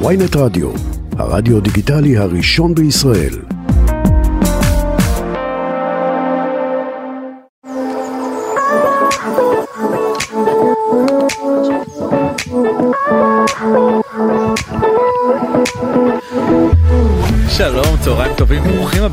ויינט 0.00 0.36
רדיו, 0.36 0.70
הרדיו 1.18 1.60
דיגיטלי 1.60 2.16
הראשון 2.16 2.74
בישראל. 2.74 3.53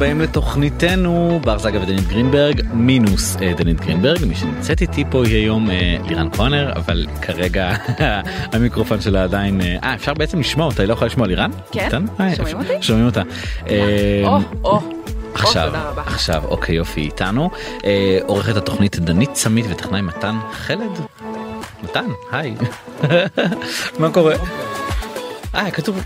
הבאים 0.02 0.21
לתוכניתנו 0.21 1.39
בר 1.43 1.57
זגה 1.57 1.81
ודנית 1.81 2.07
גרינברג, 2.07 2.61
מינוס 2.73 3.38
אה, 3.41 3.54
דנית 3.54 3.81
גרינברג, 3.81 4.25
מי 4.25 4.35
שנמצאת 4.35 4.81
איתי 4.81 5.04
פה 5.09 5.25
היא 5.25 5.35
היום 5.35 5.70
אה, 5.70 5.97
לירן 6.07 6.29
קונר, 6.29 6.73
אבל 6.75 7.07
כרגע 7.21 7.75
המיקרופון 8.53 9.02
שלה 9.02 9.23
עדיין, 9.23 9.61
אה, 9.61 9.77
אה, 9.84 9.93
אפשר 9.93 10.13
בעצם 10.13 10.39
לשמוע 10.39 10.66
אותה, 10.66 10.81
היא 10.81 10.88
לא 10.88 10.94
יכולה 10.94 11.08
לשמוע 11.08 11.27
לירן? 11.27 11.52
כן, 11.72 11.89
שומעים 12.35 12.58
אותי? 12.58 12.73
שומעים 12.81 13.05
אותה. 13.05 13.22
או, 14.25 14.38
או, 14.63 14.80
עכשיו. 15.34 15.73
עכשיו, 16.05 16.44
אוקיי 16.45 16.75
יופי 16.75 17.02
איתנו, 17.02 17.49
עורכת 18.25 18.55
התוכנית 18.55 18.99
דנית 18.99 19.36
סמית 19.36 19.66
וטכנאי 19.70 20.02
מתן 20.02 20.36
חלד. 20.52 20.99
מתן, 21.83 22.05
היי. 22.31 22.55
מה 23.99 24.11
קורה? 24.11 24.36
אה, 25.55 25.72
כתוב 25.72 26.03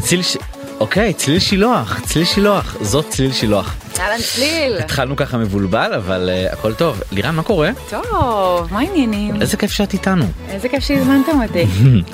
ציל 0.00 0.22
ש... 0.22 0.36
אוקיי, 0.80 1.12
צליל 1.12 1.38
שילוח, 1.38 2.00
צליל 2.00 2.24
שילוח, 2.24 2.76
זאת 2.80 3.08
צליל 3.08 3.32
שילוח. 3.32 3.74
אהלן 3.98 4.22
צליל. 4.22 4.78
התחלנו 4.78 5.16
ככה 5.16 5.38
מבולבל, 5.38 5.94
אבל 5.94 6.30
uh, 6.48 6.52
הכל 6.52 6.74
טוב. 6.74 7.02
לירן, 7.12 7.34
מה 7.34 7.42
קורה? 7.42 7.70
טוב, 7.90 8.72
מה 8.72 8.78
העניינים? 8.78 9.42
איזה 9.42 9.56
כיף 9.56 9.70
שאת 9.70 9.92
איתנו. 9.92 10.24
איזה 10.48 10.68
כיף 10.68 10.84
שהזמנתם 10.84 11.42
אותי. 11.42 11.64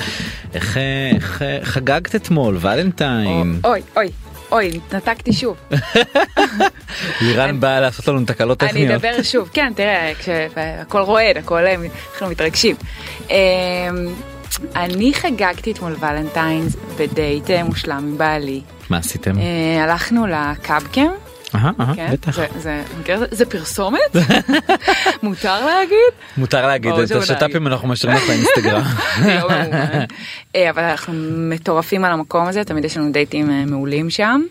איך, 0.55 0.77
איך 1.17 1.43
חגגת 1.63 2.15
אתמול, 2.15 2.57
ולנטיין. 2.61 3.61
אוי, 3.65 3.81
אוי, 3.97 4.09
אוי, 4.53 4.81
נתקתי 4.93 5.33
שוב. 5.33 5.57
לירן 7.21 7.61
באה 7.61 7.81
לעשות 7.81 8.09
לנו 8.09 8.25
תקלות 8.27 8.63
אני 8.63 8.71
טכניות. 8.71 9.05
אדבר 9.05 9.23
שוב. 9.23 9.51
כן, 9.53 9.73
תראה, 9.77 10.13
כשהכל 10.19 11.01
רועד, 11.01 11.37
הכל, 11.37 11.67
אה, 11.67 11.75
אנחנו 12.13 12.27
מתרגשים. 12.29 12.77
אני 14.77 15.15
חגגתי 15.15 15.73
אתמול 15.73 15.97
ולנטיינס 16.01 16.77
בדייט 16.99 17.51
אה, 17.51 17.65
מושלם 17.65 17.97
עם 17.97 18.19
בעלי. 18.19 18.61
מה 18.91 18.97
עשיתם? 18.99 19.39
אה, 19.39 19.85
הלכנו 19.85 20.27
לקאבקם. 20.27 21.11
אהה, 21.55 21.71
כן, 21.97 22.09
בטח. 22.13 22.39
זה- 23.31 23.47
פרסומת? 23.47 24.01
מותר 25.23 25.67
להגיד? 25.67 26.13
מותר 26.37 26.67
להגיד, 26.67 26.93
את 26.93 27.11
השת"פים 27.11 27.67
אנחנו 27.67 27.89
משאירים 27.89 28.17
לך 28.19 28.27
באינסטגרם. 28.29 28.83
לא. 29.41 29.49
אה, 30.57 30.71
אבל 30.71 30.83
אנחנו 30.83 31.13
מטורפים 31.37 32.05
על 32.05 32.13
המקום 32.13 32.47
הזה, 32.47 32.65
תמיד 32.65 32.85
יש 32.85 32.97
לנו 32.97 33.13
דייטים 33.13 33.71
מעולים 33.71 34.11
שם. 34.11 34.43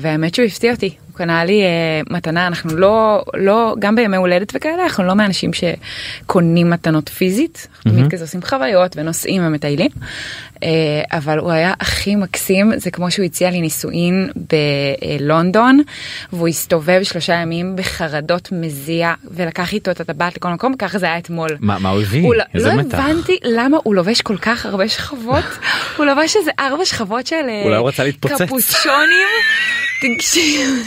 והאמת 0.00 0.34
שהוא 0.34 0.46
הפתיע 0.46 0.72
אותי, 0.72 0.94
הוא 1.14 1.18
קנה 1.18 1.44
לי 1.44 1.62
אה, 1.62 2.00
מתנה, 2.10 2.46
אנחנו 2.46 2.76
לא, 2.76 3.24
לא, 3.34 3.74
גם 3.78 3.96
בימי 3.96 4.16
הולדת 4.16 4.52
וכאלה, 4.56 4.82
אנחנו 4.84 5.04
לא 5.04 5.14
מאנשים 5.14 5.50
שקונים 5.52 6.70
מתנות 6.70 7.08
פיזית, 7.08 7.68
אנחנו 7.74 7.90
תמיד 7.90 8.12
כזה 8.12 8.24
עושים 8.24 8.42
חוויות 8.42 8.96
ונוסעים 8.96 9.46
ומטיילים. 9.46 9.90
אה, 10.62 10.68
אבל 11.12 11.38
הוא 11.38 11.50
היה 11.50 11.74
הכי 11.80 12.16
מקסים, 12.16 12.72
זה 12.76 12.90
כמו 12.90 13.10
שהוא 13.10 13.24
הציע 13.24 13.50
לי 13.50 13.60
נישואין 13.60 14.30
בלונדון, 15.20 15.80
והוא 16.32 16.48
הסתובב 16.48 17.00
שלושה 17.02 17.32
ימים 17.34 17.76
בחרדות 17.76 18.48
מזיע, 18.52 19.14
ולקח 19.30 19.72
איתו 19.72 19.90
את 19.90 20.00
הטבעת 20.00 20.36
לכל 20.36 20.48
מקום, 20.48 20.76
ככה 20.76 20.98
זה 20.98 21.06
היה 21.06 21.18
אתמול. 21.18 21.50
מה 21.60 21.78
מה 21.78 21.88
הוא 21.88 22.00
הביא? 22.00 22.22
הוא 22.22 22.34
לא- 22.34 22.44
איזה 22.54 22.68
לא 22.68 22.74
מתח. 22.74 22.98
הבנתי 22.98 23.38
למה 23.44 23.78
הוא 23.82 23.94
לובש 23.94 24.20
כל 24.20 24.36
כך 24.36 24.66
הרבה 24.66 24.88
שכבות, 24.88 25.44
הוא 25.96 26.06
לבש 26.06 26.36
איזה 26.36 26.50
ארבע 26.58 26.84
שכבות 26.84 27.26
של 27.26 27.36
אה. 27.48 27.62
קפוצ'ונים. 28.46 29.26
תקשיב, 30.00 30.86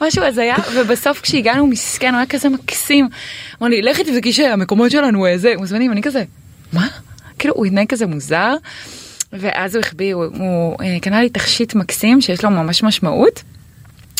משהו 0.00 0.24
הזיה, 0.24 0.56
ובסוף 0.74 1.20
כשהגענו 1.20 1.66
מסכן, 1.66 2.08
הוא 2.08 2.16
היה 2.16 2.26
כזה 2.26 2.48
מקסים. 2.48 3.08
אמר 3.62 3.68
לי, 3.68 3.82
לכי 3.82 4.04
תבדקי 4.04 4.32
שהמקומות 4.32 4.90
שלנו 4.90 5.26
איזה 5.26 5.54
מוזמנים, 5.58 5.92
אני 5.92 6.02
כזה, 6.02 6.24
מה? 6.72 6.88
כאילו 7.38 7.54
הוא 7.54 7.66
התנהג 7.66 7.86
כזה 7.86 8.06
מוזר, 8.06 8.54
ואז 9.32 9.74
הוא 9.74 9.80
החביא, 9.80 10.14
הוא, 10.14 10.24
הוא 10.24 10.76
אה, 10.82 11.00
קנה 11.00 11.22
לי 11.22 11.28
תכשיט 11.28 11.74
מקסים 11.74 12.20
שיש 12.20 12.44
לו 12.44 12.50
ממש 12.50 12.82
משמעות. 12.82 13.42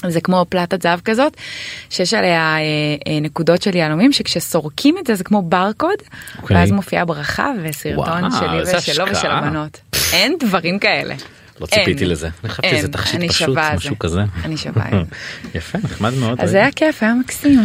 זה 0.07 0.21
כמו 0.21 0.47
פלטת 0.49 0.83
זהב 0.83 1.01
כזאת 1.01 1.37
שיש 1.91 2.15
עליה 2.15 2.57
אה, 2.57 2.63
אה, 3.07 3.21
נקודות 3.21 3.63
של 3.63 3.77
יהלומים 3.77 4.13
שכשסורקים 4.13 4.99
את 4.99 5.07
זה 5.07 5.15
זה 5.15 5.25
כמו 5.25 5.43
ברקוד 5.43 5.97
אוקיי. 6.43 6.57
ואז 6.57 6.71
מופיעה 6.71 7.05
ברכה 7.05 7.53
וסרטון 7.63 8.25
וואו, 8.25 8.31
שלי 8.31 8.77
ושלו 8.79 9.05
ושל. 9.11 9.31
הבנות. 9.31 9.81
אין 10.13 10.37
דברים 10.41 10.79
כאלה. 10.79 11.15
לא 11.61 11.67
ציפיתי 11.67 12.03
אין. 12.05 12.11
לזה. 12.11 12.29
אני 12.45 12.53
חשבתי 12.53 12.69
אין, 12.69 12.79
שזה 12.79 12.89
תכשיט 12.89 13.23
פשוט, 13.29 13.59
משהו 13.59 13.91
זה. 13.91 13.97
כזה. 14.01 14.21
אני 14.45 14.57
שווה 14.57 14.85
על 14.91 15.05
זה. 15.05 15.05
יפה, 15.59 15.79
נחמד 15.85 16.15
מאוד. 16.15 16.41
אז 16.41 16.51
זה 16.51 16.57
היה 16.57 16.73
כיף, 16.73 17.03
היה 17.03 17.15
מקסים. 17.15 17.61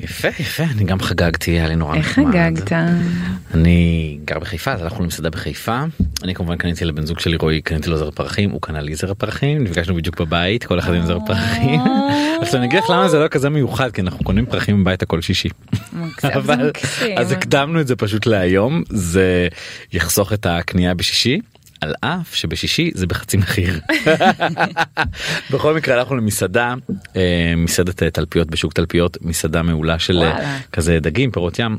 יפה, 0.00 0.28
יפה, 0.28 0.62
אני 0.62 0.84
גם 0.84 1.00
חגגתי, 1.00 1.50
היה 1.50 1.68
לי 1.68 1.76
נורא 1.76 1.96
איך 1.96 2.18
נחמד. 2.18 2.32
חגגת? 2.32 2.72
אני 3.54 4.18
גר 4.24 4.38
בחיפה 4.38 4.72
אז 4.72 4.82
הלכנו 4.82 5.04
למסעדה 5.04 5.30
בחיפה 5.30 5.84
אני 6.24 6.34
כמובן 6.34 6.56
קניתי 6.56 6.84
לבן 6.84 7.06
זוג 7.06 7.18
שלי 7.18 7.36
רועי 7.36 7.60
קניתי 7.60 7.90
לו 7.90 7.98
זר 7.98 8.10
פרחים 8.10 8.50
הוא 8.50 8.62
קנה 8.62 8.80
לי 8.80 8.94
זר 8.94 9.14
פרחים 9.14 9.64
נפגשנו 9.64 9.94
בדיוק 9.94 10.20
בבית 10.20 10.64
כל 10.64 10.78
אחד 10.78 10.94
עם 10.94 11.06
זר 11.06 11.18
פרחים. 11.26 11.80
עכשיו 12.40 12.56
אני 12.60 12.66
אגיד 12.66 12.78
לך 12.78 12.90
למה 12.90 13.08
זה 13.08 13.18
לא 13.18 13.28
כזה 13.28 13.48
מיוחד 13.50 13.90
כי 13.90 14.00
אנחנו 14.00 14.24
קונים 14.24 14.46
פרחים 14.46 14.84
בביתה 14.84 15.06
כל 15.06 15.22
שישי. 15.22 15.48
אבל. 16.24 16.70
אז 17.16 17.32
הקדמנו 17.32 17.80
את 17.80 17.86
זה 17.86 17.96
פשוט 17.96 18.26
להיום 18.26 18.82
זה 18.88 19.48
יחסוך 19.92 20.32
את 20.32 20.46
הקנייה 20.46 20.94
בשישי. 20.94 21.40
על 21.86 21.94
אף 22.00 22.34
שבשישי 22.34 22.90
זה 22.94 23.06
בחצי 23.06 23.36
מחיר. 23.36 23.80
בכל 25.52 25.74
מקרה 25.74 25.94
הלכנו 25.94 26.16
למסעדה 26.16 26.74
אה, 27.16 27.54
מסעדת 27.56 28.02
אה, 28.02 28.10
תלפיות 28.10 28.50
בשוק 28.50 28.72
תלפיות 28.72 29.18
מסעדה 29.20 29.62
מעולה 29.62 29.98
של 29.98 30.22
אה, 30.22 30.30
וואלה. 30.30 30.58
כזה 30.72 30.98
דגים 31.00 31.30
פירות 31.30 31.58
ים. 31.58 31.76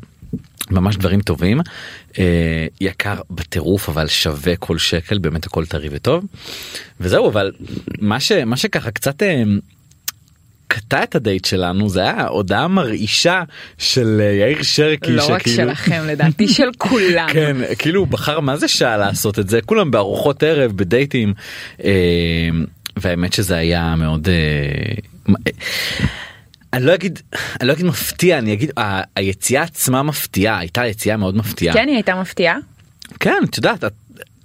ממש 0.71 0.97
דברים 0.97 1.21
טובים 1.21 1.59
יקר 2.81 3.15
בטירוף 3.29 3.89
אבל 3.89 4.07
שווה 4.07 4.55
כל 4.55 4.77
שקל 4.77 5.17
באמת 5.17 5.45
הכל 5.45 5.65
טרי 5.65 5.89
וטוב 5.91 6.25
וזהו 6.99 7.29
אבל 7.29 7.51
מה 7.99 8.19
ש 8.19 8.31
מה 8.31 8.57
שככה 8.57 8.91
קצת 8.91 9.23
קטע 10.77 11.03
את 11.03 11.15
הדייט 11.15 11.45
שלנו 11.45 11.89
זה 11.89 12.01
היה 12.01 12.27
הודעה 12.27 12.67
מרעישה 12.67 13.43
של 13.77 14.17
אה, 14.21 14.31
יאיר 14.31 14.63
שרקי 14.63 15.11
לא 15.11 15.27
רק 15.29 15.39
שכאילו- 15.41 15.57
שלכם 15.69 16.03
לדעתי 16.07 16.47
של 16.47 16.67
כולם. 16.89 17.27
כן 17.33 17.57
כאילו 17.79 17.99
הוא 17.99 18.07
בחר 18.07 18.39
מה 18.39 18.57
זה 18.57 18.67
שעה 18.67 18.97
לעשות 18.97 19.39
את 19.39 19.49
זה 19.49 19.59
כולם 19.61 19.91
בארוחות 19.91 20.43
ערב 20.43 20.71
בדייטים 20.75 21.33
אה, 21.83 21.91
והאמת 22.97 23.33
שזה 23.33 23.57
היה 23.57 23.95
מאוד. 23.97 24.29
אה, 24.29 24.33
אה, 25.29 25.51
אני 26.73 26.85
לא 26.85 26.93
אגיד 26.95 27.19
אני 27.61 27.67
לא 27.67 27.73
אגיד 27.73 27.85
מפתיע 27.85 28.37
אני 28.37 28.53
אגיד 28.53 28.71
ה- 28.79 29.01
היציאה 29.15 29.63
עצמה 29.63 30.03
מפתיעה 30.03 30.57
הייתה 30.59 30.85
יציאה 30.85 31.17
מאוד 31.17 31.35
מפתיעה 31.37 31.73
כן 31.75 31.87
היא 31.87 31.95
הייתה 31.95 32.15
מפתיעה. 32.15 32.57
כן 33.19 33.41
את 33.49 33.57
יודעת 33.57 33.83
את, 33.83 33.93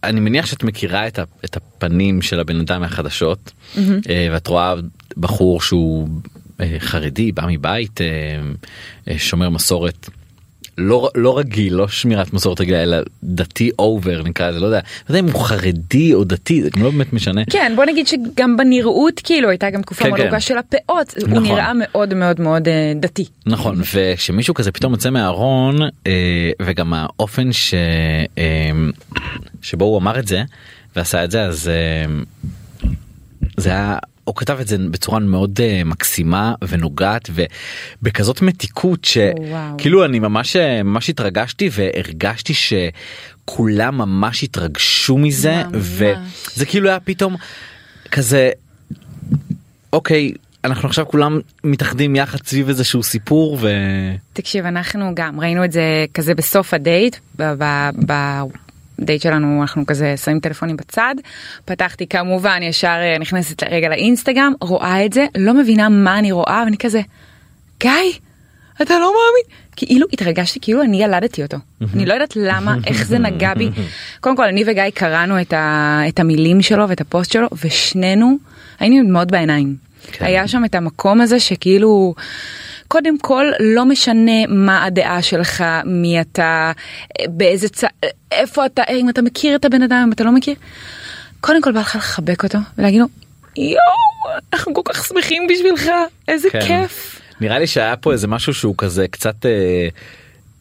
אני 0.05 0.21
מניח 0.21 0.47
שאת 0.47 0.65
מכירה 0.65 1.07
את, 1.07 1.19
ה, 1.19 1.23
את 1.45 1.57
הפנים 1.57 2.23
של 2.23 2.41
הבן 2.41 2.61
אדם 2.61 2.81
מהחדשות 2.81 3.53
אה, 3.79 3.83
ואת 4.33 4.47
רואה 4.47 4.75
בחור 5.17 5.61
שהוא 5.61 6.09
אה, 6.61 6.77
חרדי 6.79 7.33
בא 7.33 7.43
מבית 7.49 8.01
אה, 8.01 8.07
אה, 9.09 9.19
שומר 9.19 9.51
מסורת. 9.51 10.09
לא 10.79 11.11
לא 11.15 11.39
רגיל 11.39 11.75
לא 11.75 11.89
שמירת 11.89 12.33
מסורת 12.33 12.61
רגילה 12.61 12.83
אלא 12.83 12.97
דתי 13.25 13.71
אובר 13.79 14.23
נקרא 14.23 14.51
לזה 14.51 14.61
לא 14.61 14.67
יודע 14.67 14.81
לא 15.09 15.15
יודע 15.15 15.29
אם 15.29 15.35
הוא 15.35 15.43
חרדי 15.43 16.15
או 16.15 16.25
דתי 16.25 16.63
זה 16.63 16.69
לא 16.77 16.91
באמת 16.91 17.13
משנה. 17.13 17.43
כן 17.51 17.73
בוא 17.77 17.85
נגיד 17.85 18.07
שגם 18.07 18.57
בנראות 18.57 19.21
כאילו 19.25 19.49
הייתה 19.49 19.71
גם 19.71 19.83
תקופה 19.83 20.05
כן, 20.05 20.11
מאוד 20.11 20.31
כן. 20.31 20.41
של 20.41 20.59
הפאות 20.59 21.15
הוא 21.21 21.29
נכון. 21.29 21.43
נראה 21.43 21.73
מאוד 21.75 22.15
מאוד 22.15 22.41
מאוד 22.41 22.69
אה, 22.69 22.93
דתי. 22.97 23.25
נכון 23.47 23.81
וכשמישהו 23.95 24.55
כזה 24.55 24.73
פתאום 24.73 24.93
יוצא 24.93 25.11
מהארון 25.11 25.83
אה, 26.07 26.51
וגם 26.63 26.93
האופן 26.95 27.53
ש, 27.53 27.75
אה, 28.39 28.71
שבו 29.63 29.85
הוא 29.85 29.99
אמר 29.99 30.19
את 30.19 30.29
זה 30.29 30.43
ועשה 30.97 31.25
את 31.25 31.31
זה 31.31 31.43
אז 31.43 31.69
אה, 31.69 32.05
זה 33.57 33.71
היה 33.71 33.99
הוא 34.25 34.35
כתב 34.37 34.59
את 34.61 34.69
זה 34.69 34.77
בצורה 34.91 35.19
מאוד 35.19 35.61
אה, 35.63 35.83
מקסימה 35.85 36.55
ונוגעת 36.69 37.31
ובכזאת 37.33 38.43
מתיקות 38.43 39.07
וואו. 39.39 39.75
שכאילו 39.79 40.05
אני 40.05 40.19
ממש 40.19 40.57
אה, 40.57 40.83
ממש 40.83 41.11
התרגשתי 41.11 41.71
והרגשתי 41.73 42.53
שכולם 42.55 43.99
ממש 43.99 44.43
התרגשו 44.43 45.19
מזה 45.19 45.57
ממש. 45.57 45.79
וזה 46.55 46.67
כאילו 46.67 46.89
היה 46.89 47.01
פתאום 47.01 47.37
כזה 48.11 48.51
אוקיי 49.93 50.33
אנחנו 50.65 50.89
עכשיו 50.89 51.07
כולם 51.07 51.41
מתאחדים 51.65 52.17
יחד 52.17 52.39
סביב 52.47 52.69
איזשהו 52.69 53.03
סיפור 53.03 53.59
ו... 53.61 53.69
תקשיב 54.33 54.67
אנחנו 54.67 55.13
גם 55.15 55.41
ראינו 55.41 55.65
את 55.65 55.73
זה 55.73 56.05
כזה 56.15 56.35
בסוף 56.35 56.75
הדייט 56.75 57.17
בדייט 58.99 59.23
שלנו 59.23 59.61
אנחנו 59.61 59.87
כזה 59.87 60.17
שמים 60.17 60.41
טלפונים 60.41 60.77
בצד 60.77 61.15
פתחתי 61.65 62.07
כמובן 62.07 62.63
ישר 62.63 62.89
אה, 62.89 63.19
נכנסת 63.19 63.63
רגע 63.63 63.89
לאינסטגרם 63.89 64.53
רואה 64.61 65.05
את 65.05 65.13
זה 65.13 65.27
לא 65.39 65.55
מבינה 65.55 65.89
מה 65.89 66.19
אני 66.19 66.33
רואה 66.33 66.63
ואני 66.65 66.77
כזה 66.79 67.01
גיא 67.81 67.91
אתה 68.83 68.95
לא 68.95 69.07
מאמין. 69.07 69.59
כאילו 69.77 70.07
התרגשתי 70.13 70.59
כאילו 70.63 70.83
אני 70.83 71.03
ילדתי 71.03 71.43
אותו. 71.43 71.57
אני 71.95 72.07
לא 72.07 72.13
יודעת 72.13 72.37
למה, 72.37 72.75
איך 72.87 73.07
זה 73.07 73.19
נגע 73.19 73.55
בי. 73.55 73.71
קודם 74.21 74.37
כל 74.37 74.45
אני 74.45 74.65
וגיא 74.67 74.83
קראנו 74.95 75.41
את, 75.41 75.53
ה, 75.53 76.01
את 76.09 76.21
המילים 76.21 76.63
שלו 76.63 76.89
ואת 76.89 77.01
הפוסט 77.01 77.33
שלו 77.33 77.49
ושנינו 77.65 78.37
היינו 78.81 79.09
דמעות 79.09 79.31
בעיניים. 79.31 79.77
כן. 80.13 80.25
היה 80.25 80.49
שם 80.49 80.65
את 80.65 80.75
המקום 80.75 81.21
הזה 81.21 81.41
שכאילו 81.41 82.15
קודם 82.89 83.19
כל 83.19 83.47
לא 83.61 83.85
משנה 83.85 84.47
מה 84.49 84.85
הדעה 84.85 85.23
שלך 85.23 85.65
מי 85.85 86.21
אתה 86.21 86.73
באיזה 87.29 87.69
צ... 87.69 87.85
איפה 88.33 88.67
אתה 88.67 88.83
אם 88.91 89.09
אתה 89.09 89.23
מכיר 89.23 89.57
את 89.57 89.65
הבן 89.65 89.83
אדם 89.83 90.05
אם 90.07 90.13
אתה 90.13 90.25
לא 90.25 90.33
מכיר. 90.33 90.55
קודם 91.41 91.63
כל 91.63 91.73
בא 91.73 91.81
לך 91.81 91.97
לחבק 91.97 92.45
אותו 92.45 92.59
ולהגיד 92.79 93.01
לו 93.01 93.07
יואו 93.57 94.39
אנחנו 94.53 94.75
כל 94.75 94.81
כך 94.85 95.05
שמחים 95.05 95.43
בשבילך 95.51 95.91
איזה 96.29 96.51
כן. 96.51 96.61
כיף. 96.61 97.21
נראה 97.41 97.59
לי 97.59 97.67
שהיה 97.67 97.97
פה 97.97 98.13
איזה 98.13 98.27
משהו 98.27 98.55
שהוא 98.55 98.75
כזה 98.79 99.09
קצת 99.09 99.47
אה, 99.47 99.89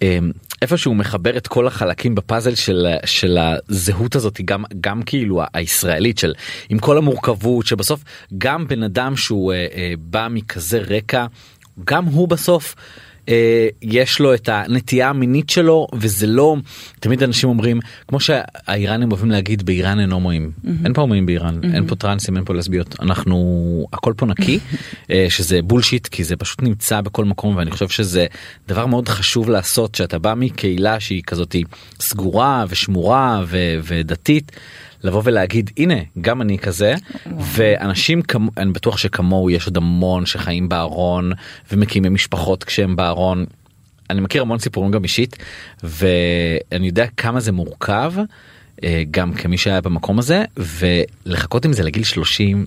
אה, 0.02 0.18
איפה 0.62 0.78
שהוא 0.78 0.96
מחבר 0.96 1.38
את 1.38 1.48
כל 1.48 1.68
החלקים 1.68 2.16
בפאזל 2.16 2.56
של 2.56 2.88
של 3.06 3.38
הזהות 3.38 4.16
הזאת 4.16 4.42
גם 4.46 4.64
גם 4.82 5.04
כאילו 5.04 5.42
הישראלית 5.54 6.18
של 6.18 6.34
עם 6.70 6.80
כל 6.80 6.98
המורכבות 6.98 7.66
שבסוף 7.66 8.04
גם 8.38 8.68
בן 8.68 8.84
אדם 8.84 9.18
שהוא 9.18 9.54
אה, 9.54 9.68
אה, 9.76 9.94
בא 10.00 10.28
מכזה 10.32 10.80
רקע 10.80 11.26
גם 11.86 12.06
הוא 12.06 12.28
בסוף. 12.28 12.76
אה, 13.32 13.68
יש 13.82 14.20
לו 14.20 14.34
את 14.34 14.50
הנטייה 14.50 15.10
המינית 15.10 15.50
שלו 15.50 15.88
וזה 15.94 16.28
לא 16.28 16.56
תמיד 17.00 17.24
אנשים 17.24 17.50
אומרים 17.50 17.80
כמו 18.08 18.20
שהאיראנים 18.20 19.12
אוהבים 19.12 19.32
להגיד 19.32 19.66
באיראן 19.66 20.00
אין 20.00 20.12
הומואים. 20.12 20.52
אין 20.86 20.94
פה 20.94 21.02
הומואים 21.02 21.26
באיראן 21.26 21.60
אין 21.74 21.88
פה 21.88 21.96
טרנסים 21.96 22.38
אין 22.38 22.46
פה 22.46 22.54
לסביות. 22.54 22.96
אנחנו 23.02 23.88
הכל 23.94 24.14
פה 24.18 24.26
נקי 24.26 24.60
אה, 25.12 25.26
שזה 25.30 25.62
בולשיט 25.62 26.08
כי 26.08 26.24
זה 26.24 26.36
פשוט 26.36 26.62
נמצא 26.62 27.02
בכל 27.02 27.26
מקום 27.26 27.56
ואני 27.56 27.72
חושב 27.72 27.90
שזה 27.90 28.26
דבר 28.68 28.86
מאוד 28.86 29.08
חשוב 29.10 29.50
לעשות 29.50 29.96
שאתה 29.96 30.20
בא 30.20 30.34
מקהילה 30.38 31.00
שהיא 31.00 31.24
כזאת 31.24 31.56
סגורה 32.00 32.66
ושמורה 32.70 33.44
ו- 33.48 33.80
ודתית. 33.84 34.52
לבוא 35.04 35.22
ולהגיד 35.26 35.70
הנה 35.78 35.96
גם 36.22 36.42
אני 36.42 36.58
כזה 36.60 36.96
ואנשים 37.38 38.22
כמו 38.22 38.52
אני 38.58 38.72
בטוח 38.72 38.98
שכמוהו 38.98 39.50
יש 39.50 39.66
עוד 39.66 39.78
המון 39.78 40.26
שחיים 40.26 40.70
בארון 40.70 41.32
ומקימים 41.72 42.14
משפחות 42.14 42.64
כשהם 42.64 42.96
בארון. 42.96 43.46
אני 44.10 44.22
מכיר 44.22 44.42
המון 44.42 44.60
סיפורים 44.60 44.92
גם 44.92 45.04
אישית 45.04 45.38
ואני 45.84 46.88
יודע 46.88 47.06
כמה 47.18 47.40
זה 47.40 47.52
מורכב 47.52 48.14
אה, 48.84 49.04
גם 49.12 49.34
כמי 49.34 49.58
שהיה 49.58 49.82
במקום 49.82 50.20
הזה 50.20 50.46
ולחכות 50.58 51.66
עם 51.66 51.74
זה 51.74 51.84
לגיל 51.84 52.04
30 52.04 52.66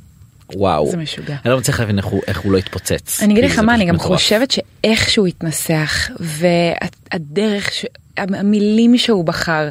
וואו 0.54 0.90
זה 0.90 0.96
משוגע. 0.96 1.36
אני 1.44 1.52
לא 1.52 1.58
מצליח 1.58 1.80
להבין 1.80 1.98
איך 1.98 2.06
הוא, 2.06 2.22
איך 2.26 2.40
הוא 2.40 2.52
לא 2.52 2.58
התפוצץ. 2.58 3.22
אני 3.22 3.32
אגיד 3.32 3.44
כי 3.44 3.50
לך 3.50 3.58
מה, 3.58 3.74
אני 3.74 3.84
גם 3.84 3.94
מטורף. 3.94 4.20
חושבת 4.20 4.50
שאיכשהו 4.50 5.26
התנסח, 5.26 6.08
והדרך, 6.20 7.72
ש... 7.72 7.84
המילים 8.16 8.98
שהוא 8.98 9.24
בחר, 9.24 9.68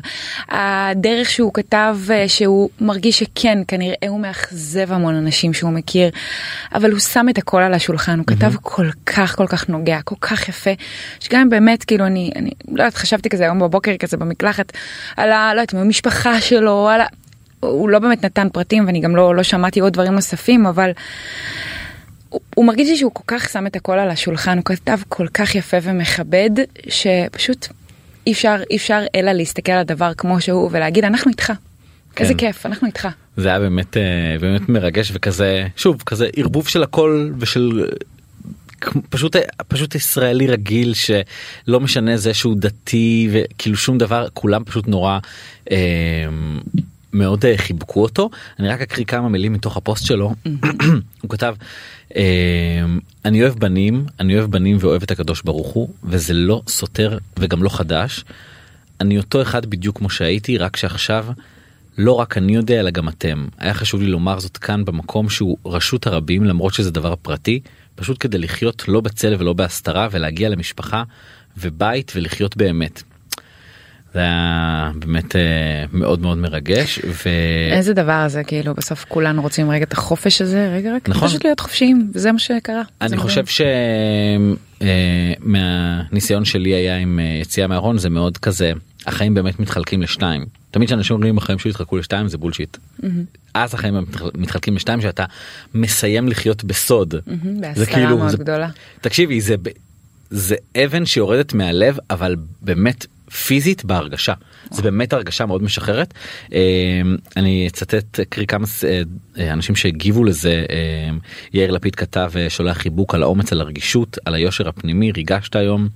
הדרך 0.49 1.29
שהוא 1.29 1.53
כתב 1.53 1.97
אה, 2.11 2.29
שהוא 2.29 2.69
מרגיש 2.81 3.19
שכן, 3.19 3.57
כנראה 3.67 4.07
הוא 4.07 4.19
מאכזב 4.19 4.91
המון 4.91 5.15
אנשים 5.15 5.53
שהוא 5.53 5.71
מכיר, 5.71 6.09
אבל 6.75 6.91
הוא 6.91 6.99
שם 6.99 7.25
את 7.29 7.37
הכל 7.37 7.61
על 7.61 7.73
השולחן, 7.73 8.19
הוא 8.19 8.27
כתב 8.27 8.53
כל 8.61 8.89
כך 9.05 9.35
כל 9.35 9.47
כך 9.47 9.69
נוגע, 9.69 9.99
כל 10.03 10.15
כך 10.21 10.49
יפה, 10.49 10.71
שגם 11.19 11.49
באמת, 11.49 11.83
כאילו 11.83 12.05
אני, 12.05 12.31
אני 12.35 12.49
לא 12.67 12.83
יודעת, 12.83 12.95
חשבתי 12.95 13.29
כזה 13.29 13.43
היום 13.43 13.59
בבוקר 13.59 13.97
כזה 13.97 14.17
במקלחת, 14.17 14.71
על 15.17 15.31
ה... 15.31 15.53
לא 15.53 15.61
יודעת, 15.61 15.73
המשפחה 15.73 16.41
שלו, 16.41 16.89
על 16.89 17.01
ה... 17.01 17.05
הוא 17.59 17.89
לא 17.89 17.99
באמת 17.99 18.25
נתן 18.25 18.47
פרטים 18.49 18.85
ואני 18.85 18.99
גם 18.99 19.15
לא, 19.15 19.35
לא 19.35 19.43
שמעתי 19.43 19.79
עוד 19.79 19.93
דברים 19.93 20.13
נוספים, 20.13 20.65
אבל 20.65 20.91
הוא, 22.29 22.41
הוא 22.55 22.65
מרגיש 22.65 22.89
לי 22.89 22.97
שהוא 22.97 23.11
כל 23.13 23.23
כך 23.27 23.49
שם 23.49 23.67
את 23.67 23.75
הכל 23.75 23.99
על 23.99 24.09
השולחן, 24.09 24.57
הוא 24.57 24.65
כתב 24.65 24.97
כל 25.09 25.27
כך 25.27 25.55
יפה 25.55 25.77
ומכבד, 25.83 26.49
שפשוט 26.89 27.67
אי 28.27 28.31
אפשר, 28.31 28.55
אי 28.71 28.75
אפשר 28.75 29.01
אלא 29.15 29.31
להסתכל 29.31 29.71
על 29.71 29.79
הדבר 29.79 30.13
כמו 30.13 30.41
שהוא 30.41 30.69
ולהגיד 30.71 31.05
אנחנו 31.05 31.31
איתך. 31.31 31.53
כן. 32.15 32.23
איזה 32.23 32.33
כיף, 32.33 32.65
אנחנו 32.65 32.87
איתך. 32.87 33.07
זה 33.37 33.47
היה 33.47 33.59
באמת 33.59 33.97
אה, 33.97 34.35
באמת 34.41 34.69
מרגש 34.69 35.11
וכזה 35.13 35.67
שוב 35.75 36.03
כזה 36.05 36.29
ערבוב 36.35 36.67
של 36.67 36.83
הכל 36.83 37.31
ושל 37.39 37.85
פשוט 39.09 39.35
פשוט 39.67 39.95
ישראלי 39.95 40.47
רגיל 40.47 40.93
שלא 40.93 41.79
משנה 41.79 42.17
זה 42.17 42.33
שהוא 42.33 42.55
דתי 42.57 43.29
וכאילו 43.31 43.77
שום 43.77 43.97
דבר 43.97 44.27
כולם 44.33 44.63
פשוט 44.63 44.87
נורא 44.87 45.19
אה, 45.71 45.77
מאוד 47.13 47.45
אה, 47.45 47.57
חיבקו 47.57 48.01
אותו 48.01 48.29
אני 48.59 48.67
רק 48.67 48.81
אקריא 48.81 49.05
כמה 49.05 49.29
מילים 49.29 49.53
מתוך 49.53 49.77
הפוסט 49.77 50.05
שלו 50.05 50.33
הוא 51.21 51.29
כתב 51.29 51.55
אני 53.25 53.41
אוהב 53.41 53.53
בנים 53.59 54.05
אני 54.19 54.37
אוהב 54.37 54.51
בנים 54.51 54.77
ואוהב 54.79 55.03
את 55.03 55.11
הקדוש 55.11 55.41
ברוך 55.41 55.67
הוא 55.67 55.89
וזה 56.03 56.33
לא 56.33 56.61
סותר 56.67 57.17
וגם 57.39 57.63
לא 57.63 57.69
חדש. 57.69 58.25
אני 59.01 59.17
אותו 59.17 59.41
אחד 59.41 59.65
בדיוק 59.65 59.97
כמו 59.97 60.09
שהייתי 60.09 60.57
רק 60.57 60.75
שעכשיו 60.75 61.25
לא 61.97 62.11
רק 62.11 62.37
אני 62.37 62.55
יודע 62.55 62.79
אלא 62.79 62.89
גם 62.89 63.09
אתם. 63.09 63.47
היה 63.57 63.73
חשוב 63.73 64.01
לי 64.01 64.07
לומר 64.07 64.39
זאת 64.39 64.57
כאן 64.57 64.85
במקום 64.85 65.29
שהוא 65.29 65.57
רשות 65.65 66.07
הרבים 66.07 66.43
למרות 66.43 66.73
שזה 66.73 66.91
דבר 66.91 67.15
פרטי 67.21 67.59
פשוט 67.95 68.17
כדי 68.19 68.37
לחיות 68.37 68.87
לא 68.87 69.01
בצל 69.01 69.35
ולא 69.39 69.53
בהסתרה 69.53 70.07
ולהגיע 70.11 70.49
למשפחה 70.49 71.03
ובית 71.57 72.11
ולחיות 72.15 72.57
באמת. 72.57 73.03
זה 74.13 74.19
היה 74.19 74.91
באמת 74.95 75.35
אה, 75.35 75.41
מאוד 75.93 76.21
מאוד 76.21 76.37
מרגש 76.37 76.99
ו... 77.05 77.29
איזה 77.71 77.93
דבר 77.93 78.25
זה, 78.27 78.43
כאילו 78.43 78.73
בסוף 78.73 79.05
כולנו 79.07 79.41
רוצים 79.41 79.69
רגע 79.69 79.83
את 79.83 79.93
החופש 79.93 80.41
הזה, 80.41 80.69
רגע 80.75 80.95
רק 80.95 81.09
נכון. 81.09 81.27
פשוט 81.27 81.45
להיות 81.45 81.59
חופשיים, 81.59 82.11
וזה 82.13 82.31
מה 82.31 82.39
שקרה. 82.39 82.81
אני 83.01 83.09
זה 83.09 83.17
חושב 83.17 83.43
שמהניסיון 84.81 86.45
שלי 86.45 86.69
היה 86.73 86.97
עם 86.97 87.19
אה, 87.19 87.39
יציאה 87.41 87.67
מהארון 87.67 87.97
זה 87.97 88.09
מאוד 88.09 88.37
כזה 88.37 88.71
החיים 89.05 89.33
באמת 89.33 89.59
מתחלקים 89.59 90.01
לשתיים. 90.01 90.45
תמיד 90.71 90.87
כשאנשים 90.87 91.15
אומרים 91.15 91.37
החיים 91.37 91.59
שלי 91.59 91.71
יתחלקו 91.71 91.97
לשתיים 91.97 92.27
זה 92.27 92.37
בולשיט. 92.37 92.77
אז 93.53 93.73
החיים 93.73 93.95
מתח- 93.99 94.21
מתחלקים 94.37 94.75
לשתיים 94.75 95.01
שאתה 95.01 95.25
מסיים 95.73 96.27
לחיות 96.27 96.63
בסוד. 96.63 97.15
מהמם, 97.27 97.61
זה 97.75 97.85
כאילו 97.85 98.17
מאוד 98.17 98.29
זה- 98.29 98.37
גדולה. 98.37 98.69
תקשיבי 99.01 99.41
זה 99.41 99.55
זה 100.29 100.55
אבן 100.85 101.05
שיורדת 101.05 101.53
מהלב 101.53 101.97
אבל 102.09 102.35
באמת 102.61 103.05
פיזית 103.33 103.85
בהרגשה 103.85 104.33
זה 104.71 104.81
באמת 104.81 105.13
הרגשה 105.13 105.45
מאוד 105.45 105.63
משחררת. 105.63 106.13
אה, 106.53 107.01
אני 107.37 107.67
אצטט 107.67 108.19
אקריא 108.19 108.45
כמה 108.45 108.67
אה, 108.83 109.01
אה, 109.37 109.53
אנשים 109.53 109.75
שהגיבו 109.75 110.23
לזה 110.23 110.65
אה, 110.69 111.09
יאיר 111.53 111.71
לפיד 111.71 111.95
כתב 111.95 112.31
אה, 112.35 112.49
שולח 112.49 112.77
חיבוק 112.77 113.15
על 113.15 113.23
האומץ 113.23 113.51
על 113.51 113.61
הרגישות 113.61 114.17
על 114.25 114.35
היושר 114.35 114.67
הפנימי 114.67 115.11
ריגשת 115.11 115.55
היום. 115.55 115.87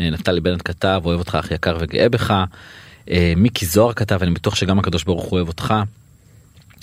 נפתלי 0.00 0.40
בנט 0.40 0.62
כתב 0.64 1.02
אוהב 1.04 1.18
אותך 1.18 1.38
אח 1.40 1.50
יקר 1.50 1.76
וגאה 1.80 2.08
בך. 2.08 2.34
מיקי 3.36 3.66
זוהר 3.66 3.92
כתב 3.92 4.18
אני 4.22 4.30
בטוח 4.30 4.54
שגם 4.54 4.78
הקדוש 4.78 5.04
ברוך 5.04 5.24
הוא 5.24 5.36
אוהב 5.36 5.48
אותך. 5.48 5.74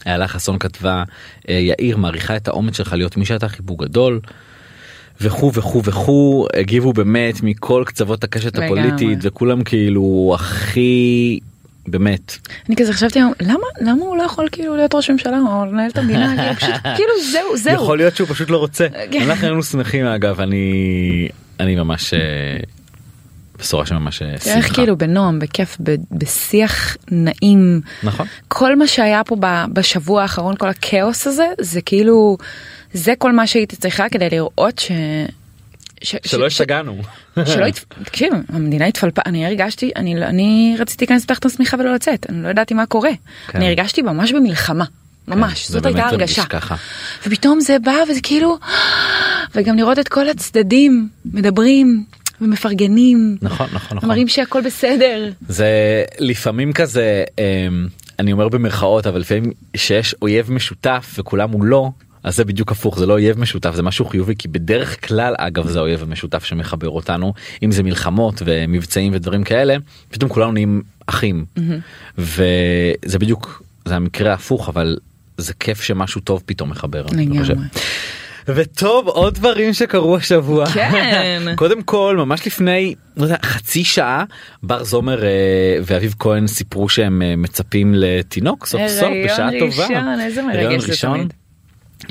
איילה 0.05 0.27
חסון 0.27 0.59
כתבה 0.59 1.03
יאיר 1.49 1.97
מעריכה 1.97 2.35
את 2.35 2.47
האומץ 2.47 2.77
שלך 2.77 2.93
להיות 2.93 3.17
מי 3.17 3.25
שאתה 3.25 3.49
חיבוק 3.49 3.83
גדול. 3.83 4.19
וכו' 5.21 5.53
וכו' 5.53 5.83
וכו' 5.83 6.47
הגיבו 6.55 6.93
באמת 6.93 7.43
מכל 7.43 7.83
קצוות 7.85 8.23
הקשת 8.23 8.57
לגמרי. 8.57 8.81
הפוליטית 8.81 9.19
וכולם 9.21 9.63
כאילו 9.63 10.31
הכי 10.35 11.39
באמת 11.87 12.37
אני 12.67 12.75
כזה 12.75 12.93
חשבתי 12.93 13.19
למה, 13.39 13.63
למה 13.81 14.05
הוא 14.05 14.17
לא 14.17 14.23
יכול 14.23 14.47
כאילו 14.51 14.75
להיות 14.75 14.95
ראש 14.95 15.09
ממשלה 15.09 15.39
או 15.39 15.65
לנהל 15.65 15.89
את 15.89 15.97
המדינה, 15.97 16.53
פשוט, 16.55 16.69
כאילו 16.97 17.11
זהו, 17.31 17.57
זהו. 17.57 17.73
יכול 17.73 17.97
להיות 17.97 18.15
שהוא 18.15 18.27
פשוט 18.27 18.49
לא 18.49 18.57
רוצה. 18.57 18.87
אנחנו 19.25 19.47
היינו 19.47 19.63
שמחים 19.63 20.05
אגב 20.05 20.39
אני 20.39 21.29
אני 21.59 21.75
ממש 21.75 22.13
אה, 22.13 22.19
בשורה 23.59 23.85
שממש 23.85 24.21
אה, 24.21 24.37
תראה 24.37 24.55
איך 24.55 24.65
שמחה 24.65 24.75
כאילו 24.75 24.97
בנועם, 24.97 25.39
בכיף, 25.39 25.77
בשיח 26.11 26.97
נעים. 27.11 27.81
נכון 28.03 28.27
כל 28.47 28.75
מה 28.75 28.87
שהיה 28.87 29.23
פה 29.23 29.35
בשבוע 29.73 30.21
האחרון, 30.21 30.55
כל 30.55 30.69
הכאוס 30.69 31.27
הזה, 31.27 31.47
זה 31.61 31.81
כאילו, 31.81 32.37
זה 32.93 33.13
כל 33.17 33.31
מה 33.31 33.47
שהייתי 33.47 33.75
צריכה 33.75 34.09
כדי 34.09 34.29
לראות 34.29 34.79
ש... 34.79 34.91
ש- 36.01 36.15
שלא 36.25 36.45
השתגענו 36.45 37.01
שלא. 37.45 37.65
תקשיב, 38.03 38.33
המדינה 38.49 38.85
התפלפה, 38.85 39.21
אני 39.25 39.45
הרגשתי, 39.45 39.91
אני, 39.95 40.19
לא- 40.19 40.25
אני 40.25 40.75
רציתי 40.79 41.05
להיכנס 41.05 41.23
לתחת 41.23 41.45
השמיכה 41.45 41.77
ולא 41.79 41.93
לצאת, 41.93 42.25
אני 42.29 42.43
לא 42.43 42.47
ידעתי 42.49 42.73
מה 42.73 42.85
קורה. 42.85 43.09
כן. 43.47 43.57
אני 43.57 43.67
הרגשתי 43.67 44.01
ממש 44.01 44.31
במלחמה, 44.31 44.85
ממש, 45.27 45.67
זה 45.67 45.73
זאת 45.73 45.85
הייתה 45.85 46.05
הרגשה. 46.05 46.43
ופתאום 47.27 47.59
זה 47.59 47.79
בא 47.79 47.95
וזה 48.09 48.19
כאילו, 48.23 48.57
וגם 49.55 49.77
לראות 49.77 49.99
את 49.99 50.07
כל 50.07 50.29
הצדדים 50.29 51.09
מדברים 51.25 52.03
ומפרגנים, 52.41 53.37
נכון 53.41 53.67
נכון 53.73 53.97
נכון 53.97 54.09
מראים 54.09 54.27
שהכל 54.27 54.61
בסדר. 54.61 55.29
זה 55.49 55.67
לפעמים 56.19 56.73
כזה 56.73 57.23
אמ, 57.39 57.87
אני 58.19 58.31
אומר 58.31 58.49
במרכאות 58.49 59.07
אבל 59.07 59.19
לפעמים 59.19 59.51
שיש 59.75 60.15
אויב 60.21 60.51
משותף 60.51 61.15
וכולם 61.17 61.51
הוא 61.51 61.63
לא 61.65 61.89
אז 62.23 62.35
זה 62.35 62.45
בדיוק 62.45 62.71
הפוך 62.71 62.99
זה 62.99 63.05
לא 63.05 63.13
אויב 63.13 63.39
משותף 63.39 63.75
זה 63.75 63.83
משהו 63.83 64.05
חיובי 64.05 64.35
כי 64.35 64.47
בדרך 64.47 65.07
כלל 65.07 65.35
אגב 65.37 65.67
זה 65.67 65.79
האויב 65.79 66.03
המשותף 66.03 66.43
שמחבר 66.43 66.89
אותנו 66.89 67.33
אם 67.63 67.71
זה 67.71 67.83
מלחמות 67.83 68.41
ומבצעים 68.45 69.13
ודברים 69.15 69.43
כאלה 69.43 69.75
פתאום 70.09 70.29
כולנו 70.29 70.51
נהיים 70.51 70.81
אחים 71.05 71.45
וזה 72.17 73.19
בדיוק 73.19 73.63
זה 73.85 73.95
המקרה 73.95 74.31
ההפוך 74.31 74.69
אבל 74.69 74.97
זה 75.37 75.53
כיף 75.53 75.81
שמשהו 75.81 76.21
טוב 76.21 76.43
פתאום 76.45 76.69
מחבר. 76.69 77.05
וטוב 78.47 79.07
עוד 79.07 79.33
דברים 79.33 79.73
שקרו 79.73 80.17
השבוע. 80.17 80.65
כן. 80.65 81.41
קודם 81.55 81.81
כל 81.81 82.15
ממש 82.19 82.47
לפני 82.47 82.95
לא 83.17 83.23
יודע, 83.23 83.37
חצי 83.43 83.83
שעה 83.83 84.23
בר 84.63 84.83
זומר 84.83 85.23
אה, 85.23 85.29
ואביב 85.85 86.15
כהן 86.19 86.47
סיפרו 86.47 86.89
שהם 86.89 87.21
אה, 87.21 87.35
מצפים 87.35 87.93
לתינוק 87.95 88.65
סוף 88.65 88.81
סוף 88.87 89.09
בשעה 89.25 89.47
הריון 89.47 89.69
טובה. 89.69 89.83
ראשון, 89.83 90.19
איזה 90.19 90.41
מרגש 90.41 90.63
הריון 90.65 90.79
זה 90.79 90.91
ראשון. 90.91 91.17
תמיד. 91.17 91.33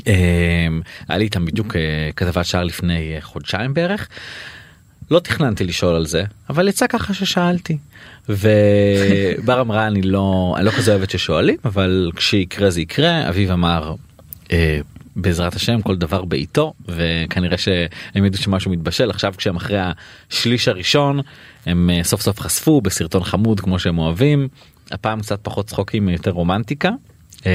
אה, 0.07 0.67
היה 1.07 1.17
לי 1.17 1.23
איתם 1.25 1.45
בדיוק 1.45 1.75
אה, 1.75 2.09
כתבת 2.15 2.45
שער 2.45 2.63
לפני 2.63 3.15
אה, 3.15 3.21
חודשיים 3.21 3.73
בערך. 3.73 4.07
לא 5.11 5.19
תכננתי 5.19 5.63
לשאול 5.63 5.95
על 5.95 6.05
זה 6.05 6.23
אבל 6.49 6.67
יצא 6.67 6.87
ככה 6.87 7.13
ששאלתי 7.13 7.77
ובר 8.29 9.61
אמרה 9.61 9.87
אני 9.87 10.01
לא 10.01 10.53
אני 10.57 10.65
לא 10.65 10.71
כזה 10.71 10.91
אוהבת 10.91 11.09
ששואלים 11.09 11.57
אבל 11.65 12.11
כשיקרה 12.15 12.69
זה 12.69 12.81
יקרה 12.81 13.29
אביב 13.29 13.51
אמר 13.51 13.95
אה, 14.51 14.79
בעזרת 15.15 15.55
השם 15.55 15.81
כל 15.81 15.95
דבר 15.95 16.25
בעיתו 16.25 16.73
וכנראה 16.87 17.57
שהם 17.57 18.25
ידעו 18.25 18.41
שמשהו 18.41 18.71
מתבשל 18.71 19.09
עכשיו 19.09 19.33
כשהם 19.37 19.55
אחרי 19.55 19.79
השליש 20.29 20.67
הראשון 20.67 21.19
הם 21.65 21.89
אה, 21.89 22.03
סוף 22.03 22.21
סוף 22.21 22.39
חשפו 22.39 22.81
בסרטון 22.81 23.23
חמוד 23.23 23.59
כמו 23.59 23.79
שהם 23.79 23.97
אוהבים 23.97 24.47
הפעם 24.91 25.21
קצת 25.21 25.39
פחות 25.43 25.67
צחוקים 25.67 26.09
יותר 26.09 26.31
רומנטיקה. 26.31 26.89
אה, 27.45 27.51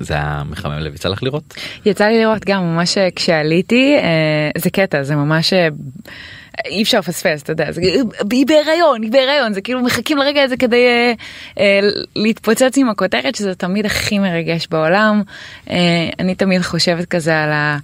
זה 0.00 0.14
היה 0.14 0.42
מחמם 0.50 0.78
לב 0.78 0.94
יצא 0.94 1.08
לך 1.08 1.22
לראות? 1.22 1.54
יצא 1.84 2.04
לי 2.04 2.18
לראות 2.18 2.44
גם 2.44 2.62
ממש 2.62 2.98
אה, 2.98 3.08
כשעליתי 3.16 3.96
אה, 3.96 4.50
זה 4.58 4.70
קטע 4.70 5.02
זה 5.02 5.16
ממש 5.16 5.52
אי 6.66 6.82
אפשר 6.82 6.98
לפספס 6.98 7.42
אתה 7.42 7.52
יודע 7.52 7.72
זה, 7.72 7.80
היא 8.30 8.46
בהיריון 8.46 9.02
היא 9.02 9.12
בהיריון 9.12 9.52
זה 9.52 9.60
כאילו 9.60 9.80
מחכים 9.80 10.18
לרגע 10.18 10.42
הזה 10.42 10.56
כדי 10.56 10.86
אה, 10.86 11.12
אה, 11.58 11.80
להתפוצץ 12.16 12.78
עם 12.78 12.88
הכותרת 12.88 13.34
שזה 13.34 13.54
תמיד 13.54 13.86
הכי 13.86 14.18
מרגש 14.18 14.66
בעולם. 14.70 15.22
אה, 15.70 15.76
אני 16.18 16.34
תמיד 16.34 16.62
חושבת 16.62 17.04
כזה 17.04 17.42
על 17.42 17.52
ה... 17.52 17.78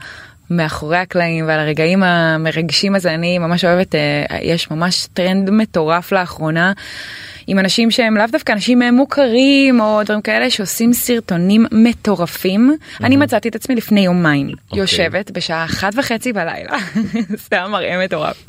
מאחורי 0.51 0.97
הקלעים 0.97 1.47
ועל 1.49 1.61
הרגעים 1.61 2.03
המרגשים 2.03 2.95
הזה 2.95 3.15
אני 3.15 3.39
ממש 3.39 3.65
אוהבת 3.65 3.95
אה, 3.95 4.25
יש 4.43 4.71
ממש 4.71 5.07
טרנד 5.15 5.51
מטורף 5.51 6.13
לאחרונה 6.13 6.73
עם 7.51 7.59
אנשים 7.59 7.91
שהם 7.91 8.17
לאו 8.17 8.25
דווקא 8.33 8.53
אנשים 8.53 8.83
מוכרים 8.93 9.81
או 9.81 10.03
דברים 10.05 10.23
כאלה 10.23 10.51
שעושים 10.51 10.93
סרטונים 10.93 11.67
מטורפים 11.73 12.77
אני 13.05 13.17
מצאתי 13.17 13.49
את 13.49 13.55
עצמי 13.55 13.75
לפני 13.75 14.01
יומיים 14.01 14.49
אוקיי. 14.49 14.79
יושבת 14.81 15.31
בשעה 15.31 15.65
אחת 15.65 15.93
וחצי 15.97 16.33
בלילה 16.33 16.79
סתם 17.45 17.69
מראה 17.71 18.05
מטורף 18.05 18.47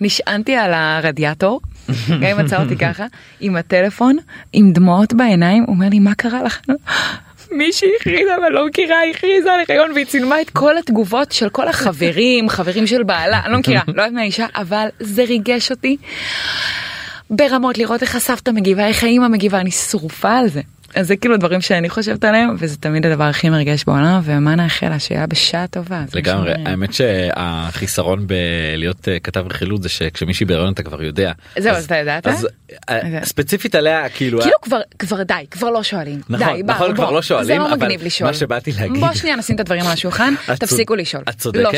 נשענתי 0.00 0.56
על 0.56 0.72
הרדיאטור 0.74 1.60
גם 2.20 2.38
מצא 2.38 2.62
אותי 2.62 2.76
ככה 2.76 3.06
עם 3.40 3.56
הטלפון 3.56 4.16
עם 4.52 4.72
דמעות 4.72 5.12
בעיניים 5.12 5.62
הוא 5.62 5.74
אומר 5.74 5.86
לי 5.90 5.98
מה 5.98 6.14
קרה 6.14 6.42
לך. 6.42 6.60
מישהי 7.50 7.88
הכריזה 8.00 8.30
ואני 8.42 8.54
לא 8.54 8.66
מכירה 8.66 8.96
הכריזה 9.10 9.52
על 9.52 9.60
הריון 9.68 9.92
והיא 9.92 10.06
צילמה 10.06 10.40
את 10.40 10.50
כל 10.50 10.78
התגובות 10.78 11.32
של 11.32 11.48
כל 11.48 11.68
החברים 11.68 12.48
חברים 12.48 12.86
של 12.86 13.02
בעלה 13.02 13.40
אני 13.44 13.52
לא 13.52 13.58
מכירה 13.58 13.82
לא 13.86 13.92
יודעת 14.02 14.12
מהאישה 14.12 14.46
אבל 14.54 14.88
זה 15.00 15.24
ריגש 15.24 15.70
אותי. 15.70 15.96
ברמות 17.30 17.78
לראות 17.78 18.02
איך 18.02 18.14
הסבתא 18.16 18.50
מגיבה 18.50 18.86
איך 18.86 19.04
האמא 19.04 19.28
מגיבה 19.28 19.60
אני 19.60 19.70
שרופה 19.70 20.30
על 20.38 20.48
זה. 20.48 20.60
אז 20.94 21.06
זה 21.06 21.16
כאילו 21.16 21.36
דברים 21.36 21.60
שאני 21.60 21.88
חושבת 21.88 22.24
עליהם 22.24 22.56
וזה 22.58 22.76
תמיד 22.76 23.06
הדבר 23.06 23.24
הכי 23.24 23.50
מרגש 23.50 23.84
בעולם 23.84 24.20
ומה 24.24 24.54
נאחל 24.54 24.88
לה 24.88 24.98
שיהיה 24.98 25.26
בשעה 25.26 25.66
טובה. 25.66 26.04
לגמרי. 26.14 26.52
האמת 26.66 26.92
שהחיסרון 26.94 28.26
בלהיות 28.26 29.08
אה, 29.08 29.18
כתב 29.18 29.44
רכילות 29.50 29.82
זה 29.82 29.88
שכשמישהי 29.88 30.46
בהריון 30.46 30.72
אתה 30.72 30.82
כבר 30.82 31.02
יודע. 31.02 31.32
זהו, 31.58 31.72
אז 31.72 31.84
אתה 31.84 31.96
ידעת? 31.96 32.26
אז 32.26 32.48
אה. 32.90 33.24
ספציפית 33.24 33.74
עליה 33.74 34.08
כאילו 34.08 34.40
כאילו 34.40 34.56
כבר 34.62 34.80
כבר 34.98 35.22
די 35.22 35.44
כבר 35.50 35.70
לא 35.70 35.82
שואלים 35.82 36.20
נכון, 36.28 36.46
די 36.56 36.62
נכון, 36.62 36.94
כבר. 36.94 37.10
לא 37.10 37.22
שואלים, 37.22 37.46
זה 37.46 37.54
לא 37.58 37.74
אבל 37.74 37.88
מה 38.24 38.34
שבאתי 38.34 38.72
להגיד- 38.78 39.00
בוא 39.00 39.12
שנייה 39.14 39.36
נשים 39.36 39.54
את 39.54 39.60
הדברים 39.60 39.82
על 39.86 39.92
השולחן 39.92 40.34
תפסיקו 40.58 40.94
לשאול 40.94 41.22
לא 41.54 41.70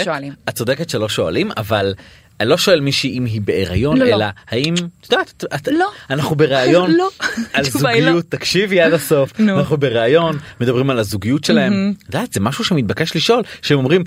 את 0.48 0.54
צודקת 0.54 0.90
שלא 0.90 1.08
שואלים 1.08 1.50
אבל 1.56 1.94
אני 2.40 2.48
לא 2.48 2.56
שואל 2.58 2.80
מישהי 2.80 3.18
אם 3.18 3.24
היא 3.24 3.40
בהיריון 3.40 3.96
לא, 3.98 4.04
לא. 4.06 4.14
אלא 4.16 4.24
האם 4.48 4.74
את 4.74 5.12
יודעת 5.12 5.44
את- 5.54 5.68
לא. 5.72 5.88
אנחנו 6.10 6.36
בראיון 6.36 6.90
לא. 6.98 7.08
על 7.52 7.64
לא. 7.64 7.70
זוגיות 7.70 8.24
תקשיבי 8.28 8.80
עד 8.80 8.92
הסוף 8.92 9.40
נו. 9.40 9.58
אנחנו 9.58 9.76
בראיון 9.76 10.38
מדברים 10.60 10.90
על 10.90 10.98
הזוגיות 10.98 11.44
שלהם 11.44 11.92
את 11.98 12.14
יודעת 12.14 12.32
זה 12.32 12.40
משהו 12.40 12.64
שמתבקש 12.64 13.16
לשאול 13.16 13.42
שהם 13.62 13.78
אומרים. 13.78 14.04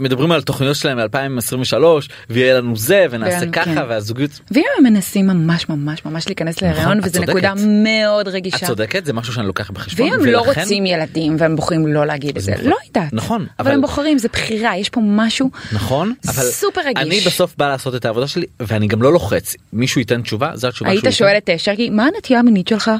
מדברים 0.00 0.32
על 0.32 0.42
תוכניות 0.42 0.76
שלהם 0.76 0.98
מ-2023 0.98 1.84
ויהיה 2.30 2.54
לנו 2.54 2.76
זה 2.76 3.06
ונעשה 3.10 3.40
כן, 3.40 3.50
ככה 3.50 3.64
כן. 3.74 3.82
והזוגיות 3.88 4.40
ואם 4.50 4.62
הם 4.78 4.84
מנסים 4.84 5.26
ממש 5.26 5.68
ממש 5.68 6.04
ממש 6.04 6.26
להיכנס 6.28 6.62
להיריון 6.62 6.98
את 6.98 7.04
וזו 7.04 7.12
צודקת. 7.14 7.28
נקודה 7.30 7.52
מאוד 7.84 8.28
את 8.28 8.34
רגישה. 8.34 8.66
צודקת 8.66 9.04
זה 9.04 9.12
משהו 9.12 9.32
שאני 9.32 9.46
לוקח 9.46 9.70
בחשבון 9.70 10.06
ואם 10.06 10.20
הם 10.20 10.26
לא 10.26 10.38
ולכן- 10.38 10.60
רוצים 10.60 10.86
ילדים 10.86 11.36
והם 11.38 11.56
בוחרים 11.56 11.86
לא 11.86 12.06
להגיד 12.06 12.36
את 12.36 12.42
זה, 12.42 12.52
נכון, 12.52 12.66
לא 12.68 12.76
יודעת. 12.86 13.12
נכון, 13.12 13.40
אבל 13.40 13.48
אבל- 13.58 13.74
הם 13.74 13.80
בוחרים, 13.80 14.18
זה 14.18 14.28
בחירה, 14.32 14.76
יש 14.76 14.88
פה 14.88 15.00
משהו 15.04 15.50
נכון 15.72 16.12
אבל 16.28 16.42
סופר 16.50 16.80
רגיש. 16.80 16.96
אני 17.06 17.20
בסוף 17.20 17.54
בא 17.58 17.68
לעשות 17.68 17.94
את 17.94 18.04
העבודה 18.04 18.26
שלי 18.26 18.46
ואני 18.60 18.86
גם 18.86 19.02
לא 19.02 19.12
לוחץ 19.12 19.54
מישהו 19.72 19.98
ייתן 19.98 20.22
תשובה 20.22 20.50
זה 20.54 20.68
התשובה 20.68 20.90
היית 20.90 21.04
שואל 21.10 21.36
את 21.36 21.50
שרקי, 21.58 21.90
מה 21.90 22.06
הנטייה 22.14 22.38
המינית 22.40 22.68
שלך? 22.68 22.90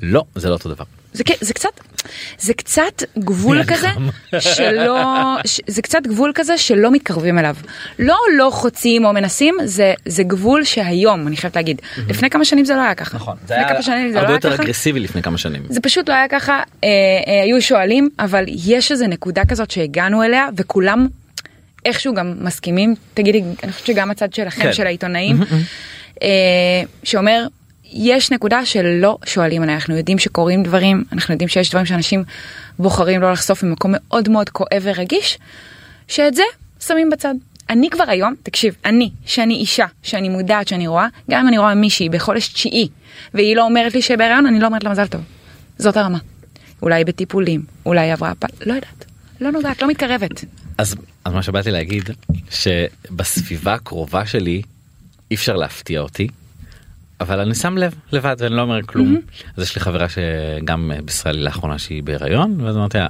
לא 0.00 0.24
זה 0.34 0.48
לא 0.48 0.54
אותו 0.54 0.68
דבר. 0.68 0.84
זה, 1.12 1.24
זה 1.40 1.54
קצת 1.54 1.68
זה 2.38 2.54
קצת 2.54 3.02
גבול 3.18 3.64
כזה 3.72 3.88
שלא 4.40 5.04
ש- 5.44 5.60
זה 5.66 5.82
קצת 5.82 6.06
גבול 6.06 6.32
כזה 6.34 6.58
שלא 6.58 6.90
מתקרבים 6.90 7.38
אליו. 7.38 7.56
לא 7.98 8.16
לא 8.36 8.50
חוצים 8.52 9.04
או 9.04 9.12
מנסים 9.12 9.54
זה 9.64 9.94
זה 10.06 10.22
גבול 10.22 10.64
שהיום 10.64 11.26
אני 11.26 11.36
חייבת 11.36 11.56
להגיד. 11.56 11.80
לפני 12.08 12.30
כמה 12.30 12.44
שנים 12.44 12.64
זה 12.64 12.74
לא 12.74 12.80
היה 12.80 12.94
ככה. 12.94 13.16
נכון. 13.16 13.36
זה 13.46 13.54
לפני 13.54 13.64
היה 13.66 13.74
כמה 13.74 13.82
שנים 13.82 14.08
זה 14.08 14.14
לא 14.14 14.20
הרבה 14.20 14.32
היה 14.32 14.36
יותר 14.36 14.52
ככה. 14.52 14.62
אגרסיבי 14.62 15.00
לפני 15.00 15.22
כמה 15.22 15.38
שנים. 15.38 15.62
זה 15.68 15.80
פשוט 15.80 16.08
לא 16.08 16.14
היה 16.14 16.28
ככה. 16.28 16.52
אה, 16.84 16.88
אה, 17.26 17.42
היו 17.42 17.62
שואלים 17.62 18.08
אבל 18.18 18.44
יש 18.48 18.92
איזה 18.92 19.06
נקודה 19.06 19.44
כזאת 19.44 19.70
שהגענו 19.70 20.22
אליה 20.22 20.48
וכולם 20.56 21.06
איכשהו 21.84 22.14
גם 22.14 22.34
מסכימים. 22.40 22.94
תגידי 23.14 23.42
אני 23.62 23.72
חושבת 23.72 23.86
שגם 23.86 24.10
הצד 24.10 24.32
שלכם 24.34 24.62
כן. 24.62 24.72
של 24.72 24.86
העיתונאים 24.86 25.36
אה, 26.22 26.28
שאומר 27.04 27.46
יש 27.92 28.30
נקודה 28.30 28.66
שלא 28.66 29.18
שואלים 29.26 29.62
עליה 29.62 29.74
אנחנו 29.74 29.96
יודעים 29.96 30.18
שקורים 30.18 30.62
דברים 30.62 31.04
אנחנו 31.12 31.34
יודעים 31.34 31.48
שיש 31.48 31.70
דברים 31.70 31.86
שאנשים 31.86 32.24
בוחרים 32.78 33.20
לא 33.20 33.32
לחשוף 33.32 33.62
ממקום 33.62 33.94
מאוד 33.94 34.28
מאוד 34.28 34.50
כואב 34.50 34.82
ורגיש 34.82 35.38
שאת 36.08 36.34
זה 36.34 36.42
שמים 36.80 37.10
בצד. 37.10 37.34
אני 37.70 37.90
כבר 37.90 38.04
היום 38.08 38.34
תקשיב 38.42 38.74
אני 38.84 39.10
שאני 39.26 39.54
אישה 39.54 39.86
שאני 40.02 40.28
מודעת 40.28 40.68
שאני 40.68 40.86
רואה 40.86 41.06
גם 41.30 41.40
אם 41.40 41.48
אני 41.48 41.58
רואה 41.58 41.74
מישהי 41.74 42.08
בחודש 42.08 42.48
תשיעי 42.48 42.88
והיא 43.34 43.56
לא 43.56 43.64
אומרת 43.64 43.94
לי 43.94 44.02
שבהריון 44.02 44.46
אני 44.46 44.60
לא 44.60 44.66
אומרת 44.66 44.84
לה 44.84 44.90
מזל 44.90 45.06
טוב. 45.06 45.20
זאת 45.78 45.96
הרמה. 45.96 46.18
אולי 46.82 47.04
בטיפולים 47.04 47.62
אולי 47.86 48.10
עברה 48.10 48.32
פ... 48.34 48.44
לא 48.66 48.74
יודעת 48.74 49.04
לא 49.40 49.50
נוגעת 49.50 49.82
לא 49.82 49.88
מתקרבת. 49.88 50.44
אז 50.78 50.96
אז 51.24 51.32
מה 51.32 51.42
שבאתי 51.42 51.70
להגיד 51.70 52.10
שבסביבה 52.50 53.74
הקרובה 53.74 54.26
שלי 54.26 54.62
אי 55.30 55.36
אפשר 55.36 55.56
להפתיע 55.56 56.00
אותי. 56.00 56.28
אבל 57.20 57.40
אני 57.40 57.54
שם 57.54 57.78
לב 57.78 57.94
לבד 58.12 58.36
ואני 58.38 58.56
לא 58.56 58.62
אומר 58.62 58.82
כלום. 58.82 59.16
אז 59.56 59.62
יש 59.62 59.74
לי 59.74 59.80
חברה 59.80 60.06
שגם 60.08 60.92
בישרה 61.04 61.32
לי 61.32 61.42
לאחרונה 61.42 61.78
שהיא 61.78 62.02
בהיריון 62.02 62.60
ואז 62.60 62.76
אמרתי 62.76 62.98
לה 62.98 63.06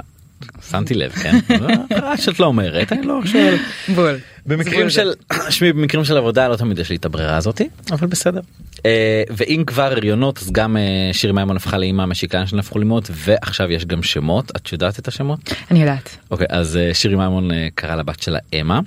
שמתי 0.70 0.94
לב 0.94 1.12
כן. 1.12 1.38
אה, 1.92 2.16
שאת 2.16 2.40
לא 2.40 2.46
אומרת 2.46 2.92
אני 2.92 3.02
לא 3.02 3.20
שואל. 3.26 3.56
בול. 3.94 4.18
במקרים 4.46 4.90
של 4.90 5.12
שמי 5.50 5.72
במקרים 5.72 6.04
של 6.04 6.16
עבודה 6.16 6.48
לא 6.48 6.56
תמיד 6.56 6.78
יש 6.78 6.90
לי 6.90 6.96
את 6.96 7.04
הברירה 7.04 7.36
הזאתי 7.36 7.68
אבל 7.92 8.06
בסדר. 8.06 8.40
אה, 8.86 9.22
ואם 9.30 9.64
כבר 9.66 9.82
הריונות 9.82 10.38
אז 10.38 10.52
גם 10.52 10.76
אה, 10.76 10.82
שירי 11.12 11.32
מימון 11.32 11.56
הפכה 11.56 11.78
לאימא 11.78 12.06
משיקה 12.06 12.46
שנהפכו 12.46 12.78
לאמהות 12.78 13.10
ועכשיו 13.12 13.70
יש 13.72 13.84
גם 13.84 14.02
שמות 14.02 14.50
את 14.56 14.72
יודעת 14.72 14.98
את 14.98 15.08
השמות 15.08 15.38
אני 15.70 15.80
יודעת. 15.80 16.16
אוקיי 16.30 16.46
אז 16.50 16.76
אה, 16.76 16.94
שירי 16.94 17.16
מימון 17.16 17.50
אה, 17.50 17.68
קרא 17.74 17.96
לבת 17.96 18.22
שלה 18.22 18.38
אמה. 18.60 18.80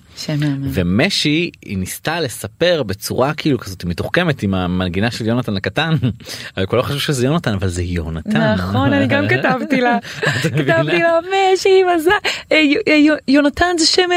ומשי 0.73 1.49
היא 1.65 1.77
ניסתה 1.77 2.19
לספר 2.21 2.83
בצורה 2.83 3.33
כאילו 3.33 3.59
כזאת 3.59 3.85
מתוחכמת 3.85 4.43
עם 4.43 4.53
המנגינה 4.53 5.11
של 5.11 5.25
יונתן 5.27 5.57
הקטן 5.57 5.93
אבל 6.57 6.65
כולם 6.65 6.83
חשבו 6.83 6.99
שזה 6.99 7.25
יונתן 7.25 7.53
אבל 7.53 7.67
זה 7.67 7.83
יונתן. 7.83 8.53
נכון 8.53 8.93
אני 8.93 9.07
גם 9.07 9.27
כתבתי 9.31 9.81
לה? 9.81 9.97
כתבתי 10.31 10.63
לה 10.99 11.19
משי 11.53 11.69
מזל 11.95 12.11
יו- 12.51 12.93
יו- 12.95 13.15
יונתן 13.27 13.75
זה 13.79 13.85
שם 13.87 14.09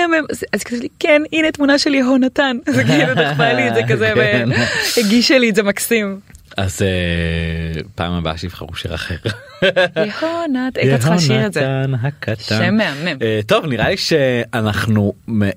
אז 0.53 0.63
כתבתי 0.63 0.83
לי 0.83 0.89
כן 0.99 1.23
הנה 1.33 1.53
תמונה 1.53 1.79
של 1.79 1.95
יהונתן 1.95 2.57
זה 2.67 2.85
כאילו 2.85 3.15
דחפה 3.15 3.53
לי 3.53 3.69
את 3.69 3.75
זה 3.75 3.81
כזה 3.89 4.13
כן. 4.17 4.49
והגישה 4.97 5.39
לי 5.39 5.51
את 5.51 5.55
זה 5.55 5.63
מקסים. 5.63 6.21
אז 6.57 6.83
אה, 6.83 7.81
פעם 7.95 8.13
הבאה 8.13 8.39
שיבחרו 8.39 8.75
שיר 8.75 8.95
אחר. 8.95 9.15
יהונת 9.63 10.77
היית 10.77 11.01
צריכה 11.01 11.15
לשיר 11.15 11.47
את 11.47 11.53
זה. 11.53 11.61
יהונתן 11.61 11.95
הקטן. 11.95 12.59
שם 12.59 12.75
מהמם. 12.75 13.19
אה, 13.23 13.41
טוב 13.47 13.67
נראה 13.67 13.89
לי 13.89 13.97
שאנחנו 13.97 15.13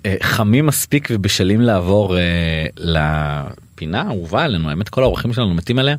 אה, 0.06 0.16
חמים 0.22 0.66
מספיק 0.66 1.08
ובשלים 1.12 1.62
לעבור 1.62 2.18
אה, 2.18 2.66
לפינה 2.78 4.02
האהובה 4.02 4.44
עלינו 4.44 4.70
האמת 4.70 4.90
כל 4.90 5.04
האורחים 5.04 5.34
שלנו 5.34 5.54
מתים 5.54 5.80
עליה 5.80 5.96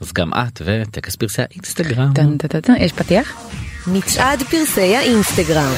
אז 0.00 0.12
גם 0.12 0.30
את 0.32 0.62
וטקס 0.64 1.16
פרסי 1.16 1.42
האינסטגרם. 1.42 2.12
יש 2.78 2.92
פתיח? 2.92 3.50
מצעד 3.86 4.42
פרסי 4.42 4.96
האינסטגרם. 4.96 5.72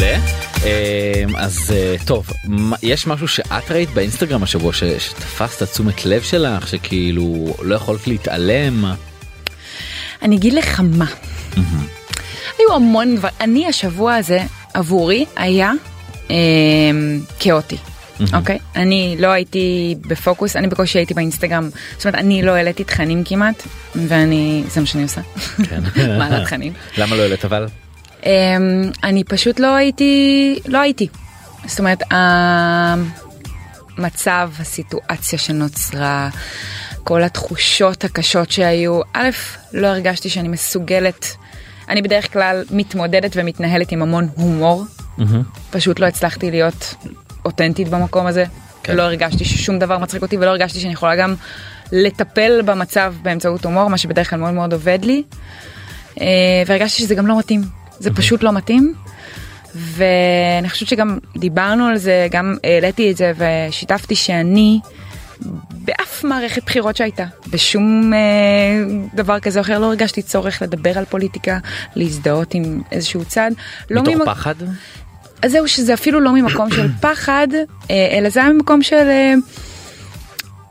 מעולה. 0.00 0.18
אה, 0.64 1.24
אז 1.36 1.72
אה, 1.76 1.94
טוב 2.04 2.26
יש 2.82 3.06
משהו 3.06 3.28
שאת 3.28 3.70
ראית 3.70 3.90
באינסטגרם 3.90 4.42
השבוע 4.42 4.72
ש- 4.72 4.84
שתפס 4.84 5.62
את 5.62 5.68
תשומת 5.70 6.04
לב 6.04 6.22
שלך 6.22 6.68
שכאילו 6.68 7.54
לא 7.62 7.74
יכולת 7.74 8.06
להתעלם. 8.06 8.84
אני 10.22 10.36
אגיד 10.36 10.52
לך 10.52 10.80
מה. 10.84 11.06
היו 12.58 12.74
המון 12.74 13.16
דבר, 13.16 13.28
אני 13.40 13.66
השבוע 13.66 14.14
הזה 14.14 14.40
עבורי 14.74 15.24
היה 15.36 15.72
אה, 16.30 16.36
כאוטי. 17.38 17.76
אוקיי? 18.34 18.58
אני 18.76 19.16
לא 19.18 19.28
הייתי 19.28 19.94
בפוקוס, 20.06 20.56
אני 20.56 20.66
בקושי 20.68 20.98
הייתי 20.98 21.14
באינסטגרם, 21.14 21.70
זאת 21.96 22.04
אומרת 22.04 22.14
אני 22.14 22.42
לא 22.42 22.50
העליתי 22.50 22.84
תכנים 22.84 23.24
כמעט, 23.24 23.62
ואני, 23.94 24.64
זה 24.68 24.80
מה 24.80 24.86
שאני 24.86 25.02
עושה. 25.02 25.20
כן. 25.68 25.80
מעלה 26.18 26.44
תכנים. 26.44 26.72
למה 26.98 27.16
לא 27.16 27.22
העלית 27.22 27.44
אבל? 27.44 27.66
אמ, 28.26 28.90
אני 29.04 29.24
פשוט 29.24 29.60
לא 29.60 29.74
הייתי, 29.74 30.58
לא 30.66 30.78
הייתי. 30.78 31.08
זאת 31.66 31.78
אומרת, 31.78 32.02
המצב, 33.98 34.50
הסיטואציה 34.58 35.38
שנוצרה, 35.38 36.28
כל 37.04 37.22
התחושות 37.22 38.04
הקשות 38.04 38.50
שהיו, 38.50 39.00
א', 39.12 39.30
לא 39.72 39.86
הרגשתי 39.86 40.30
שאני 40.30 40.48
מסוגלת, 40.48 41.36
אני 41.88 42.02
בדרך 42.02 42.32
כלל 42.32 42.64
מתמודדת 42.70 43.32
ומתנהלת 43.34 43.92
עם 43.92 44.02
המון 44.02 44.28
הומור, 44.34 44.84
פשוט 45.70 46.00
לא 46.00 46.06
הצלחתי 46.06 46.50
להיות 46.50 46.94
אותנטית 47.44 47.88
במקום 47.88 48.26
הזה, 48.26 48.44
כן. 48.82 48.96
לא 48.96 49.02
הרגשתי 49.02 49.44
ששום 49.44 49.78
דבר 49.78 49.98
מצחיק 49.98 50.22
אותי 50.22 50.36
ולא 50.36 50.50
הרגשתי 50.50 50.80
שאני 50.80 50.92
יכולה 50.92 51.16
גם 51.16 51.34
לטפל 51.92 52.62
במצב 52.62 53.14
באמצעות 53.22 53.64
הומור, 53.64 53.88
מה 53.90 53.98
שבדרך 53.98 54.30
כלל 54.30 54.38
מאוד 54.38 54.54
מאוד 54.54 54.72
עובד 54.72 54.98
לי. 55.02 55.22
אה, 56.20 56.26
והרגשתי 56.66 57.02
שזה 57.02 57.14
גם 57.14 57.26
לא 57.26 57.38
מתאים, 57.38 57.62
זה 58.00 58.10
פשוט 58.14 58.42
לא 58.42 58.52
מתאים. 58.52 58.94
ואני 59.74 60.68
חושבת 60.68 60.88
שגם 60.88 61.18
דיברנו 61.36 61.86
על 61.86 61.96
זה, 61.98 62.26
גם 62.30 62.56
העליתי 62.64 63.10
את 63.10 63.16
זה 63.16 63.32
ושיתפתי 63.36 64.14
שאני 64.14 64.80
באף 65.70 66.24
מערכת 66.24 66.64
בחירות 66.64 66.96
שהייתה, 66.96 67.24
בשום 67.50 68.12
אה, 68.14 68.18
דבר 69.14 69.40
כזה 69.40 69.58
או 69.58 69.64
אחר, 69.64 69.78
לא 69.78 69.86
הרגשתי 69.86 70.22
צורך 70.22 70.62
לדבר 70.62 70.98
על 70.98 71.04
פוליטיקה, 71.04 71.58
להזדהות 71.96 72.54
עם 72.54 72.80
איזשהו 72.92 73.24
צד. 73.24 73.50
לא 73.90 74.02
מתוך 74.02 74.14
ממק- 74.14 74.24
פחד? 74.26 74.54
אז 75.42 75.52
זהו 75.52 75.68
שזה 75.68 75.94
אפילו 75.94 76.20
לא 76.20 76.32
ממקום 76.32 76.70
של 76.70 76.88
פחד, 77.02 77.48
אה, 77.90 78.18
אלא 78.18 78.28
זה 78.28 78.40
היה 78.40 78.52
ממקום 78.52 78.82
של... 78.82 78.96
אה, 78.96 79.34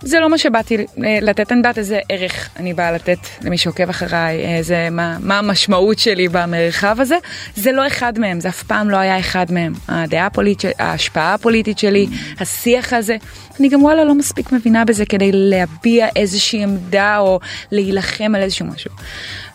זה 0.04 0.20
לא 0.20 0.30
מה 0.30 0.38
שבאתי 0.38 0.78
אה, 0.78 1.18
לתת, 1.22 1.52
אני 1.52 1.58
יודעת 1.58 1.78
איזה 1.78 2.00
ערך 2.10 2.50
אני 2.58 2.74
באה 2.74 2.92
לתת 2.92 3.18
למי 3.42 3.58
שעוקב 3.58 3.90
אחריי, 3.90 4.58
איזה, 4.58 4.88
מה, 4.92 5.18
מה 5.20 5.40
המשמעות 5.40 6.00
שלי 6.00 6.28
במרחב 6.28 6.98
הזה, 7.00 7.16
זה 7.56 7.72
לא 7.72 7.88
אחד 7.88 8.20
מהם, 8.20 8.40
זה 8.40 8.50
אף 8.50 8.64
פעם 8.64 8.90
לא 8.90 8.98
היה 8.98 9.20
אחד 9.20 9.46
מהם. 9.52 9.74
הדעה 9.88 10.26
הפוליטית, 10.26 10.72
ההשפעה 10.80 11.34
הפוליטית 11.34 11.80
שלי, 11.80 12.08
השיח 12.40 12.94
הזה, 12.94 13.18
אני 13.60 13.70
גם 13.70 13.84
וואלה 13.84 14.04
לא 14.04 14.16
מספיק 14.16 14.52
מבינה 14.52 14.86
בזה 14.86 15.06
כדי 15.06 15.32
להביע 15.34 16.08
איזושהי 16.16 16.64
עמדה 16.64 17.18
או 17.18 17.40
להילחם 17.72 18.36
על 18.36 18.42
איזשהו 18.42 18.66
משהו. 18.66 18.92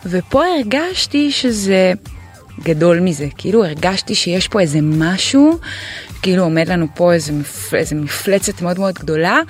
ופה 0.07 0.45
הרגשתי 0.47 1.31
שזה 1.31 1.93
גדול 2.63 3.01
מזה, 3.01 3.27
כאילו 3.39 3.65
הרגשתי 3.65 4.15
שיש 4.15 4.49
פה 4.49 4.61
איזה 4.61 4.79
משהו, 4.83 5.59
כאילו 6.23 6.43
עומד 6.43 6.69
לנו 6.69 6.87
פה 6.95 7.13
איזה, 7.13 7.33
מפ... 7.33 7.75
איזה 7.75 7.95
מפלצת 7.95 8.63
מאוד 8.63 8.79
מאוד 8.79 8.95
גדולה, 8.95 9.41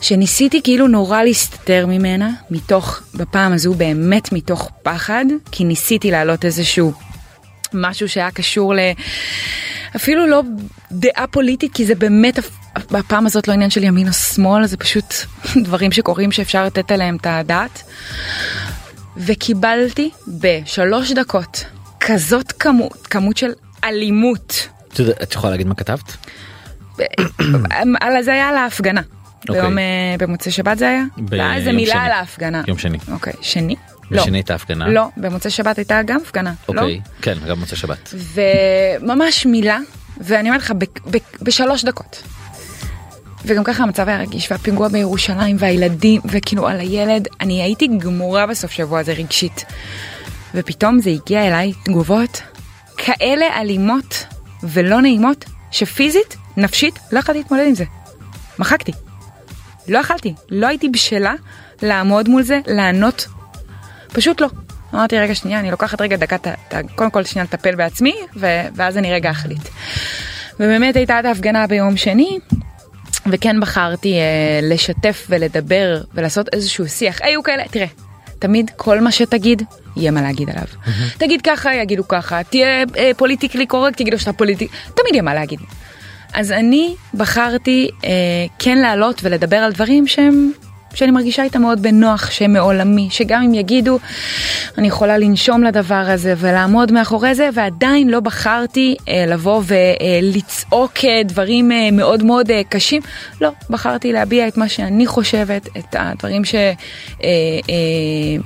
שניסיתי 0.00 0.62
כאילו 0.62 0.88
נורא 0.88 1.22
להסתתר 1.22 1.86
ממנה, 1.86 2.30
מתוך, 2.50 3.00
בפעם 3.14 3.52
הזו 3.52 3.74
באמת 3.74 4.32
מתוך 4.32 4.70
פחד, 4.82 5.24
כי 5.52 5.64
ניסיתי 5.64 6.10
להעלות 6.10 6.44
איזשהו 6.44 6.92
משהו 7.72 8.08
שהיה 8.08 8.30
קשור 8.30 8.74
ל... 8.74 8.78
אפילו 9.96 10.26
לא 10.26 10.42
דעה 10.92 11.26
פוליטית, 11.26 11.74
כי 11.74 11.86
זה 11.86 11.94
באמת, 11.94 12.38
בפעם 12.90 13.26
הזאת 13.26 13.48
לא 13.48 13.52
עניין 13.52 13.70
של 13.70 13.84
ימין 13.84 14.08
או 14.08 14.12
שמאל, 14.12 14.66
זה 14.66 14.76
פשוט 14.76 15.14
דברים 15.64 15.92
שקורים 15.92 16.32
שאפשר 16.32 16.64
לתת 16.64 16.90
עליהם 16.90 17.16
את 17.16 17.26
הדעת. 17.26 17.82
וקיבלתי 19.16 20.10
בשלוש 20.28 21.12
דקות 21.12 21.64
כזאת 22.00 22.52
כמות, 22.52 23.06
כמות 23.06 23.36
של 23.36 23.50
אלימות. 23.84 24.68
את 25.22 25.34
יכולה 25.34 25.50
להגיד 25.50 25.66
מה 25.66 25.74
כתבת? 25.74 26.16
על 28.00 28.22
זה 28.22 28.32
היה 28.32 28.48
על 28.48 28.56
ההפגנה. 28.56 29.00
אוקיי. 29.48 29.60
ביום, 29.62 29.78
אה, 29.78 29.84
במוצאי 30.18 30.52
שבת 30.52 30.78
זה 30.78 30.88
היה? 30.88 31.04
ביום 31.16 31.46
לא, 31.46 31.54
איזה 31.54 31.72
מילה. 31.72 32.02
על 32.02 32.12
ההפגנה. 32.12 32.62
יום 32.66 32.78
שני. 32.78 32.98
אוקיי, 33.12 33.32
שני? 33.40 33.74
לא. 34.10 34.20
ושינית 34.20 34.50
ההפגנה? 34.50 34.88
לא, 34.88 35.08
במוצאי 35.16 35.50
שבת 35.50 35.78
הייתה 35.78 36.02
גם 36.02 36.20
הפגנה. 36.26 36.52
לא? 36.68 36.80
אוקיי, 36.80 37.00
כן, 37.22 37.38
גם 37.48 37.60
מוצאי 37.60 37.76
שבת. 37.76 38.14
וממש 39.02 39.46
מילה, 39.46 39.78
ואני 40.20 40.48
אומרת 40.48 40.62
לך, 40.62 40.72
בשלוש 41.42 41.84
דקות. 41.84 42.22
וגם 43.44 43.64
ככה 43.64 43.82
המצב 43.82 44.08
היה 44.08 44.18
רגיש, 44.18 44.50
והפיגוע 44.50 44.88
בירושלים, 44.88 45.56
והילדים, 45.58 46.20
וכאילו 46.24 46.68
על 46.68 46.80
הילד, 46.80 47.28
אני 47.40 47.62
הייתי 47.62 47.86
גמורה 47.86 48.46
בסוף 48.46 48.70
שבוע 48.70 49.00
הזה 49.00 49.12
רגשית. 49.12 49.64
ופתאום 50.54 51.00
זה 51.00 51.10
הגיע 51.10 51.46
אליי 51.46 51.72
תגובות 51.82 52.42
כאלה 52.96 53.60
אלימות 53.60 54.24
ולא 54.62 55.00
נעימות, 55.00 55.44
שפיזית, 55.70 56.36
נפשית, 56.56 56.98
לא 57.12 57.18
יכולתי 57.18 57.38
להתמודד 57.38 57.64
עם 57.66 57.74
זה. 57.74 57.84
מחקתי. 58.58 58.92
לא 59.90 59.98
יכלתי, 59.98 60.34
לא 60.50 60.66
הייתי 60.66 60.88
בשלה 60.88 61.34
לעמוד 61.82 62.28
מול 62.28 62.42
זה, 62.42 62.60
לענות. 62.66 63.26
פשוט 64.12 64.40
לא. 64.40 64.48
אמרתי 64.94 65.18
רגע 65.18 65.34
שנייה, 65.34 65.60
אני 65.60 65.70
לוקחת 65.70 66.00
רגע 66.00 66.16
דקה, 66.16 66.38
ת- 66.38 66.46
ת- 66.48 66.74
קודם 66.94 67.10
כל 67.10 67.24
שנייה 67.24 67.44
לטפל 67.44 67.74
בעצמי, 67.74 68.14
ו- 68.36 68.46
ואז 68.74 68.96
אני 68.96 69.12
רגע 69.12 69.30
אחליט. 69.30 69.68
ובאמת 70.60 70.96
הייתה 70.96 71.20
את 71.20 71.24
ההפגנה 71.24 71.66
ביום 71.66 71.96
שני, 71.96 72.38
וכן 73.30 73.60
בחרתי 73.60 74.14
אה, 74.18 74.22
לשתף 74.62 75.26
ולדבר 75.30 76.00
ולעשות 76.14 76.48
איזשהו 76.52 76.88
שיח. 76.88 77.18
היו 77.22 77.42
כאלה, 77.42 77.62
תראה, 77.70 77.86
תמיד 78.38 78.70
כל 78.76 79.00
מה 79.00 79.12
שתגיד, 79.12 79.62
יהיה 79.96 80.10
מה 80.10 80.22
להגיד 80.22 80.50
עליו. 80.50 80.64
תגיד 81.18 81.40
ככה, 81.46 81.74
יגידו 81.74 82.08
ככה, 82.08 82.42
תהיה 82.44 82.84
אה, 82.96 83.10
politically 83.16 83.66
correct, 83.66 84.00
יגידו 84.00 84.18
שאתה 84.18 84.32
פוליטיק, 84.32 84.70
תמיד 84.94 85.12
יהיה 85.12 85.22
מה 85.22 85.34
להגיד. 85.34 85.60
אז 86.34 86.52
אני 86.52 86.94
בחרתי 87.14 87.88
אה, 88.04 88.10
כן 88.58 88.78
לעלות 88.78 89.20
ולדבר 89.22 89.56
על 89.56 89.72
דברים 89.72 90.06
שהם, 90.06 90.52
שאני 90.94 91.10
מרגישה 91.10 91.42
איתם 91.42 91.62
מאוד 91.62 91.82
בנוח, 91.82 92.30
שהם 92.30 92.52
מעולמי, 92.52 93.08
שגם 93.10 93.42
אם 93.42 93.54
יגידו, 93.54 93.98
אני 94.78 94.88
יכולה 94.88 95.18
לנשום 95.18 95.62
לדבר 95.62 95.94
הזה 95.94 96.34
ולעמוד 96.38 96.92
מאחורי 96.92 97.34
זה, 97.34 97.48
ועדיין 97.54 98.08
לא 98.08 98.20
בחרתי 98.20 98.96
אה, 99.08 99.24
לבוא 99.28 99.62
ולצעוק 99.66 100.92
אה, 101.04 101.22
דברים 101.24 101.72
אה, 101.72 101.90
מאוד 101.92 102.22
מאוד 102.22 102.50
אה, 102.50 102.62
קשים. 102.68 103.02
לא, 103.40 103.50
בחרתי 103.70 104.12
להביע 104.12 104.48
את 104.48 104.56
מה 104.56 104.68
שאני 104.68 105.06
חושבת, 105.06 105.68
את 105.78 105.96
הדברים 105.98 106.44
ש... 106.44 106.54
אה, 106.54 106.68
אה, 107.24 108.42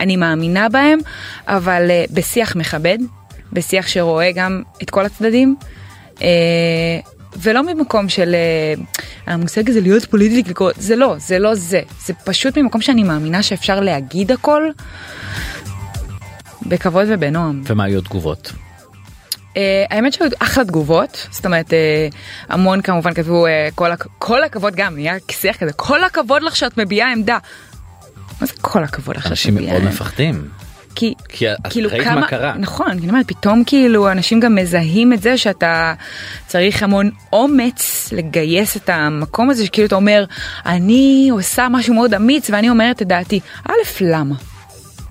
אני 0.00 0.16
מאמינה 0.16 0.68
בהם, 0.68 0.98
אבל 1.46 1.88
uh, 1.88 2.14
בשיח 2.14 2.56
מכבד, 2.56 2.98
בשיח 3.52 3.88
שרואה 3.88 4.32
גם 4.32 4.62
את 4.82 4.90
כל 4.90 5.06
הצדדים, 5.06 5.56
ולא 7.42 7.62
ממקום 7.74 8.08
של 8.08 8.36
המושג 9.26 9.70
הזה 9.70 9.80
להיות 9.80 10.04
פוליטיקלי 10.04 10.54
קורקט, 10.54 10.80
זה 10.80 10.96
לא, 10.96 11.14
זה 11.18 11.38
לא 11.38 11.54
זה, 11.54 11.80
זה 12.06 12.14
פשוט 12.14 12.58
ממקום 12.58 12.80
שאני 12.80 13.02
מאמינה 13.02 13.42
שאפשר 13.42 13.80
להגיד 13.80 14.32
הכל 14.32 14.62
בכבוד 16.66 17.06
ובנועם. 17.08 17.62
ומה 17.66 17.84
היו 17.84 17.98
התגובות? 17.98 18.52
Uh, 19.54 19.58
האמת 19.90 20.12
שהיו 20.12 20.30
אחלה 20.38 20.64
תגובות, 20.64 21.26
זאת 21.30 21.46
אומרת 21.46 21.70
uh, 21.70 21.72
המון 22.48 22.82
כמובן 22.82 23.14
כתבו 23.14 23.46
uh, 23.46 23.50
כל, 23.74 23.92
הכ- 23.92 24.08
כל 24.18 24.44
הכבוד 24.44 24.74
גם, 24.76 24.94
נהיה 24.94 25.14
שיח 25.30 25.56
כזה, 25.56 25.72
כל 25.72 26.04
הכבוד 26.04 26.42
לך 26.42 26.56
שאת 26.56 26.78
מביעה 26.78 27.12
עמדה. 27.12 27.38
מה 28.40 28.46
זה 28.46 28.52
כל 28.60 28.84
הכבוד 28.84 29.16
לך 29.16 29.22
שאת 29.22 29.30
אנשים 29.30 29.54
מביעה 29.54 29.70
מאוד 29.70 29.82
עמדה? 29.82 29.94
מפחדים. 29.94 30.48
כי, 30.96 31.14
כי 31.28 31.46
כאילו 31.70 31.90
ראית 31.90 32.04
כמה, 32.04 32.20
מה 32.20 32.26
קרה. 32.26 32.54
נכון, 32.58 32.90
אני 32.90 33.08
אומרת, 33.08 33.28
פתאום 33.28 33.62
כאילו 33.66 34.10
אנשים 34.12 34.40
גם 34.40 34.54
מזהים 34.54 35.12
את 35.12 35.22
זה 35.22 35.38
שאתה 35.38 35.94
צריך 36.46 36.82
המון 36.82 37.10
אומץ 37.32 38.08
לגייס 38.12 38.76
את 38.76 38.88
המקום 38.88 39.50
הזה 39.50 39.66
שכאילו 39.66 39.86
אתה 39.86 39.94
אומר, 39.94 40.24
אני 40.66 41.28
עושה 41.32 41.66
משהו 41.70 41.94
מאוד 41.94 42.14
אמיץ 42.14 42.50
ואני 42.50 42.70
אומרת 42.70 43.02
את 43.02 43.08
דעתי. 43.08 43.40
א', 43.68 43.72
למה? 44.00 44.34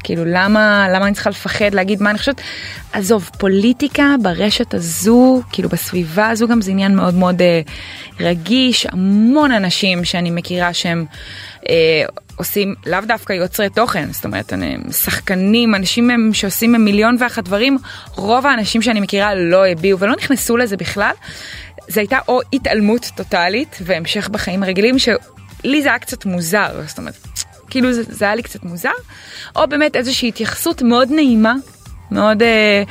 כאילו 0.05 0.25
למה 0.25 0.87
למה 0.93 1.05
אני 1.05 1.13
צריכה 1.13 1.29
לפחד 1.29 1.73
להגיד 1.73 2.01
מה 2.01 2.09
אני 2.09 2.17
חושבת 2.17 2.41
עזוב 2.93 3.29
פוליטיקה 3.37 4.15
ברשת 4.21 4.73
הזו 4.73 5.41
כאילו 5.51 5.69
בסביבה 5.69 6.29
הזו 6.29 6.47
גם 6.47 6.61
זה 6.61 6.71
עניין 6.71 6.95
מאוד 6.95 7.13
מאוד 7.13 7.41
אה, 7.41 7.61
רגיש 8.19 8.85
המון 8.91 9.51
אנשים 9.51 10.05
שאני 10.05 10.31
מכירה 10.31 10.73
שהם 10.73 11.05
אה, 11.69 11.75
עושים 12.35 12.75
לאו 12.85 12.99
דווקא 13.07 13.33
יוצרי 13.33 13.69
תוכן 13.69 14.11
זאת 14.11 14.25
אומרת 14.25 14.53
אני, 14.53 14.77
שחקנים 14.91 15.75
אנשים 15.75 16.09
הם 16.09 16.29
שעושים 16.33 16.75
הם 16.75 16.85
מיליון 16.85 17.15
ואחת 17.19 17.43
דברים 17.43 17.77
רוב 18.15 18.45
האנשים 18.45 18.81
שאני 18.81 18.99
מכירה 18.99 19.35
לא 19.35 19.67
הביעו 19.67 19.99
ולא 19.99 20.15
נכנסו 20.15 20.57
לזה 20.57 20.77
בכלל. 20.77 21.13
זה 21.87 21.99
הייתה 21.99 22.19
או 22.27 22.39
התעלמות 22.53 23.11
טוטאלית 23.15 23.77
והמשך 23.81 24.29
בחיים 24.29 24.63
הרגילים 24.63 24.99
שלי 24.99 25.81
זה 25.81 25.89
היה 25.89 25.99
קצת 25.99 26.25
מוזר 26.25 26.81
זאת 26.87 26.97
אומרת. 26.97 27.34
כאילו 27.69 27.93
זה, 27.93 28.03
זה 28.03 28.25
היה 28.25 28.35
לי 28.35 28.43
קצת 28.43 28.63
מוזר, 28.63 28.89
או 29.55 29.67
באמת 29.67 29.95
איזושהי 29.95 30.29
התייחסות 30.29 30.81
מאוד 30.81 31.11
נעימה, 31.11 31.55
מאוד... 32.11 32.43
אה, 32.43 32.83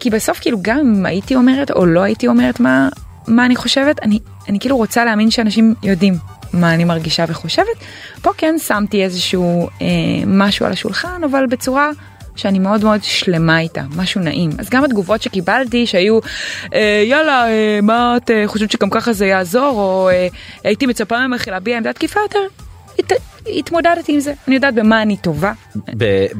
כי 0.00 0.10
בסוף 0.10 0.38
כאילו 0.40 0.58
גם 0.62 0.78
אם 0.78 1.06
הייתי 1.06 1.34
אומרת 1.34 1.70
או 1.70 1.86
לא 1.86 2.00
הייתי 2.00 2.28
אומרת 2.28 2.60
מה, 2.60 2.88
מה 3.28 3.46
אני 3.46 3.56
חושבת, 3.56 4.02
אני, 4.02 4.18
אני 4.48 4.60
כאילו 4.60 4.76
רוצה 4.76 5.04
להאמין 5.04 5.30
שאנשים 5.30 5.74
יודעים 5.82 6.14
מה 6.52 6.74
אני 6.74 6.84
מרגישה 6.84 7.24
וחושבת. 7.28 7.76
פה 8.22 8.30
כן 8.36 8.54
שמתי 8.58 9.04
איזשהו 9.04 9.68
אה, 9.82 9.86
משהו 10.26 10.66
על 10.66 10.72
השולחן, 10.72 11.24
אבל 11.24 11.46
בצורה 11.46 11.90
שאני 12.36 12.58
מאוד 12.58 12.84
מאוד 12.84 13.02
שלמה 13.02 13.60
איתה, 13.60 13.82
משהו 13.96 14.20
נעים. 14.20 14.50
אז 14.58 14.70
גם 14.70 14.84
התגובות 14.84 15.22
שקיבלתי 15.22 15.86
שהיו, 15.86 16.18
אה, 16.74 17.04
יאללה, 17.06 17.48
אה, 17.48 17.78
מה 17.82 18.16
את 18.16 18.30
אה, 18.30 18.42
חושבת 18.46 18.70
שגם 18.70 18.90
ככה 18.90 19.12
זה 19.12 19.26
יעזור, 19.26 19.78
או 19.78 20.08
אה, 20.08 20.26
הייתי 20.64 20.86
מצפה 20.86 21.26
ממך 21.26 21.48
להביע 21.48 21.76
עמדה 21.76 21.92
תקיפה 21.92 22.20
יותר, 22.20 22.63
הת, 22.98 23.12
התמודדתי 23.58 24.14
עם 24.14 24.20
זה, 24.20 24.32
אני 24.48 24.54
יודעת 24.54 24.74
במה 24.74 25.02
אני 25.02 25.16
טובה. 25.16 25.52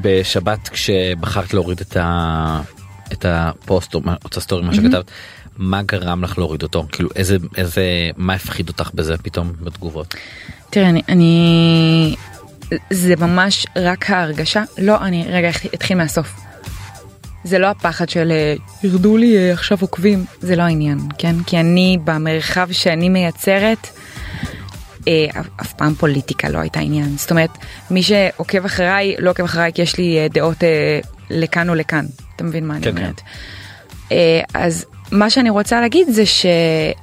בשבת 0.03 0.69
כשבחרת 0.69 1.55
להוריד 1.55 1.81
את, 1.81 1.97
ה... 1.97 2.61
את 3.13 3.25
הפוסט 3.29 3.95
או 3.95 4.01
את 4.27 4.37
הסטורי 4.37 4.63
מה 4.63 4.75
שכתבת 4.75 5.11
מה 5.57 5.83
גרם 5.83 6.25
לך 6.25 6.39
להוריד 6.39 6.63
אותו 6.63 6.87
כאילו 6.93 7.09
איזה 7.17 7.37
איזה 7.57 7.83
מה 8.17 8.35
הפחיד 8.35 8.69
אותך 8.69 8.91
בזה 8.95 9.19
פתאום 9.19 9.53
בתגובות. 9.61 10.15
תראה, 10.71 10.89
אני, 10.89 11.03
אני... 11.09 12.17
זה 12.91 13.15
ממש 13.17 13.67
רק 13.77 14.11
ההרגשה, 14.11 14.63
לא, 14.79 15.01
אני 15.01 15.25
רגע 15.29 15.51
אתחיל 15.75 15.97
מהסוף. 15.97 16.41
זה 17.45 17.59
לא 17.59 17.67
הפחד 17.67 18.09
של 18.09 18.33
אה, 18.33 18.55
ירדו 18.83 19.17
לי 19.17 19.37
אה, 19.37 19.53
עכשיו 19.53 19.79
עוקבים, 19.81 20.25
זה 20.41 20.57
לא 20.57 20.63
העניין, 20.63 20.99
כן? 21.19 21.43
כי 21.47 21.61
אני 21.61 21.99
במרחב 22.05 22.73
שאני 22.73 23.09
מייצרת, 23.09 23.89
אף- 25.41 25.49
אף 25.61 25.73
פעם 25.73 25.95
פוליטיקה 25.95 26.49
לא 26.49 26.59
הייתה 26.59 26.81
עניין. 26.81 27.17
זאת 27.17 27.31
אומרת, 27.31 27.51
מי 27.91 28.03
שעוקב 28.03 28.65
אחריי, 28.65 29.15
לא 29.19 29.31
עוקב 29.31 29.45
אחריי 29.45 29.73
כי 29.73 29.83
יש 29.83 29.99
לי 29.99 30.19
אה, 30.19 30.27
דעות 30.29 30.65
אה, 30.65 31.01
לכאן 31.31 31.69
או 31.69 31.75
לכאן. 31.75 32.05
אתה 32.37 32.45
מבין 32.45 32.67
מה 32.67 32.75
אני 32.77 32.83
כן, 32.85 32.91
אומרת? 32.91 33.21
אה, 34.13 34.41
אז 34.55 34.85
מה 35.13 35.31
שאני 35.31 35.51
רוצה 35.51 35.81
להגיד 35.81 36.09
זה 36.11 36.23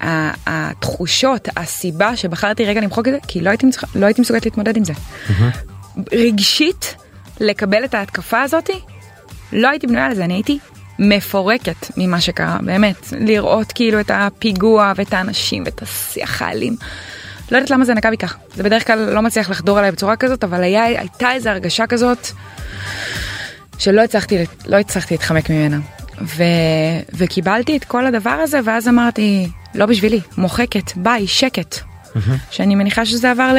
שהתחושות, 0.04 1.48
הסיבה 1.58 2.16
שבחרתי 2.16 2.66
רגע 2.66 2.82
למחוק 2.82 3.08
את 3.08 3.14
זה, 3.14 3.20
כי 3.28 3.42
לא 3.42 3.50
הייתי, 3.50 3.66
לא 3.96 4.06
הייתי 4.06 4.22
מסוגלת 4.22 4.46
להתמודד 4.46 4.78
עם 4.78 4.84
זה. 4.84 4.94
רגשית, 6.12 6.96
לקבל 7.40 7.86
את 7.86 7.94
ההתקפה 7.94 8.42
הזאתי, 8.42 8.80
לא 9.54 9.70
הייתי 9.70 9.88
בנויה 9.88 10.10
לזה, 10.10 10.24
אני 10.26 10.34
הייתי 10.34 10.60
מפורקת 11.00 11.88
ממה 11.98 12.22
שקרה, 12.22 12.58
באמת. 12.66 13.14
לראות 13.20 13.72
כאילו 13.72 14.00
את 14.00 14.12
הפיגוע 14.14 14.94
ואת 14.96 15.14
האנשים 15.14 15.64
ואת 15.66 15.82
השיח 15.82 16.42
האלים. 16.42 16.76
לא 17.52 17.58
יודעת 17.58 17.70
למה 17.70 17.86
זה 17.86 17.94
נקע 17.94 18.10
בי 18.10 18.18
כך. 18.18 18.38
זה 18.56 18.64
בדרך 18.64 18.88
כלל 18.88 19.14
לא 19.14 19.22
מצליח 19.22 19.50
לחדור 19.50 19.78
עליי 19.78 19.92
בצורה 19.92 20.16
כזאת, 20.16 20.44
אבל 20.44 20.64
היה, 20.64 20.84
הייתה 20.84 21.32
איזו 21.32 21.50
הרגשה 21.50 21.88
כזאת 21.88 22.28
שלא 23.78 24.02
הצלחתי, 24.02 24.38
לא 24.66 24.78
הצלחתי 24.78 25.14
להתחמק 25.14 25.50
ממנה. 25.50 25.78
ו, 26.22 26.44
וקיבלתי 27.14 27.78
את 27.78 27.84
כל 27.84 28.06
הדבר 28.06 28.30
הזה, 28.30 28.60
ואז 28.66 28.88
אמרתי, 28.88 29.48
לא 29.76 29.86
בשבילי, 29.86 30.20
מוחקת, 30.38 30.92
ביי, 30.96 31.28
שקט. 31.28 31.76
שאני 32.52 32.76
מניחה 32.76 33.06
שזה 33.06 33.32
עבר 33.32 33.54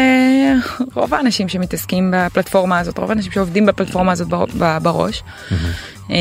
לרוב 0.94 1.14
האנשים 1.14 1.48
שמתעסקים 1.48 2.14
בפלטפורמה 2.16 2.78
הזאת, 2.78 2.98
רוב 2.98 3.10
האנשים 3.10 3.32
שעובדים 3.32 3.66
בפלטפורמה 3.66 4.12
הזאת 4.12 4.28
בראש. 4.82 5.22
אה, 6.10 6.16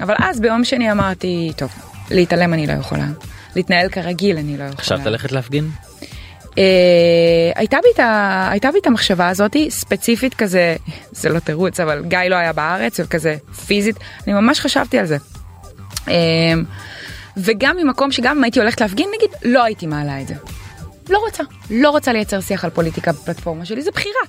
אבל 0.00 0.14
אז 0.18 0.40
ביום 0.40 0.64
שני 0.64 0.92
אמרתי, 0.92 1.52
טוב, 1.56 1.70
להתעלם 2.10 2.54
אני 2.54 2.66
לא 2.66 2.72
יכולה, 2.72 3.06
להתנהל 3.56 3.88
כרגיל 3.88 4.36
אני 4.36 4.58
לא 4.58 4.64
יכולה. 4.64 4.78
חשבת 4.78 5.06
ללכת 5.06 5.32
להפגין? 5.32 5.70
אה, 6.58 6.62
הייתה 7.54 7.76
בי 7.82 7.88
את 7.94 8.00
ה- 8.00 8.48
הייתה 8.50 8.72
בי 8.72 8.78
את 8.78 8.86
המחשבה 8.86 9.28
הזאתי 9.28 9.70
ספציפית 9.70 10.34
כזה 10.34 10.76
זה 11.12 11.28
לא 11.28 11.38
תירוץ 11.38 11.80
אבל 11.80 12.02
גיא 12.08 12.18
לא 12.18 12.34
היה 12.36 12.52
בארץ 12.52 13.00
וכזה 13.00 13.36
פיזית 13.66 13.96
אני 14.26 14.34
ממש 14.34 14.60
חשבתי 14.60 14.98
על 14.98 15.06
זה. 15.06 15.16
אה, 16.08 16.14
וגם 17.36 17.76
ממקום 17.82 18.12
שגם 18.12 18.36
אם 18.38 18.44
הייתי 18.44 18.60
הולכת 18.60 18.80
להפגין 18.80 19.08
נגיד 19.16 19.30
לא 19.52 19.64
הייתי 19.64 19.86
מעלה 19.86 20.20
את 20.20 20.28
זה. 20.28 20.34
לא 21.10 21.18
רוצה 21.18 21.42
לא 21.70 21.90
רוצה 21.90 22.12
לייצר 22.12 22.40
שיח 22.40 22.64
על 22.64 22.70
פוליטיקה 22.70 23.12
בפלטפורמה 23.12 23.64
שלי 23.64 23.82
זה 23.82 23.90
בחירה 23.90 24.20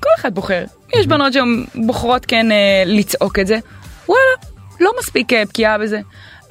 כל 0.00 0.08
אחד 0.20 0.34
בוחר 0.34 0.64
יש 0.94 1.06
בנות 1.06 1.32
שהן 1.32 1.64
בוחרות 1.74 2.26
כן 2.26 2.52
אה, 2.52 2.82
לצעוק 2.86 3.38
את 3.38 3.46
זה 3.46 3.58
וואלה 4.08 4.22
לא 4.80 4.90
מספיק 5.00 5.32
אה, 5.32 5.42
בקיאה 5.44 5.78
בזה. 5.78 6.00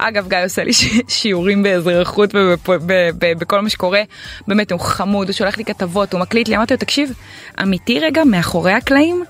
אגב 0.08 0.28
גיא 0.28 0.38
עושה 0.44 0.64
לי 0.64 0.72
שיעורים 1.08 1.62
באזרחות 1.62 2.30
ובכל 2.64 3.60
מה 3.60 3.68
שקורה 3.68 4.02
באמת 4.48 4.72
הוא 4.72 4.80
חמוד 4.80 5.28
הוא 5.28 5.34
שולח 5.34 5.58
לי 5.58 5.64
כתבות 5.64 6.12
הוא 6.12 6.20
מקליט 6.20 6.48
לי 6.48 6.56
אמרתי 6.56 6.74
לו 6.74 6.78
תקשיב 6.78 7.12
אמיתי 7.62 8.00
רגע 8.00 8.24
מאחורי 8.24 8.72
הקלעים 8.72 9.24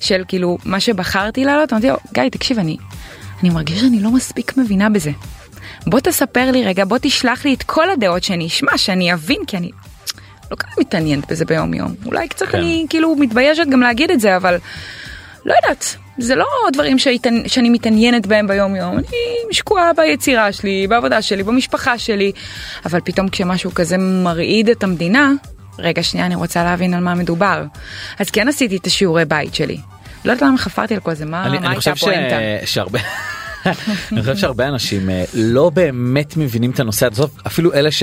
של 0.00 0.24
כאילו 0.28 0.58
מה 0.64 0.80
שבחרתי 0.80 1.44
לעלות 1.44 1.72
אמרתי 1.72 1.88
לו 1.88 1.96
גיא 2.12 2.28
תקשיב 2.28 2.58
אני 2.58 2.76
אני 3.42 3.50
מרגיש 3.50 3.80
שאני 3.80 4.00
לא 4.00 4.10
מספיק 4.10 4.56
מבינה 4.56 4.90
בזה. 4.90 5.10
בוא 5.86 6.00
תספר 6.00 6.50
לי 6.50 6.64
רגע 6.64 6.84
בוא 6.84 6.98
תשלח 7.02 7.44
לי 7.44 7.54
את 7.54 7.62
כל 7.62 7.90
הדעות 7.90 8.22
שאני 8.22 8.46
אשמע 8.46 8.78
שאני 8.78 9.12
אבין 9.12 9.40
כי 9.46 9.56
אני 9.56 9.70
לא 10.50 10.56
ככה 10.56 10.80
מתעניינת 10.80 11.30
בזה 11.30 11.44
ביום 11.44 11.74
יום 11.74 11.94
אולי 12.06 12.28
קצת 12.28 12.46
כן. 12.46 12.58
אני 12.58 12.86
כאילו 12.90 13.16
מתביישת 13.16 13.66
גם 13.72 13.80
להגיד 13.80 14.10
את 14.10 14.20
זה 14.20 14.36
אבל 14.36 14.56
לא 15.44 15.54
יודעת 15.62 15.96
זה 16.18 16.34
לא 16.34 16.46
דברים 16.72 16.98
שהתענ... 16.98 17.48
שאני 17.48 17.70
מתעניינת 17.70 18.26
בהם 18.26 18.46
ביום 18.46 18.76
יום 18.76 18.98
אני 18.98 19.52
שקועה 19.52 19.92
ביצירה 19.92 20.52
שלי 20.52 20.86
בעבודה 20.88 21.22
שלי 21.22 21.42
במשפחה 21.42 21.98
שלי 21.98 22.32
אבל 22.84 23.00
פתאום 23.04 23.28
כשמשהו 23.28 23.74
כזה 23.74 23.96
מרעיד 23.98 24.68
את 24.68 24.82
המדינה 24.82 25.32
רגע 25.78 26.02
שנייה 26.02 26.26
אני 26.26 26.34
רוצה 26.34 26.64
להבין 26.64 26.94
על 26.94 27.00
מה 27.00 27.14
מדובר 27.14 27.64
אז 28.18 28.30
כן 28.30 28.48
עשיתי 28.48 28.76
את 28.76 28.86
השיעורי 28.86 29.24
בית 29.24 29.54
שלי. 29.54 29.78
לא 30.24 30.32
יודעת 30.32 30.48
למה 30.48 30.58
חפרתי 30.58 30.94
על 30.94 31.00
כל 31.00 31.14
זה 31.14 31.24
מה, 31.24 31.42
אני, 31.42 31.50
מה 31.50 31.56
אני 31.58 31.66
הייתה 31.68 31.78
חושב 31.78 31.96
ש... 31.96 32.02
הפואנטה. 32.02 32.36
שהרבה 32.66 32.98
אני 34.12 34.20
חושב 34.20 34.36
שהרבה 34.36 34.68
אנשים 34.68 35.10
אה, 35.10 35.24
לא 35.34 35.70
באמת 35.70 36.36
מבינים 36.36 36.70
את 36.70 36.80
הנושא 36.80 37.06
הסוף 37.12 37.30
אפילו 37.46 37.74
אלה 37.74 37.90
ש... 37.90 38.02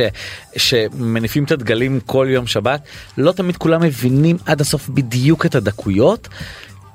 שמניפים 0.57 1.43
את 1.43 1.51
הדגלים 1.51 1.99
כל 2.05 2.27
יום 2.29 2.47
שבת 2.47 2.81
לא 3.17 3.31
תמיד 3.31 3.57
כולם 3.57 3.81
מבינים 3.81 4.37
עד 4.45 4.61
הסוף 4.61 4.89
בדיוק 4.89 5.45
את 5.45 5.55
הדקויות. 5.55 6.27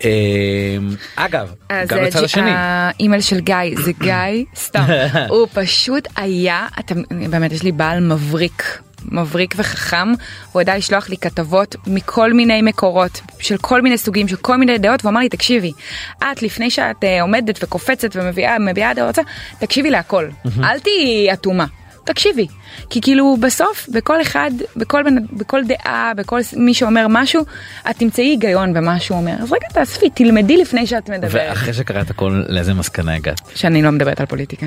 אה, 0.06 1.24
אגב 1.24 1.54
גם 1.70 1.98
זה 1.98 2.02
לצד 2.02 2.24
השני. 2.24 2.50
האימייל 2.54 3.20
של 3.20 3.40
גיא 3.40 3.56
זה 3.76 3.92
גיא 4.00 4.44
סתם. 4.56 4.84
הוא 5.30 5.46
פשוט 5.54 6.08
היה 6.16 6.66
אתה 6.78 6.94
באמת 7.30 7.52
יש 7.52 7.62
לי 7.62 7.72
בעל 7.72 8.00
מבריק 8.00 8.82
מבריק 9.12 9.54
וחכם. 9.56 10.12
הוא 10.52 10.62
ידע 10.62 10.76
לשלוח 10.76 11.08
לי 11.08 11.16
כתבות 11.16 11.76
מכל 11.86 12.32
מיני 12.32 12.62
מקורות 12.62 13.20
של 13.38 13.56
כל 13.56 13.82
מיני 13.82 13.98
סוגים 13.98 14.28
של 14.28 14.36
כל 14.36 14.56
מיני 14.56 14.78
דעות 14.78 15.04
והוא 15.04 15.10
אמר 15.10 15.20
לי 15.20 15.28
תקשיבי 15.28 15.72
את 16.18 16.42
לפני 16.42 16.70
שאת 16.70 17.04
אה, 17.04 17.22
עומדת 17.22 17.64
וקופצת 17.64 18.16
ומביאה 18.16 18.58
מביעה 18.58 18.94
דעות 18.94 19.18
תקשיבי 19.58 19.90
להכל. 19.90 20.28
אל 20.62 20.78
תהיי 20.78 21.32
אטומה. 21.32 21.66
תקשיבי 22.04 22.46
כי 22.90 23.00
כאילו 23.00 23.36
בסוף 23.40 23.88
בכל 23.92 24.22
אחד 24.22 24.50
בכל 24.76 25.02
בן- 25.02 25.26
בכל 25.38 25.60
דעה 25.64 26.12
בכל 26.16 26.40
מי 26.56 26.74
שאומר 26.74 27.06
משהו 27.08 27.44
את 27.90 27.96
תמצאי 27.96 28.24
היגיון 28.24 28.74
במה 28.74 29.00
שהוא 29.00 29.18
אומר 29.18 29.32
אז 29.42 29.52
רגע 29.52 29.66
תאספי 29.72 30.10
תלמדי 30.10 30.56
לפני 30.56 30.86
שאת 30.86 31.10
מדברת. 31.10 31.30
ואחרי 31.50 31.72
שקראת 31.74 32.10
הכל 32.10 32.42
לאיזה 32.48 32.74
מסקנה 32.74 33.14
הגעת. 33.14 33.40
שאני 33.54 33.82
לא 33.82 33.90
מדברת 33.92 34.20
על 34.20 34.26
פוליטיקה. 34.26 34.66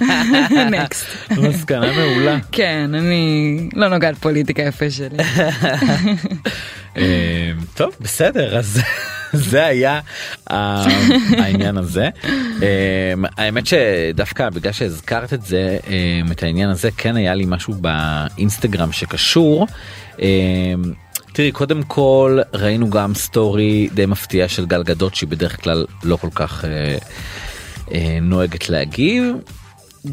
נקסט. 0.70 1.06
מסקנה 1.30 1.92
מעולה. 1.92 2.36
כן, 2.52 2.90
אני 2.94 3.68
לא 3.74 3.88
נוגעת 3.88 4.18
פוליטיקה 4.18 4.62
יפה 4.62 4.90
שלי. 4.90 5.16
אה, 6.96 7.02
טוב 7.74 7.92
בסדר 8.00 8.58
אז 8.58 8.80
זה 9.32 9.64
היה 9.66 10.00
ה- 10.50 10.84
העניין 11.42 11.76
הזה. 11.76 12.08
אה, 12.62 13.12
האמת 13.36 13.64
שדווקא 13.66 14.50
בגלל 14.50 14.72
שהזכרת 14.72 15.32
את 15.32 15.42
זה 15.42 15.78
אה, 15.88 16.20
את 16.32 16.42
העניין 16.42 16.70
הזה 16.70 16.90
כן 16.96 17.16
היה 17.16 17.34
לי 17.34 17.44
משהו 17.48 17.74
באינסטגרם 17.74 18.92
שקשור. 18.92 19.66
אה, 20.22 20.26
תראי 21.32 21.52
קודם 21.52 21.82
כל 21.82 22.38
ראינו 22.54 22.90
גם 22.90 23.14
סטורי 23.14 23.88
די 23.94 24.06
מפתיע 24.06 24.48
של 24.48 24.66
גל 24.66 24.82
גדות 24.82 25.14
שהיא 25.14 25.28
בדרך 25.28 25.62
כלל 25.62 25.86
לא 26.04 26.16
כל 26.16 26.28
כך 26.34 26.64
אה, 26.64 26.96
אה, 27.92 28.18
נוהגת 28.22 28.68
להגיב. 28.68 29.24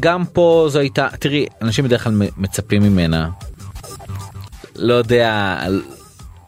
גם 0.00 0.24
פה 0.32 0.66
זו 0.70 0.78
הייתה 0.78 1.08
תראי 1.20 1.46
אנשים 1.62 1.84
בדרך 1.84 2.04
כלל 2.04 2.22
מצפים 2.36 2.82
ממנה 2.82 3.28
לא 4.76 4.94
יודע 4.94 5.56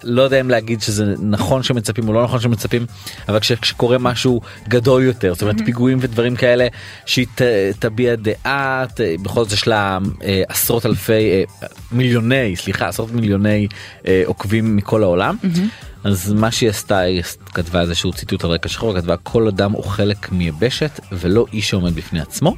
לא 0.04 0.22
יודע 0.22 0.40
אם 0.40 0.50
להגיד 0.50 0.80
שזה 0.82 1.04
נכון 1.20 1.62
שמצפים 1.62 2.08
או 2.08 2.12
לא 2.12 2.24
נכון 2.24 2.40
שמצפים 2.40 2.86
אבל 3.28 3.40
כש- 3.40 3.52
כשקורה 3.52 3.98
משהו 3.98 4.40
גדול 4.68 5.02
יותר 5.02 5.32
זאת 5.34 5.42
אומרת 5.42 5.56
פיגועים 5.64 5.98
ודברים 6.00 6.36
כאלה 6.36 6.66
שהיא 7.06 7.26
ת, 7.34 7.42
תביע 7.78 8.14
דעה 8.14 8.84
ת, 8.94 9.00
בכל 9.22 9.44
זאת 9.44 9.52
יש 9.52 9.66
לה 9.68 9.98
אה, 10.24 10.42
עשרות 10.48 10.86
אלפי 10.86 11.12
אה, 11.12 11.42
מיליוני 11.92 12.56
סליחה 12.56 12.88
עשרות 12.88 13.12
מיליוני 13.12 13.66
אה, 14.06 14.22
עוקבים 14.26 14.76
מכל 14.76 15.02
העולם. 15.02 15.36
אז 16.04 16.32
מה 16.32 16.50
שהיא 16.50 16.70
עשתה 16.70 16.98
היא 16.98 17.22
כתבה 17.54 17.80
איזשהו 17.80 18.12
ציטוט 18.12 18.44
על 18.44 18.50
רקע 18.50 18.68
שחור 18.68 18.94
כתבה 18.96 19.16
כל 19.16 19.48
אדם 19.48 19.72
הוא 19.72 19.84
חלק 19.84 20.32
מיבשת 20.32 21.00
ולא 21.12 21.46
איש 21.52 21.68
שעומד 21.70 21.94
בפני 21.94 22.20
עצמו. 22.20 22.54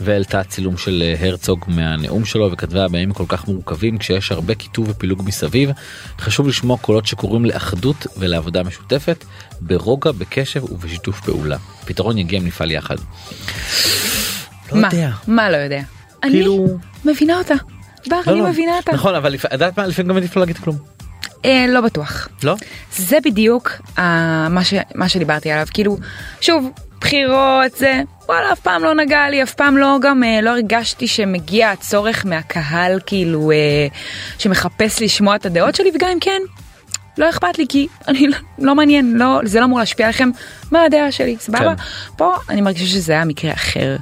והעלתה 0.00 0.44
צילום 0.44 0.76
של 0.76 1.02
אה, 1.02 1.26
הרצוג 1.28 1.64
מהנאום 1.68 2.24
שלו 2.24 2.52
וכתבה 2.52 2.88
בימים 2.88 3.12
כל 3.12 3.24
כך 3.28 3.48
מורכבים 3.48 3.98
כשיש 3.98 4.32
הרבה 4.32 4.54
קיטוב 4.54 4.88
ופילוג 4.88 5.22
מסביב 5.24 5.70
חשוב 6.18 6.48
לשמוע 6.48 6.78
קולות 6.78 7.06
שקוראים 7.06 7.44
לאחדות 7.44 8.06
ולעבודה 8.18 8.62
משותפת 8.62 9.24
ברוגע 9.60 10.12
בקשב 10.12 10.64
ובשיתוף 10.72 11.20
פעולה 11.20 11.56
פתרון 11.84 12.18
יגיע 12.18 12.38
אם 12.38 12.46
נפעל 12.46 12.70
יחד. 12.70 12.96
לא 14.72 14.80
מה? 14.80 14.88
יודע. 14.92 15.10
מה 15.26 15.50
לא 15.50 15.56
יודע? 15.56 15.80
כאילו- 16.22 16.66
אני 17.04 17.12
מבינה 17.12 17.38
אותה. 17.38 17.54
בר, 18.08 18.16
לא, 18.26 18.32
אני 18.32 18.40
לא. 18.40 18.48
מבינה 18.50 18.76
אותה. 18.76 18.92
נכון 18.92 19.14
אבל 19.14 19.34
את 19.34 19.52
יודעת 19.52 19.78
מה 19.78 19.86
לפעמים 19.86 20.08
גם 20.10 20.16
עדיף 20.16 20.36
לא 20.36 20.42
להגיד 20.42 20.58
כלום. 20.58 20.76
אה, 21.44 21.64
לא 21.68 21.80
בטוח. 21.80 22.28
לא? 22.42 22.54
זה 22.96 23.18
בדיוק 23.24 23.70
אה, 23.98 24.48
מה, 24.50 24.64
ש, 24.64 24.74
מה 24.94 25.08
שדיברתי 25.08 25.50
עליו 25.50 25.66
כאילו 25.74 25.96
שוב 26.40 26.70
בחירות 27.04 27.76
זה 27.76 28.02
וואלה 28.28 28.52
אף 28.52 28.60
פעם 28.60 28.82
לא 28.82 28.94
נגע 28.94 29.28
לי 29.30 29.42
אף 29.42 29.54
פעם 29.54 29.76
לא 29.76 29.98
גם 30.02 30.24
אה, 30.24 30.40
לא 30.40 30.50
הרגשתי 30.50 31.06
שמגיע 31.06 31.70
הצורך 31.70 32.26
מהקהל 32.26 33.00
כאילו 33.06 33.50
אה, 33.50 33.86
שמחפש 34.38 35.02
לשמוע 35.02 35.36
את 35.36 35.46
הדעות 35.46 35.74
שלי 35.74 35.90
וגם 35.94 36.08
אם 36.08 36.18
כן. 36.20 36.40
לא 37.18 37.30
אכפת 37.30 37.58
לי 37.58 37.66
כי 37.68 37.88
אני 38.08 38.26
לא, 38.26 38.36
לא 38.58 38.74
מעניין 38.74 39.12
לא 39.16 39.40
זה 39.44 39.60
לא 39.60 39.64
אמור 39.64 39.78
להשפיע 39.78 40.06
עליכם 40.06 40.30
מה 40.70 40.82
הדעה 40.82 41.12
שלי 41.12 41.36
סבבה 41.40 41.76
כן. 41.76 41.82
פה 42.16 42.34
אני 42.48 42.60
מרגישה 42.60 42.86
שזה 42.86 43.12
היה 43.12 43.24
מקרה 43.24 43.52
אחר 43.52 43.96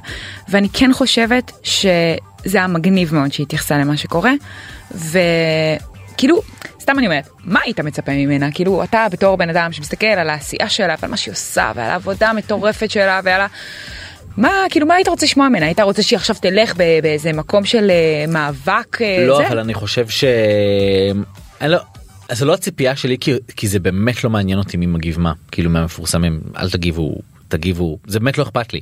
ואני 0.49 0.69
כן 0.69 0.93
חושבת 0.93 1.51
שזה 1.63 2.57
היה 2.57 2.67
מגניב 2.67 3.15
מאוד 3.15 3.33
שהיא 3.33 3.45
התייחסה 3.45 3.77
למה 3.77 3.97
שקורה 3.97 4.33
וכאילו 4.91 6.41
סתם 6.83 6.99
אני 6.99 7.07
אומרת 7.07 7.29
מה 7.45 7.59
היית 7.65 7.79
מצפה 7.79 8.11
ממנה? 8.11 8.51
כאילו 8.51 8.83
אתה 8.83 9.07
בתור 9.11 9.37
בן 9.37 9.49
אדם 9.49 9.71
שמסתכל 9.71 10.05
על 10.05 10.29
העשייה 10.29 10.69
שלה 10.69 10.95
ועל 11.01 11.11
מה 11.11 11.17
שהיא 11.17 11.31
עושה 11.31 11.71
ועל 11.75 11.89
העבודה 11.89 12.29
המטורפת 12.29 12.91
שלה 12.91 13.21
ועל 13.23 13.41
ה... 13.41 13.47
מה 14.37 14.51
כאילו 14.69 14.87
מה 14.87 14.95
היית 14.95 15.07
רוצה 15.07 15.25
לשמוע 15.25 15.49
ממנה? 15.49 15.65
היית 15.65 15.79
רוצה 15.79 16.03
שהיא 16.03 16.17
עכשיו 16.17 16.35
תלך 16.41 16.75
באיזה 16.75 17.33
מקום 17.33 17.65
של 17.65 17.91
אה, 17.91 18.25
מאבק 18.27 19.01
אה, 19.01 19.25
לא 19.27 19.37
זה? 19.37 19.47
אבל 19.47 19.59
אני 19.59 19.73
חושב 19.73 20.09
ש... 20.09 20.23
אני 21.61 21.71
לא... 21.71 21.77
זה 22.31 22.45
לא 22.45 22.53
הציפייה 22.53 22.95
שלי 22.95 23.17
כי, 23.19 23.33
כי 23.55 23.67
זה 23.67 23.79
באמת 23.79 24.23
לא 24.23 24.29
מעניין 24.29 24.59
אותי 24.59 24.77
מי 24.77 24.85
מגיב 24.85 25.19
מה 25.19 25.33
כאילו 25.51 25.69
מהמפורסמים. 25.69 26.41
אל 26.57 26.69
תגיבו 26.69 27.15
תגיבו. 27.47 27.99
זה 28.07 28.19
באמת 28.19 28.37
לא 28.37 28.43
אכפת 28.43 28.73
לי. 28.73 28.81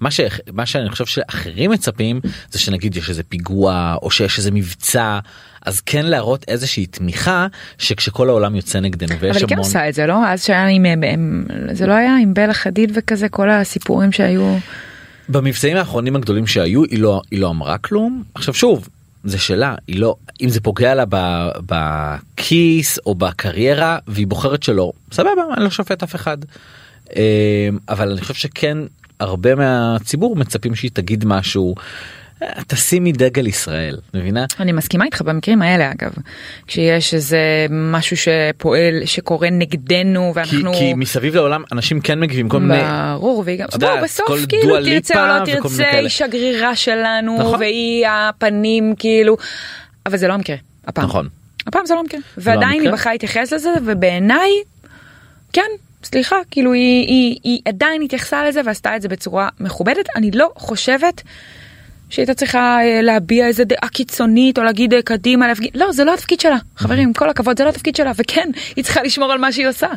מה, 0.00 0.10
ש... 0.10 0.20
מה 0.52 0.66
שאני 0.66 0.90
חושב 0.90 1.06
שאחרים 1.06 1.70
מצפים 1.70 2.20
זה 2.50 2.58
שנגיד 2.58 2.96
יש 2.96 3.08
איזה 3.08 3.22
פיגוע 3.22 3.96
או 4.02 4.10
שיש 4.10 4.38
איזה 4.38 4.50
מבצע 4.50 5.18
אז 5.66 5.80
כן 5.80 6.06
להראות 6.06 6.44
איזושהי 6.48 6.86
תמיכה 6.86 7.46
שכשכל 7.78 8.28
העולם 8.28 8.56
יוצא 8.56 8.80
נגדנו 8.80 9.18
ויש 9.18 9.30
אבל 9.30 9.38
היא 9.38 9.48
כן 9.48 9.54
המון 9.54 9.66
עושה 9.66 9.88
את 9.88 9.94
זה 9.94 10.06
לא 10.06 10.26
אז 10.26 10.44
שהיה 10.44 10.66
עם, 10.66 10.84
עם, 10.84 11.02
עם 11.02 11.46
זה 11.72 11.86
לא 11.86 11.92
היה 11.92 12.16
עם 12.16 12.34
בלה 12.34 12.54
חדיד 12.54 12.92
וכזה 12.94 13.28
כל 13.28 13.50
הסיפורים 13.50 14.12
שהיו 14.12 14.56
במבצעים 15.28 15.76
האחרונים 15.76 16.16
הגדולים 16.16 16.46
שהיו 16.46 16.84
היא 16.84 16.98
לא 16.98 17.20
היא 17.30 17.40
לא 17.40 17.50
אמרה 17.50 17.78
כלום 17.78 18.22
עכשיו 18.34 18.54
שוב 18.54 18.88
זה 19.24 19.38
שלה 19.38 19.74
היא 19.88 20.00
לא 20.00 20.16
אם 20.40 20.48
זה 20.48 20.60
פוגע 20.60 20.94
לה 20.94 21.04
בכיס 21.66 22.98
או 23.06 23.14
בקריירה 23.14 23.98
והיא 24.06 24.26
בוחרת 24.26 24.62
שלא 24.62 24.92
סבבה 25.12 25.42
אני 25.56 25.64
לא 25.64 25.70
שופט 25.70 26.02
אף 26.02 26.14
אחד. 26.14 26.38
אה, 27.16 27.68
אבל 27.88 28.10
אני 28.10 28.20
חושב 28.20 28.34
שכן 28.34 28.78
הרבה 29.20 29.54
מהציבור 29.54 30.36
מצפים 30.36 30.74
שהיא 30.74 30.90
תגיד 30.94 31.24
משהו. 31.24 31.74
תשימי 32.66 33.12
דגל 33.12 33.46
ישראל 33.46 33.98
מבינה? 34.14 34.44
אני 34.60 34.72
מסכימה 34.72 35.04
איתך 35.04 35.22
במקרים 35.22 35.62
האלה 35.62 35.90
אגב. 35.92 36.12
כשיש 36.66 37.14
איזה 37.14 37.66
משהו 37.70 38.16
שפועל 38.16 39.02
שקורה 39.04 39.50
נגדנו 39.50 40.32
כי, 40.34 40.38
ואנחנו 40.38 40.72
כי 40.72 40.94
מסביב 40.94 41.34
לעולם 41.34 41.62
אנשים 41.72 42.00
כן 42.00 42.20
מגיבים 42.20 42.48
כל 42.48 42.58
מיני 42.58 42.82
ברור 43.14 43.42
והיא 43.46 43.58
גם 43.58 43.66
בוא, 43.80 44.00
בסוף 44.00 44.26
כל 44.26 44.38
כאילו 44.48 44.76
תרצה 44.84 45.38
או 45.38 45.40
לא 45.40 45.44
תרצה. 45.44 45.90
היא 45.90 46.08
שגרירה 46.08 46.76
שלנו 46.76 47.38
נכון. 47.38 47.60
והיא 47.60 48.06
הפנים 48.08 48.94
כאילו. 48.98 49.36
אבל 50.06 50.16
זה 50.16 50.28
לא 50.28 50.32
המקרה 50.32 50.56
הפעם. 50.86 51.04
נכון. 51.04 51.28
הפעם 51.66 51.86
זה 51.86 51.94
לא 51.94 52.00
המקרה. 52.00 52.20
ועדיין 52.36 52.70
היא 52.70 52.80
המקרה. 52.80 52.92
בחרה 52.92 53.12
להתייחס 53.12 53.52
לזה 53.52 53.70
ובעיניי 53.84 54.50
כן 55.52 55.70
סליחה 56.04 56.36
כאילו 56.50 56.72
היא, 56.72 57.06
היא, 57.06 57.38
היא 57.44 57.60
עדיין 57.68 58.02
התייחסה 58.02 58.48
לזה 58.48 58.60
ועשתה 58.64 58.96
את 58.96 59.02
זה 59.02 59.08
בצורה 59.08 59.48
מכובדת. 59.60 60.08
אני 60.16 60.30
לא 60.30 60.50
חושבת 60.56 61.22
שהייתה 62.12 62.34
צריכה 62.34 62.78
אה, 62.82 63.02
להביע 63.02 63.46
איזה 63.46 63.64
דעה 63.64 63.88
קיצונית 63.88 64.58
או 64.58 64.62
להגיד 64.62 64.94
אה, 64.94 65.02
קדימה 65.02 65.48
להפגיד 65.48 65.70
לא 65.74 65.92
זה 65.92 66.04
לא 66.04 66.14
התפקיד 66.14 66.40
שלה 66.40 66.56
חברים 66.76 67.08
עם 67.08 67.12
כל 67.12 67.30
הכבוד 67.30 67.58
זה 67.58 67.64
לא 67.64 67.68
התפקיד 67.68 67.96
שלה 67.96 68.12
וכן 68.16 68.50
היא 68.76 68.84
צריכה 68.84 69.02
לשמור 69.02 69.32
על 69.32 69.38
מה 69.38 69.52
שהיא 69.52 69.68
עושה. 69.68 69.88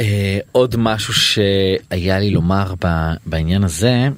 אה, 0.00 0.38
עוד 0.52 0.74
משהו 0.78 1.14
שהיה 1.14 2.18
לי 2.18 2.30
לומר 2.30 2.74
בעניין 3.26 3.64
הזה 3.64 4.08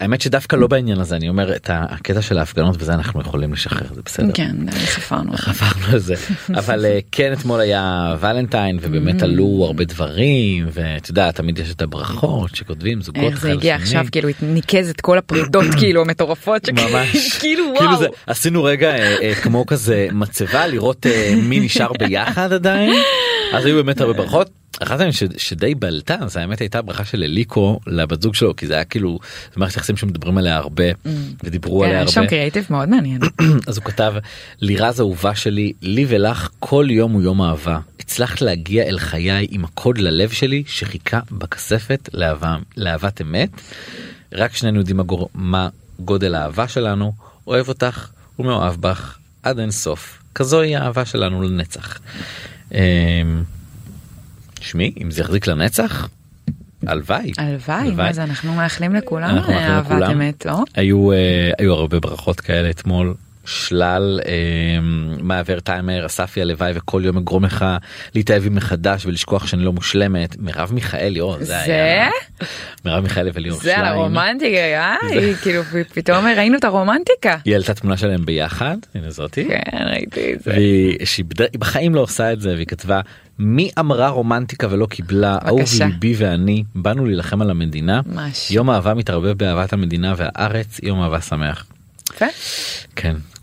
האמת 0.00 0.20
שדווקא 0.20 0.56
לא 0.56 0.66
בעניין 0.66 1.00
הזה 1.00 1.16
אני 1.16 1.28
אומר 1.28 1.56
את 1.56 1.70
הקטע 1.72 2.22
של 2.22 2.38
ההפגנות 2.38 2.76
וזה 2.78 2.94
אנחנו 2.94 3.20
יכולים 3.20 3.52
לשחרר 3.52 3.94
זה 3.94 4.02
בסדר. 4.04 4.32
כן 4.34 4.56
חפרנו. 4.86 5.32
עברנו 5.46 5.92
על 5.92 5.98
זה 5.98 6.14
אבל 6.60 6.84
אה, 6.86 6.98
כן 7.12 7.32
אתמול 7.32 7.60
היה 7.60 8.14
ולנטיין 8.20 8.78
ובאמת 8.80 9.14
Mm. 9.20 9.24
עלו 9.24 9.62
הרבה 9.66 9.84
דברים 9.84 10.66
ואתה 10.72 11.10
יודע 11.10 11.30
תמיד 11.30 11.58
יש 11.58 11.70
את 11.70 11.82
הברכות 11.82 12.54
שכותבים 12.54 13.02
זוגות 13.02 13.24
איך 13.24 13.40
זה 13.40 13.48
אחד 13.48 13.56
הגיע. 13.56 13.74
עכשיו 13.74 14.06
כאילו 14.12 14.28
ניקז 14.42 14.90
את 14.90 15.00
כל 15.00 15.18
הפרידות 15.18 15.64
כאילו 15.78 16.00
המטורפות 16.00 16.64
שכאילו 16.64 16.88
כאילו 17.40 17.64
כאילו 17.78 17.86
וואו. 17.86 17.98
זה 17.98 18.06
עשינו 18.26 18.64
רגע 18.64 18.90
אה, 18.90 19.16
אה, 19.22 19.34
כמו 19.34 19.66
כזה 19.66 20.08
מצבה 20.12 20.66
לראות 20.66 21.06
אה, 21.06 21.34
מי 21.36 21.60
נשאר 21.60 21.92
ביחד 21.98 22.52
עדיין 22.52 22.94
אז 23.52 23.66
היו 23.66 23.76
באמת 23.76 24.00
הרבה 24.00 24.12
ברכות. 24.12 24.63
אחת 24.82 25.00
מהן 25.00 25.12
ש- 25.12 25.22
שדי 25.36 25.74
בלטה 25.74 26.16
זה 26.26 26.40
האמת 26.40 26.60
הייתה 26.60 26.82
ברכה 26.82 27.04
של 27.04 27.22
אליקו 27.22 27.80
לבת 27.86 28.22
זוג 28.22 28.34
שלו 28.34 28.56
כי 28.56 28.66
זה 28.66 28.74
היה 28.74 28.84
כאילו 28.84 29.18
זה 29.54 29.60
מערכת 29.60 29.76
יחסים 29.76 29.96
שמדברים 29.96 30.38
עליה 30.38 30.56
הרבה 30.56 30.84
ודיברו 31.44 31.80
כן, 31.80 31.86
עליה 31.86 32.02
יש 32.02 32.10
שם 32.10 32.20
הרבה. 32.20 32.30
קריאיטיב 32.30 32.66
מאוד 32.70 32.88
מעניין. 32.88 33.20
אז 33.68 33.76
הוא 33.76 33.84
כתב 33.84 34.14
לירז 34.60 35.00
אהובה 35.00 35.34
שלי 35.34 35.72
לי 35.82 36.06
ולך 36.08 36.48
כל 36.58 36.86
יום 36.90 37.12
הוא 37.12 37.22
יום 37.22 37.42
אהבה. 37.42 37.78
הצלחת 38.00 38.40
להגיע 38.40 38.84
אל 38.84 38.98
חיי 38.98 39.46
עם 39.50 39.64
הקוד 39.64 39.98
ללב 39.98 40.30
שלי 40.30 40.62
שחיכה 40.66 41.20
בכספת 41.30 42.08
לאהבת 42.76 43.20
אמת. 43.20 43.50
רק 44.32 44.56
שנינו 44.56 44.78
יודעים 44.78 45.00
מה, 45.34 45.68
גודל 46.00 46.34
האהבה 46.34 46.68
שלנו 46.68 47.12
אוהב 47.46 47.68
אותך 47.68 48.08
ומאוהב 48.38 48.74
בך 48.80 49.18
עד 49.42 49.58
אין 49.58 49.70
סוף. 49.70 50.18
כזוהי 50.34 50.76
האהבה 50.76 51.04
שלנו 51.04 51.42
לנצח. 51.42 51.98
שמי 54.64 54.94
אם 55.02 55.10
זה 55.10 55.20
יחזיק 55.20 55.46
לנצח 55.46 56.08
הלוואי 56.86 57.32
הלוואי, 57.38 57.90
מה 57.90 58.12
זה 58.12 58.24
אנחנו 58.24 58.54
מאחלים 58.54 58.94
לכולם 58.94 59.34
מאחלים 59.34 59.50
אהבת. 59.50 60.10
אמת, 60.12 60.46
לא? 60.46 60.64
אה, 61.12 61.50
היו 61.58 61.72
הרבה 61.72 62.00
ברכות 62.00 62.40
כאלה 62.40 62.70
אתמול 62.70 63.14
שלל 63.46 64.20
אה, 64.26 64.32
מעבר 65.22 65.60
טיימר 65.60 66.06
אספי 66.06 66.42
הלוואי 66.42 66.72
וכל 66.74 67.02
יום 67.04 67.16
אגרום 67.16 67.44
לך 67.44 67.64
להתאהב 68.14 68.48
מחדש 68.48 69.06
ולשכוח 69.06 69.46
שאני 69.46 69.64
לא 69.64 69.72
מושלמת 69.72 70.36
מרב 70.38 70.72
מיכאלי 70.72 71.20
או 71.20 71.36
זה 71.38 71.44
זה? 71.44 71.56
היה 71.66 72.08
מרב 72.84 73.02
מיכאלי 73.02 73.30
וליאור 73.34 73.58
זה 73.58 73.70
על 73.76 73.80
שליין. 73.84 73.92
הרומנטיקה, 73.98 74.56
אה? 74.56 74.96
היא 75.10 75.34
כאילו 75.34 75.62
פתאום 75.94 76.26
ראינו 76.36 76.58
את 76.58 76.64
הרומנטיקה. 76.64 77.36
היא 77.44 77.52
העלתה 77.54 77.74
תמונה 77.74 77.96
שלהם 77.96 78.26
ביחד 78.26 78.76
הנה 78.94 79.10
זאתי 79.10 79.48
כן, 79.48 79.86
ראיתי 79.90 80.34
את 80.34 80.42
זה. 80.42 80.50
והיא 80.50 81.06
שהיא 81.06 81.24
בד- 81.28 81.40
היא 81.40 81.60
בחיים 81.60 81.94
לא 81.94 82.00
עושה 82.00 82.32
את 82.32 82.40
זה 82.40 82.54
והיא 82.54 82.66
כתבה 82.66 83.00
מי 83.38 83.70
אמרה 83.78 84.08
רומנטיקה 84.08 84.66
ולא 84.70 84.86
קיבלה 84.86 85.38
אהובי. 85.46 85.62
ליבי 85.80 86.14
ואני 86.18 86.64
באנו 86.74 87.04
להילחם 87.06 87.42
על 87.42 87.50
המדינה 87.50 88.00
ממש. 88.06 88.50
יום 88.50 88.70
אהבה 88.70 88.94
מתערבב 88.94 89.32
באהבת 89.32 89.72
המדינה 89.72 90.14
והארץ 90.16 90.80
יום 90.82 91.02
אהבה 91.02 91.20
שמח. 91.20 91.66
יפה. 92.14 92.26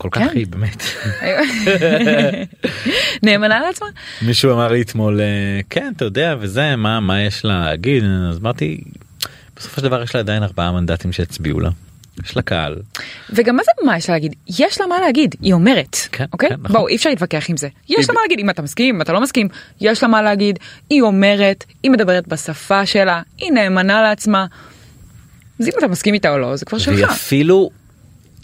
כן 0.02 0.08
כל 0.10 0.20
כך 0.20 0.30
כן. 0.30 0.36
היא 0.36 0.46
באמת. 0.46 0.82
נאמנה 3.22 3.60
לעצמה? 3.60 3.88
מישהו 4.22 4.52
אמר 4.52 4.72
לי 4.72 4.82
אתמול 4.82 5.20
אה, 5.20 5.60
כן 5.70 5.92
אתה 5.96 6.04
יודע 6.04 6.36
וזה 6.40 6.76
מה 6.76 7.00
מה 7.00 7.22
יש 7.22 7.44
לה 7.44 7.64
להגיד 7.64 8.04
אז 8.04 8.38
אמרתי 8.38 8.80
בסופו 9.56 9.76
של 9.76 9.82
דבר 9.82 10.02
יש 10.02 10.14
לה 10.14 10.20
עדיין 10.20 10.42
ארבעה 10.42 10.72
מנדטים 10.72 11.12
שהצביעו 11.12 11.60
לה. 11.60 11.70
יש 12.24 12.36
לה 12.36 12.42
קהל. 12.42 12.76
וגם 13.30 13.56
מה 13.56 13.62
זה 13.62 13.70
מה 13.86 13.96
יש 13.96 14.08
לה 14.08 14.14
להגיד? 14.14 14.34
יש 14.48 14.80
לה 14.80 14.86
מה 14.86 15.00
להגיד, 15.00 15.34
היא 15.40 15.52
אומרת, 15.52 15.96
כן, 16.12 16.24
אוקיי? 16.32 16.48
כן, 16.48 16.54
נכון. 16.62 16.72
בואו, 16.72 16.88
אי 16.88 16.96
אפשר 16.96 17.10
להתווכח 17.10 17.50
עם 17.50 17.56
זה. 17.56 17.68
יש 17.88 17.96
היא 17.98 18.06
לה 18.08 18.14
מה 18.14 18.20
להגיד, 18.20 18.38
אם 18.38 18.50
אתה 18.50 18.62
מסכים, 18.62 18.94
אם 18.94 19.00
אתה 19.00 19.12
לא 19.12 19.20
מסכים, 19.20 19.48
יש 19.80 20.02
לה 20.02 20.08
מה 20.08 20.22
להגיד, 20.22 20.58
היא 20.90 21.02
אומרת, 21.02 21.64
היא 21.82 21.90
מדברת 21.90 22.28
בשפה 22.28 22.86
שלה, 22.86 23.22
היא 23.38 23.52
נאמנה 23.52 24.02
לעצמה. 24.02 24.46
אז 25.60 25.68
אם 25.68 25.72
אתה 25.78 25.88
מסכים 25.88 26.14
איתה 26.14 26.30
או 26.30 26.38
לא, 26.38 26.56
זה 26.56 26.64
כבר 26.64 26.78
והיא 26.86 26.98
שלך. 26.98 27.10
אפילו 27.10 27.70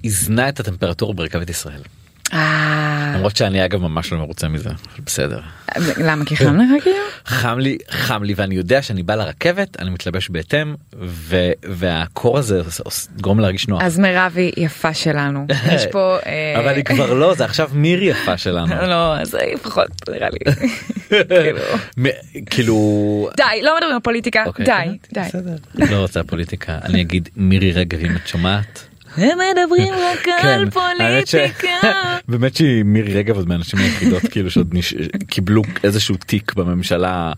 איזנה 0.05 0.49
את 0.49 0.61
הטמפרטורה 0.61 1.15
ברכבת 1.15 1.51
ישראל. 1.51 1.81
אה, 2.33 3.13
למרות 3.17 3.37
שאני 3.37 3.65
אגב 3.65 3.81
ממש 3.81 4.13
לא 4.13 4.19
מרוצה 4.19 4.49
מזה 4.49 4.71
בסדר. 5.05 5.41
למה? 5.97 6.25
כי 6.25 6.37
חם 6.37 6.57
לך 6.57 6.83
כאילו? 6.83 6.97
חם 7.27 7.59
לי 7.59 7.79
חם 7.91 8.23
לי 8.23 8.35
ואני 8.37 8.55
יודע 8.55 8.83
שאני 8.83 9.03
בא 9.03 9.15
לרכבת 9.15 9.81
אני 9.81 9.91
מתלבש 9.91 10.29
בהתאם 10.29 10.75
ו- 11.03 11.53
והקור 11.65 12.39
הזה 12.39 12.63
גורם 13.21 13.41
להרגיש 13.41 13.69
נוח. 13.69 13.83
אז 13.83 13.99
מירב 13.99 14.33
היא 14.37 14.53
יפה 14.57 14.95
שלנו. 14.95 15.47
יש 15.75 15.87
פה... 15.93 16.17
אה, 16.27 16.61
אבל 16.61 16.75
היא 16.75 16.85
כבר 16.85 17.15
לא 17.15 17.35
זה 17.35 17.45
עכשיו 17.51 17.71
מירי 17.73 18.05
יפה 18.07 18.39
שלנו. 18.39 18.75
לא, 18.87 19.17
אז 19.19 19.35
היא 19.35 19.57
פחות, 19.57 19.89
נראה 20.09 20.29
לי. 20.31 20.39
כאילו. 21.41 21.61
כאילו 22.51 23.29
די, 23.37 23.43
לא 23.63 23.77
מדברים 23.77 23.95
על 23.95 24.01
פוליטיקה, 24.03 24.45
אוקיי, 24.47 24.67
די, 24.67 25.21
די. 25.75 25.87
לא 25.91 25.97
רוצה 25.97 26.23
פוליטיקה 26.23 26.79
אני 26.83 27.01
אגיד 27.01 27.29
מירי 27.37 27.73
רגב 27.73 27.99
אם 27.99 28.17
את 28.17 28.29
שומעת. 28.29 28.89
הם 29.19 29.39
מדברים 29.39 29.95
רק 29.95 30.29
על 30.29 30.65
כן, 30.65 30.71
פוליטיקה. 30.71 31.69
באמת 32.29 32.57
שהיא 32.57 32.83
מירי 32.85 33.15
רגב 33.15 33.37
עוד 33.37 33.49
מהאנשים 33.49 33.79
היחידות 33.79 34.23
כאילו 34.31 34.51
שעוד. 34.51 34.75
קיבלו 35.29 35.63
איזשהו 35.85 36.17
תיק 36.27 36.55
בממשלה 36.55 37.33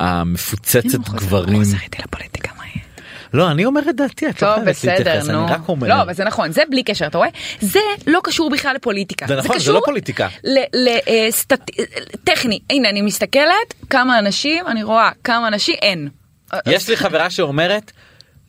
המפוצצת 0.00 0.98
גברים. 0.98 1.62
לא 3.34 3.50
אני 3.50 3.64
אומר 3.64 3.80
את 3.90 3.96
דעתי 3.96 4.28
את 4.28 4.42
לא 4.42 4.54
חייבת 4.54 4.84
להתייחס. 4.84 5.28
אני 5.28 5.36
רק 5.48 5.68
אומר. 5.68 5.88
לא 5.88 6.02
אבל 6.02 6.14
זה 6.14 6.24
נכון 6.24 6.52
זה 6.52 6.62
בלי 6.70 6.82
קשר 6.82 7.06
אתה 7.06 7.18
רואה 7.18 7.28
זה 7.60 7.78
לא 8.06 8.20
קשור 8.24 8.50
בכלל 8.50 8.74
לפוליטיקה. 8.76 9.26
זה 9.26 9.36
נכון, 9.36 9.58
זה 9.58 9.72
לא 9.72 9.80
פוליטיקה. 9.84 10.28
ל- 10.44 10.88
אה, 11.08 11.28
טכני 12.24 12.60
הנה 12.70 12.88
אני 12.90 13.02
מסתכלת 13.02 13.74
כמה 13.90 14.18
אנשים 14.18 14.66
אני 14.66 14.82
רואה 14.82 15.10
כמה 15.24 15.48
אנשים 15.48 15.74
אין. 15.82 16.08
יש 16.66 16.88
לי 16.88 16.96
חברה 16.96 17.30
שאומרת 17.30 17.92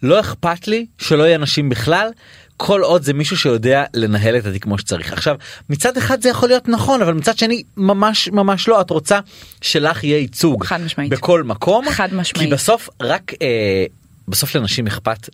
לא 0.04 0.20
אכפת 0.20 0.68
לי 0.68 0.86
שלא 0.98 1.24
יהיה 1.24 1.38
נשים 1.38 1.70
בכלל. 1.70 2.10
כל 2.58 2.82
עוד 2.82 3.04
זה 3.04 3.14
מישהו 3.14 3.38
שיודע 3.38 3.84
לנהל 3.94 4.38
את 4.38 4.46
התיק 4.46 4.64
כמו 4.64 4.78
שצריך 4.78 5.14
עכשיו 5.14 5.36
מצד 5.70 5.98
אחד 5.98 6.22
זה 6.22 6.30
יכול 6.30 6.50
להיות 6.50 6.68
נכון 6.70 7.02
אבל 7.02 7.14
מצד 7.14 7.38
שני 7.38 7.64
ממש 7.78 8.30
ממש 8.32 8.68
לא 8.68 8.82
את 8.82 8.90
רוצה 8.90 9.20
שלך 9.62 10.04
יהיה 10.04 10.18
ייצוג 10.18 10.64
חד 10.64 10.82
משמעית. 10.82 11.10
בכל 11.10 11.44
מקום 11.44 11.90
חד 11.90 12.14
משמעית. 12.14 12.50
כי 12.50 12.56
בסוף 12.56 12.90
רק 13.02 13.32
אה, 13.42 13.86
בסוף 14.28 14.56
לנשים 14.56 14.88
אכפת. 14.88 15.30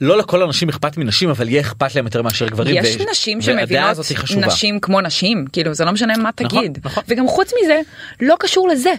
לא 0.00 0.18
לכל 0.18 0.42
הנשים 0.42 0.68
אכפת 0.68 0.96
מנשים 0.96 1.30
אבל 1.30 1.48
יהיה 1.48 1.60
אכפת 1.60 1.94
להם 1.94 2.04
יותר 2.04 2.22
מאשר 2.22 2.48
גברים. 2.48 2.76
יש 2.84 2.96
ו- 2.96 3.10
נשים 3.10 3.42
שמבינות. 3.42 3.98
נשים 4.36 4.80
כמו 4.80 5.00
נשים 5.00 5.44
כאילו 5.52 5.74
זה 5.74 5.84
לא 5.84 5.92
משנה 5.92 6.16
מה 6.16 6.30
נכון, 6.40 6.58
תגיד 6.60 6.78
נכון. 6.84 7.02
וגם 7.08 7.28
חוץ 7.28 7.52
מזה 7.62 7.80
לא 8.20 8.34
קשור 8.40 8.68
לזה. 8.68 8.92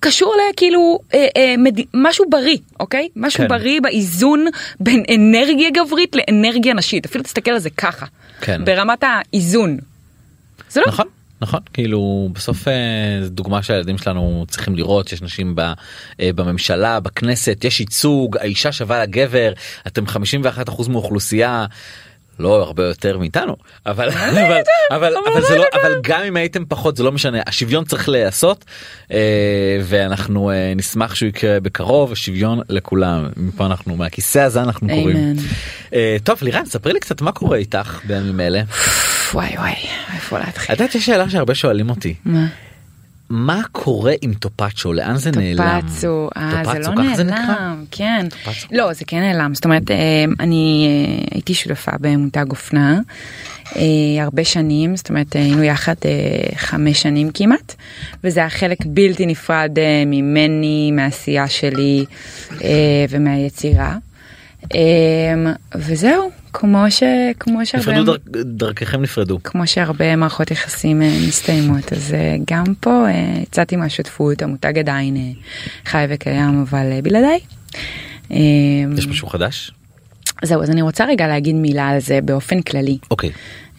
קשור 0.00 0.34
לכאילו 0.52 0.98
אה, 1.14 1.26
אה, 1.36 1.54
מד... 1.58 1.80
משהו 1.94 2.24
בריא 2.30 2.58
אוקיי 2.80 3.08
משהו 3.16 3.38
כן. 3.38 3.48
בריא 3.48 3.80
באיזון 3.80 4.46
בין 4.80 5.02
אנרגיה 5.14 5.70
גברית 5.70 6.16
לאנרגיה 6.16 6.74
נשית 6.74 7.06
אפילו 7.06 7.24
תסתכל 7.24 7.50
על 7.50 7.58
זה 7.58 7.70
ככה 7.70 8.06
כן. 8.40 8.64
ברמת 8.64 9.04
האיזון. 9.04 9.78
זה 10.70 10.80
לא 10.80 10.86
נכון 10.88 11.06
נכון 11.40 11.60
כאילו 11.72 12.28
בסוף 12.32 12.68
אה, 12.68 12.74
זו 13.22 13.30
דוגמה 13.30 13.62
שהילדים 13.62 13.98
שלנו 13.98 14.44
צריכים 14.48 14.74
לראות 14.74 15.08
שיש 15.08 15.22
נשים 15.22 15.54
ב, 15.54 15.60
אה, 15.60 16.30
בממשלה 16.34 17.00
בכנסת 17.00 17.64
יש 17.64 17.80
ייצוג 17.80 18.36
האישה 18.36 18.72
שווה 18.72 19.02
לגבר 19.02 19.52
אתם 19.86 20.04
51% 20.06 20.88
מאוכלוסייה. 20.88 21.66
לא 22.38 22.62
הרבה 22.62 22.84
יותר 22.84 23.18
מאיתנו 23.18 23.56
אבל 23.86 24.08
אבל 24.10 24.62
אבל 24.90 25.12
אבל 25.32 25.42
זה 25.48 25.56
לא 25.56 25.64
אבל 25.74 26.00
גם 26.02 26.22
אם 26.22 26.36
הייתם 26.36 26.64
פחות 26.68 26.96
זה 26.96 27.02
לא 27.02 27.12
משנה 27.12 27.38
השוויון 27.46 27.84
צריך 27.84 28.08
להיעשות 28.08 28.64
אה, 29.12 29.78
ואנחנו 29.82 30.50
אה, 30.50 30.72
נשמח 30.76 31.14
שהוא 31.14 31.28
יקרה 31.28 31.60
בקרוב 31.60 32.14
שוויון 32.14 32.60
לכולם 32.68 33.28
מפה 33.36 33.66
אנחנו 33.66 33.96
מהכיסא 33.96 34.38
הזה 34.38 34.62
אנחנו 34.62 34.88
קוראים. 34.88 35.36
אה, 35.94 36.16
טוב 36.24 36.38
לירן 36.42 36.64
ספרי 36.64 36.92
לי 36.92 37.00
קצת 37.00 37.20
מה 37.20 37.32
קורה 37.32 37.56
איתך 37.56 38.00
בימים 38.04 38.40
אלה. 38.40 38.62
וואי 39.34 39.56
וואי 39.58 39.74
איפה 40.14 40.38
להתחיל. 40.38 40.74
את 40.74 40.80
יודעת 40.80 40.94
יש 40.94 41.06
שאלה 41.06 41.30
שהרבה 41.30 41.54
שואלים 41.54 41.90
אותי 41.90 42.14
מה? 42.24 42.46
מה 43.30 43.62
קורה 43.72 44.12
עם 44.22 44.34
טופצ'ו 44.34 44.92
לאן 44.92 45.16
זה 45.16 45.30
נעלם? 45.30 45.80
טופצו, 45.80 46.28
אה, 46.36 46.62
זה 46.64 46.72
טופצו, 46.72 46.92
לא 46.92 47.02
ככה 47.02 47.16
זה 47.16 47.24
נקרא? 47.24 47.38
נעלם, 47.38 47.84
כן. 47.90 48.26
טופצו. 48.44 48.66
לא, 48.72 48.92
זה 48.92 49.04
כן 49.04 49.20
נעלם, 49.20 49.54
זאת 49.54 49.64
אומרת, 49.64 49.90
אה, 49.90 49.96
אני 50.40 50.86
אה, 50.88 51.24
הייתי 51.34 51.54
שותפה 51.54 51.92
במותג 52.00 52.44
אופנה 52.50 53.00
אה, 53.76 53.82
הרבה 54.22 54.44
שנים, 54.44 54.96
זאת 54.96 55.08
אומרת, 55.08 55.36
היינו 55.36 55.62
יחד 55.62 55.94
חמש 56.56 57.02
שנים 57.02 57.30
כמעט, 57.34 57.74
וזה 58.24 58.40
היה 58.40 58.50
חלק 58.50 58.78
בלתי 58.86 59.26
נפרד 59.26 59.70
ממני, 60.06 60.90
מהעשייה 60.92 61.48
שלי 61.48 62.04
ומהיצירה. 63.10 63.96
וזהו, 65.74 66.30
כמו 66.58 66.90
ש... 66.90 67.02
כמו 67.40 67.66
שהרבה... 67.66 67.92
נפרדו 67.92 68.14
דרכ- 68.14 68.20
דרככם 68.44 69.02
נפרדו. 69.02 69.38
כמו 69.44 69.66
שהרבה 69.66 70.16
מערכות 70.16 70.50
יחסים 70.50 71.02
אה, 71.02 71.18
מסתיימות 71.28 71.92
אז 71.92 72.14
אה, 72.14 72.36
גם 72.50 72.64
פה 72.80 73.06
אה, 73.08 73.12
יצאתי 73.42 73.76
מהשותפות 73.76 74.42
המותג 74.42 74.78
עדיין 74.78 75.16
אה, 75.16 75.20
חי 75.86 76.04
וקיים 76.08 76.64
אבל 76.68 76.92
אה, 76.92 77.02
בלעדיי. 77.02 77.38
אה, 78.30 78.36
יש 78.98 79.06
משהו 79.06 79.28
חדש? 79.28 79.72
זהו 80.44 80.62
אז 80.62 80.70
אני 80.70 80.82
רוצה 80.82 81.04
רגע 81.04 81.26
להגיד 81.26 81.54
מילה 81.54 81.88
על 81.88 82.00
זה 82.00 82.20
באופן 82.20 82.62
כללי. 82.62 82.98
אוקיי. 83.10 83.30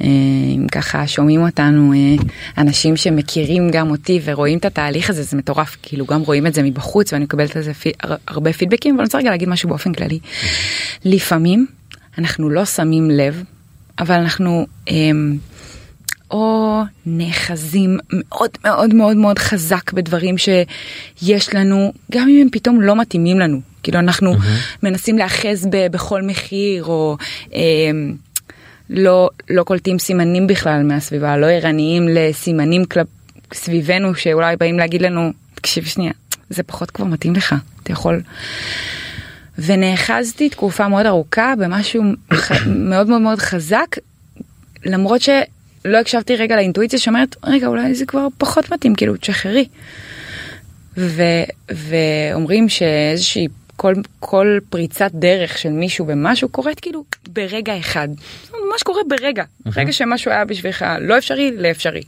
אה, 0.02 0.08
אם 0.56 0.68
ככה 0.72 1.08
שומעים 1.08 1.42
אותנו 1.42 1.94
אה, 1.94 2.24
אנשים 2.58 2.98
שמכירים 2.98 3.70
גם 3.72 3.90
אותי 3.90 4.20
ורואים 4.26 4.58
את 4.58 4.66
התהליך 4.66 5.10
הזה 5.10 5.24
זה 5.24 5.38
מטורף 5.38 5.78
כאילו 5.84 6.06
גם 6.06 6.22
רואים 6.22 6.48
את 6.48 6.54
זה 6.54 6.64
מבחוץ 6.64 7.14
ואני 7.14 7.24
מקבלת 7.26 7.56
על 7.56 7.62
זה 7.62 7.74
פי, 7.74 7.92
הר- 8.04 8.16
הרבה 8.28 8.54
פידבקים 8.54 8.94
אבל 8.96 9.02
אני 9.02 9.06
רוצה 9.06 9.18
רגע 9.18 9.30
להגיד 9.30 9.50
משהו 9.50 9.70
באופן 9.70 9.94
כללי. 9.94 10.20
לפעמים 11.06 11.68
אנחנו 12.18 12.50
לא 12.50 12.66
שמים 12.66 13.12
לב 13.12 13.44
אבל 14.00 14.16
אנחנו 14.16 14.68
אה, 14.90 14.94
או 16.32 16.82
נאחזים 17.06 17.98
מאוד 18.12 18.50
מאוד 18.64 18.94
מאוד 18.94 19.18
מאוד 19.18 19.40
חזק 19.40 19.94
בדברים 19.94 20.36
שיש 20.38 21.56
לנו 21.56 21.94
גם 22.12 22.28
אם 22.30 22.42
הם 22.42 22.48
פתאום 22.52 22.82
לא 22.82 22.96
מתאימים 22.96 23.40
לנו 23.40 23.62
כאילו 23.84 24.00
אנחנו 24.00 24.34
מנסים 24.84 25.18
להאחז 25.18 25.68
ב- 25.72 25.88
בכל 25.92 26.22
מחיר 26.22 26.84
או. 26.86 27.18
אה, 27.54 27.92
לא 28.90 29.30
לא 29.50 29.64
קולטים 29.64 30.00
סימנים 30.00 30.48
בכלל 30.48 30.84
מהסביבה 30.84 31.38
לא 31.38 31.46
ערניים 31.46 32.08
לסימנים 32.08 32.86
כלפ... 32.86 33.08
סביבנו 33.54 34.16
שאולי 34.16 34.56
באים 34.56 34.78
להגיד 34.80 35.02
לנו 35.02 35.34
תקשיב 35.56 35.86
שנייה 35.86 36.12
זה 36.50 36.64
פחות 36.64 36.92
כבר 36.92 37.06
מתאים 37.06 37.34
לך 37.34 37.56
אתה 37.84 37.92
יכול. 37.92 38.22
ונאחזתי 39.58 40.50
תקופה 40.50 40.88
מאוד 40.88 41.06
ארוכה 41.06 41.54
במשהו. 41.60 42.04
מאוד 42.90 43.08
מאוד 43.08 43.22
מאוד 43.22 43.40
חזק 43.40 43.96
למרות 44.86 45.22
שלא 45.22 45.98
הקשבתי 45.98 46.36
רגע 46.36 46.56
לאינטואיציה 46.56 47.00
שאומרת 47.00 47.36
רגע 47.44 47.68
אולי 47.68 47.96
זה 47.96 48.06
כבר 48.06 48.28
פחות 48.38 48.72
מתאים 48.72 48.96
כאילו 48.96 49.18
תשחררי. 49.18 49.68
ו... 50.98 51.22
ואומרים 51.72 52.70
שאיזושהי 52.70 53.48
כל, 53.76 53.94
כל 54.20 54.60
פריצת 54.70 55.12
דרך 55.14 55.58
של 55.58 55.70
מישהו 55.70 56.06
במשהו 56.06 56.50
קורית 56.50 56.80
כאילו 56.80 57.04
ברגע 57.28 57.80
אחד. 57.80 58.08
זה 58.48 58.58
ממש 58.72 58.84
קורה 58.84 59.02
ברגע. 59.08 59.44
רגע 59.76 59.92
שמשהו 59.92 60.32
היה 60.32 60.46
בשבילך 60.46 60.86
לא 61.00 61.18
אפשרי 61.18 61.52
לאפשרי. 61.58 62.02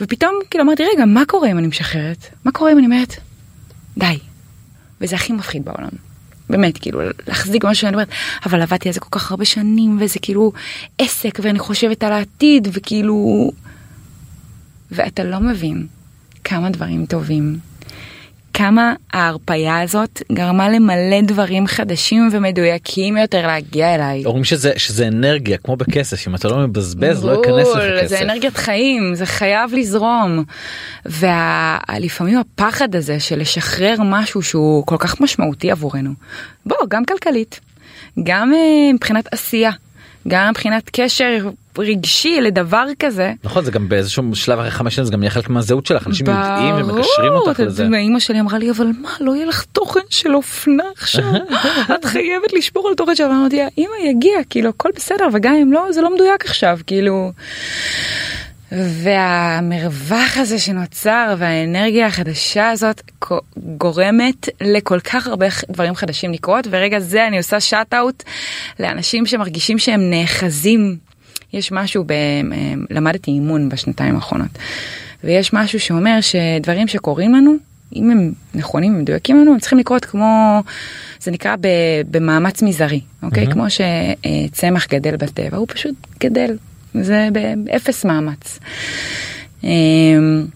ופתאום 0.00 0.34
כאילו 0.50 0.64
אמרתי 0.64 0.82
רגע 0.94 1.04
מה 1.04 1.22
קורה 1.26 1.50
אם 1.50 1.58
אני 1.58 1.66
משחררת? 1.66 2.26
מה 2.44 2.52
קורה 2.52 2.72
אם 2.72 2.78
אני 2.78 2.86
אומרת 2.86 3.16
די. 3.98 4.18
וזה 5.00 5.16
הכי 5.16 5.32
מפחיד 5.32 5.64
בעולם. 5.64 5.90
באמת 6.50 6.78
כאילו 6.78 7.00
להחזיק 7.28 7.64
משהו 7.64 7.80
שאני 7.80 7.92
אומרת 7.92 8.08
אבל 8.46 8.62
עבדתי 8.62 8.88
על 8.88 8.92
זה 8.94 9.00
כל 9.00 9.08
כך 9.10 9.30
הרבה 9.30 9.44
שנים 9.44 9.98
וזה 10.00 10.18
כאילו 10.18 10.52
עסק 10.98 11.38
ואני 11.42 11.58
חושבת 11.58 12.02
על 12.04 12.12
העתיד 12.12 12.68
וכאילו 12.72 13.50
ואתה 14.92 15.24
לא 15.24 15.40
מבין 15.40 15.86
כמה 16.44 16.70
דברים 16.70 17.06
טובים. 17.06 17.58
כמה 18.56 18.94
ההרפאיה 19.12 19.80
הזאת 19.80 20.22
גרמה 20.32 20.68
למלא 20.68 21.20
דברים 21.22 21.66
חדשים 21.66 22.28
ומדויקים 22.32 23.16
יותר 23.16 23.46
להגיע 23.46 23.94
אליי. 23.94 24.24
אומרים 24.24 24.44
שזה 24.44 24.72
שזה 24.76 25.08
אנרגיה 25.08 25.58
כמו 25.58 25.76
בכסף 25.76 26.28
אם 26.28 26.34
אתה 26.34 26.48
לא 26.48 26.58
מבזבז 26.58 27.24
לא 27.24 27.30
ייכנס 27.32 27.66
בול, 27.68 27.82
לך 27.82 28.00
כסף. 28.02 28.08
זה 28.08 28.22
אנרגיית 28.22 28.56
חיים, 28.56 29.14
זה 29.14 29.26
חייב 29.26 29.74
לזרום. 29.74 30.44
ולפעמים 31.06 32.38
הפחד 32.38 32.94
הזה 32.94 33.20
של 33.20 33.40
לשחרר 33.40 33.94
משהו 34.04 34.42
שהוא 34.42 34.86
כל 34.86 34.96
כך 34.98 35.20
משמעותי 35.20 35.70
עבורנו. 35.70 36.10
בוא, 36.66 36.76
גם 36.88 37.04
כלכלית, 37.04 37.60
גם 38.22 38.52
אה, 38.54 38.92
מבחינת 38.94 39.28
עשייה, 39.32 39.70
גם 40.28 40.50
מבחינת 40.50 40.90
קשר 40.92 41.50
רגשי 41.78 42.40
לדבר 42.40 42.86
כזה. 42.98 43.32
נכון 43.44 43.64
זה 43.64 43.70
גם 43.70 43.88
באיזשהו 43.88 44.34
שלב 44.34 44.58
אחרי 44.58 44.70
חמש 44.70 44.94
שנים 44.94 45.06
זה 45.06 45.12
גם 45.12 45.18
נהיה 45.18 45.30
חלק 45.30 45.48
מהזהות 45.48 45.86
שלך 45.86 46.06
אנשים 46.06 46.26
יודעים 46.26 46.74
ומקשרים 46.74 47.30
ברור, 47.32 47.48
אותך 47.48 47.60
לזה. 47.60 47.88
ואימא 47.92 48.20
שלי 48.20 48.40
אמרה 48.40 48.58
לי 48.58 48.70
אבל 48.70 48.86
מה 49.02 49.10
לא 49.20 49.36
יהיה 49.36 49.46
לך 49.46 49.64
תוכן 49.64 50.00
של 50.10 50.34
אופנה 50.34 50.84
עכשיו 50.96 51.24
את 51.94 52.04
חייבת 52.04 52.52
לשמור 52.52 52.88
על 52.88 52.94
תוכן 52.94 53.14
שלך 53.14 53.30
ואמרתי 53.30 53.56
לה 53.56 53.68
אמא 53.78 54.08
יגיע 54.10 54.38
כאילו 54.50 54.68
הכל 54.68 54.88
בסדר 54.96 55.24
וגם 55.32 55.54
אם 55.54 55.72
לא 55.72 55.86
זה 55.92 56.00
לא 56.00 56.14
מדויק 56.14 56.44
עכשיו 56.44 56.78
כאילו. 56.86 57.32
והמרווח 58.72 60.36
הזה 60.36 60.58
שנוצר 60.58 61.34
והאנרגיה 61.38 62.06
החדשה 62.06 62.70
הזאת 62.70 63.02
גורמת 63.56 64.48
לכל 64.60 65.00
כך 65.00 65.26
הרבה 65.26 65.46
דברים 65.70 65.94
חדשים 65.94 66.32
לקרות 66.32 66.66
ורגע 66.70 67.00
זה 67.00 67.26
אני 67.26 67.38
עושה 67.38 67.60
שאט 67.60 67.94
אאוט 67.94 68.22
לאנשים 68.80 69.26
שמרגישים 69.26 69.78
שהם 69.78 70.10
נאחזים. 70.10 70.96
יש 71.52 71.72
משהו, 71.72 72.04
ב, 72.06 72.12
למדתי 72.90 73.30
אימון 73.30 73.68
בשנתיים 73.68 74.14
האחרונות 74.14 74.50
ויש 75.24 75.52
משהו 75.52 75.80
שאומר 75.80 76.18
שדברים 76.20 76.88
שקורים 76.88 77.34
לנו 77.34 77.56
אם 77.96 78.10
הם 78.10 78.32
נכונים 78.54 78.96
ומדויקים 78.96 79.40
לנו 79.40 79.52
הם 79.52 79.58
צריכים 79.58 79.78
לקרות 79.78 80.04
כמו 80.04 80.62
זה 81.20 81.30
נקרא 81.30 81.56
ב, 81.60 81.68
במאמץ 82.10 82.62
מזערי 82.62 83.00
אוקיי? 83.22 83.46
כמו 83.46 83.64
שצמח 83.70 84.86
גדל 84.86 85.16
בטבע 85.16 85.56
הוא 85.56 85.66
פשוט 85.68 85.94
גדל 86.20 86.56
זה 87.02 87.28
באפס 87.32 88.04
מאמץ. 88.04 88.58
אמ, 89.64 90.46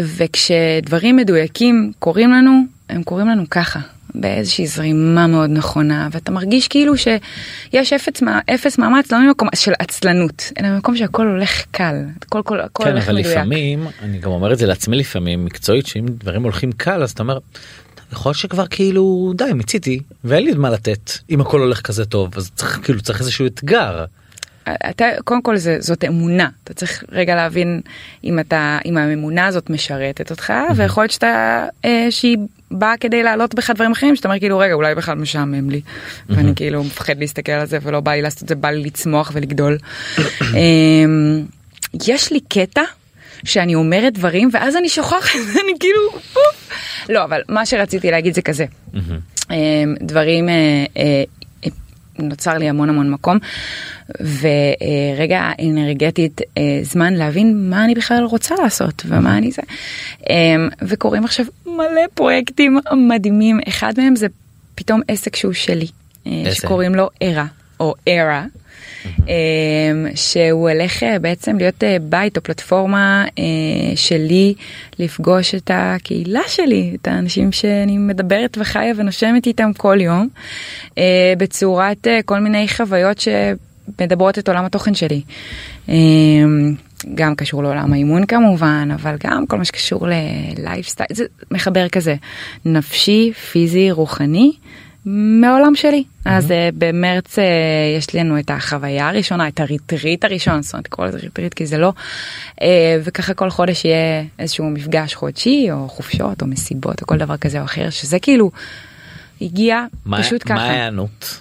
וכשדברים 0.00 1.16
מדויקים 1.16 1.92
קורים 1.98 2.30
לנו 2.30 2.62
הם 2.88 3.02
קורים 3.02 3.28
לנו 3.28 3.50
ככה 3.50 3.80
באיזושהי 4.14 4.66
זרימה 4.66 5.26
מאוד 5.26 5.50
נכונה 5.50 6.08
ואתה 6.12 6.32
מרגיש 6.32 6.68
כאילו 6.68 6.96
שיש 6.96 7.92
אפס, 7.92 8.22
אפס 8.54 8.78
מאמץ 8.78 9.12
לא 9.12 9.18
ממקום 9.18 9.48
של 9.54 9.72
עצלנות 9.78 10.52
אלא 10.58 10.68
ממקום 10.68 10.96
שהכל 10.96 11.26
הולך 11.26 11.64
קל 11.70 11.94
הכל, 12.22 12.38
הכל, 12.38 12.60
הכל 12.60 12.84
כן 12.84 12.90
הולך 12.90 13.04
אבל 13.04 13.18
מדויק. 13.18 13.36
לפעמים 13.36 13.86
אני 14.02 14.18
גם 14.18 14.30
אומר 14.30 14.52
את 14.52 14.58
זה 14.58 14.66
לעצמי 14.66 14.96
לפעמים 14.96 15.44
מקצועית 15.44 15.86
שאם 15.86 16.06
דברים 16.08 16.42
הולכים 16.42 16.72
קל 16.72 17.02
אז 17.02 17.10
אתה 17.10 17.22
אומר. 17.22 17.38
"טוב, 17.94 18.04
יכול 18.12 18.30
להיות 18.30 18.38
שכבר 18.38 18.66
כאילו 18.66 19.32
די 19.36 19.52
מיציתי 19.54 20.00
ואין 20.24 20.44
לי 20.44 20.52
מה 20.54 20.70
לתת 20.70 21.12
אם 21.30 21.40
הכל 21.40 21.60
הולך 21.60 21.80
כזה 21.80 22.04
טוב 22.04 22.30
אז 22.36 22.50
צריך 22.54 22.80
כאילו 22.82 23.00
צריך 23.00 23.20
איזשהו 23.20 23.46
אתגר. 23.46 24.04
אתה 24.68 25.04
קודם 25.24 25.42
כל 25.42 25.56
זה, 25.56 25.76
זאת 25.80 26.04
אמונה. 26.04 26.48
אתה 26.64 26.74
צריך 26.74 27.04
רגע 27.12 27.34
להבין 27.34 27.80
אם 28.24 28.38
אתה 28.38 28.78
אם 28.84 28.96
האמונה 28.96 29.46
הזאת 29.46 29.70
משרתת 29.70 30.30
אותך 30.30 30.52
ויכול 30.76 31.02
להיות 31.02 31.10
שאתה 31.10 31.66
אה, 31.84 32.06
שהיא 32.10 32.36
באה 32.70 32.96
כדי 32.96 33.22
להעלות 33.22 33.54
בך 33.54 33.70
דברים 33.70 33.92
אחרים 33.92 34.16
שאתה 34.16 34.28
אומר 34.28 34.38
כאילו 34.38 34.58
רגע 34.58 34.74
אולי 34.74 34.94
בכלל 34.94 35.14
משעמם 35.14 35.70
לי. 35.70 35.80
ואני 36.28 36.52
כאילו 36.56 36.84
מפחד 36.84 37.18
להסתכל 37.18 37.52
על 37.52 37.66
זה 37.66 37.78
ולא 37.82 38.00
בא 38.00 38.12
לי 38.12 38.22
לעשות 38.22 38.42
את 38.42 38.48
זה 38.48 38.54
בא 38.54 38.70
לי 38.70 38.82
לצמוח 38.82 39.30
ולגדול. 39.34 39.78
אמ, 40.54 41.44
יש 42.06 42.32
לי 42.32 42.40
קטע 42.40 42.82
שאני 43.44 43.74
אומרת 43.74 44.12
דברים 44.12 44.48
ואז 44.52 44.76
אני 44.76 44.88
שוכחת 44.88 45.38
אני 45.64 45.72
כאילו. 45.80 46.00
לא 47.08 47.24
אבל 47.24 47.40
מה 47.48 47.66
שרציתי 47.66 48.10
להגיד 48.10 48.34
זה 48.34 48.42
כזה. 48.42 48.64
אמ, 49.50 49.94
דברים 50.00 50.48
אה, 50.48 50.54
אה, 50.96 51.22
נוצר 52.22 52.58
לי 52.58 52.68
המון 52.68 52.88
המון 52.88 53.10
מקום. 53.10 53.38
ורגע 54.20 55.50
אנרגטית 55.62 56.40
אה, 56.58 56.80
זמן 56.82 57.14
להבין 57.14 57.70
מה 57.70 57.84
אני 57.84 57.94
בכלל 57.94 58.24
רוצה 58.24 58.54
לעשות 58.62 59.02
ומה 59.06 59.38
אני 59.38 59.50
זה. 59.50 59.62
אמ, 60.30 60.68
וקורים 60.82 61.24
עכשיו 61.24 61.46
מלא 61.66 62.02
פרויקטים 62.14 62.78
מדהימים. 63.08 63.60
אחד 63.68 63.92
מהם 63.96 64.16
זה 64.16 64.26
פתאום 64.74 65.00
עסק 65.08 65.36
שהוא 65.36 65.52
שלי 65.52 65.86
אה? 66.26 66.54
שקוראים 66.54 66.94
לו 66.94 67.10
ארה 67.22 67.46
או 67.80 67.94
ארה. 68.08 68.44
אמ, 69.06 70.06
שהוא 70.14 70.70
הולך 70.70 71.02
אה, 71.02 71.18
בעצם 71.18 71.56
להיות 71.58 71.84
אה, 71.84 71.96
בית 72.02 72.36
או 72.36 72.42
פלטפורמה 72.42 73.24
אה, 73.38 73.96
שלי 73.96 74.54
לפגוש 74.98 75.54
את 75.54 75.70
הקהילה 75.74 76.40
שלי, 76.48 76.96
את 77.00 77.08
האנשים 77.08 77.52
שאני 77.52 77.98
מדברת 77.98 78.58
וחיה 78.60 78.92
ונושמת 78.96 79.46
איתם 79.46 79.70
כל 79.76 79.98
יום, 80.00 80.28
בצורת 81.38 82.06
כל 82.24 82.40
מיני 82.40 82.68
חוויות 82.68 83.20
שמדברות 83.20 84.38
את 84.38 84.48
עולם 84.48 84.64
התוכן 84.64 84.94
שלי. 84.94 85.22
אמ, 85.88 86.74
גם 87.14 87.34
קשור 87.34 87.62
לעולם 87.62 87.92
האימון 87.92 88.26
כמובן, 88.26 88.88
אבל 88.94 89.16
גם 89.24 89.46
כל 89.46 89.58
מה 89.58 89.64
שקשור 89.64 90.06
ללייפסטייל, 90.08 91.08
זה 91.12 91.24
מחבר 91.50 91.88
כזה, 91.88 92.14
נפשי, 92.64 93.32
פיזי, 93.32 93.90
רוחני. 93.90 94.52
מעולם 95.06 95.74
שלי 95.74 96.04
אז 96.24 96.50
אה, 96.50 96.68
במרץ 96.78 97.38
אה, 97.38 97.44
יש 97.98 98.14
לנו 98.14 98.38
את 98.38 98.50
החוויה 98.50 99.08
הראשונה 99.08 99.48
את 99.48 99.60
ה 99.60 99.68
retreat 99.68 100.24
הראשון 100.24 100.62
זאת 100.62 100.72
אומרת 100.72 100.86
קורא 100.86 101.06
לזה 101.08 101.18
retreat 101.18 101.54
כי 101.54 101.66
זה 101.66 101.78
לא 101.78 101.92
אה, 102.62 102.66
וככה 103.04 103.34
כל 103.34 103.50
חודש 103.50 103.84
יהיה 103.84 104.24
איזשהו 104.38 104.70
מפגש 104.70 105.14
חודשי 105.14 105.68
או 105.72 105.88
חופשות 105.88 106.42
או 106.42 106.46
מסיבות 106.46 107.02
או 107.02 107.06
כל 107.06 107.18
דבר 107.18 107.36
כזה 107.36 107.60
או 107.60 107.64
אחר 107.64 107.90
שזה 107.90 108.18
כאילו 108.18 108.50
הגיע 109.40 109.84
מה- 110.06 110.22
פשוט 110.22 110.46
מה 110.50 110.56
ככה. 110.56 110.64
ההיענות? 110.64 111.40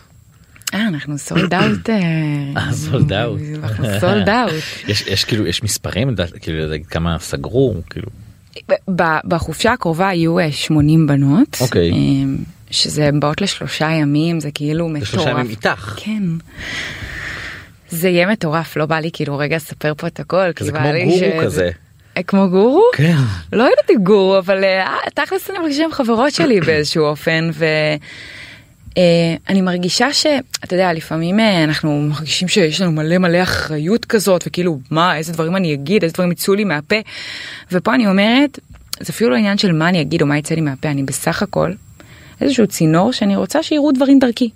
אה, 0.74 0.88
אנחנו 0.88 1.18
סולד 1.18 1.53
אאוט. 1.53 1.89
אה, 1.89 2.70
sold 2.91 3.10
out. 3.10 3.64
אנחנו 3.64 3.86
סולד 3.99 4.30
אאוט. 4.30 4.53
יש 5.07 5.24
כאילו 5.26 5.47
יש 5.47 5.64
מספרים 5.64 6.16
כאילו 6.41 6.74
כמה 6.89 7.20
סגרו 7.20 7.76
כאילו 7.89 8.07
בחופשה 9.28 9.74
הקרובה 9.74 10.14
יהיו 10.14 10.39
אה, 10.39 10.51
80 10.51 11.07
בנות. 11.07 11.57
אוקיי. 11.62 11.91
אה, 11.91 11.97
שזה 12.72 13.07
הן 13.07 13.20
באות 13.20 13.41
לשלושה 13.41 13.89
ימים 13.91 14.39
זה 14.39 14.51
כאילו 14.53 14.88
זה 14.88 14.93
מטורף. 14.93 15.28
ימים 15.28 15.49
איתך. 15.49 15.93
כן. 15.97 16.24
זה 17.89 18.09
יהיה 18.09 18.28
מטורף 18.28 18.78
לא 18.78 18.86
בא 18.86 18.99
לי 18.99 19.09
כאילו 19.13 19.38
רגע 19.38 19.55
לספר 19.55 19.93
פה 19.97 20.07
את 20.07 20.20
הכל. 20.20 20.53
כי 20.55 20.72
בא 20.72 20.80
כמו 20.80 20.91
לי 20.93 21.03
גורו 21.05 21.17
שזה- 21.17 21.38
כזה. 21.43 21.70
אה, 22.17 22.24
כמו 22.24 22.49
גורו? 22.49 22.82
כן. 22.95 23.15
לא 23.53 23.63
יודעת 23.63 23.89
אם 23.89 24.03
גורו 24.03 24.38
אבל 24.38 24.63
אה, 24.63 24.95
תכלס 25.13 25.49
אני 25.49 25.59
מרגישה 25.59 25.84
עם 25.86 25.91
חברות 25.91 26.34
שלי 26.34 26.59
באיזשהו 26.65 27.05
אופן 27.05 27.49
ו... 27.53 27.65
אה, 28.97 29.36
אני 29.49 29.61
מרגישה 29.61 30.13
שאתה 30.13 30.74
יודע 30.76 30.93
לפעמים 30.93 31.39
אנחנו 31.39 32.01
מרגישים 32.01 32.47
שיש 32.47 32.82
לנו 32.82 32.91
מלא 32.91 33.17
מלא 33.17 33.43
אחריות 33.43 34.05
כזאת 34.05 34.43
וכאילו 34.47 34.80
מה 34.91 35.17
איזה 35.17 35.34
דברים 35.34 35.55
אני 35.55 35.74
אגיד 35.74 36.03
איזה 36.03 36.13
דברים 36.13 36.32
יצאו 36.32 36.53
לי 36.55 36.63
מהפה 36.63 36.95
ופה 37.72 37.95
אני 37.95 38.07
אומרת 38.07 38.59
זה 38.99 39.13
אפילו 39.13 39.30
לא 39.30 39.36
עניין 39.36 39.57
של 39.57 39.72
מה 39.72 39.89
אני 39.89 40.01
אגיד 40.01 40.22
או 40.22 40.28
מה 40.28 40.38
יצא 40.38 40.55
לי 40.55 40.61
מהפה 40.61 40.89
אני 40.89 41.03
בסך 41.03 41.43
הכל 41.43 41.72
איזשהו 42.41 42.67
צינור 42.67 43.11
שאני 43.13 43.35
רוצה 43.35 43.63
שיראו 43.63 43.91
דברים 43.91 44.19
דרכי 44.19 44.49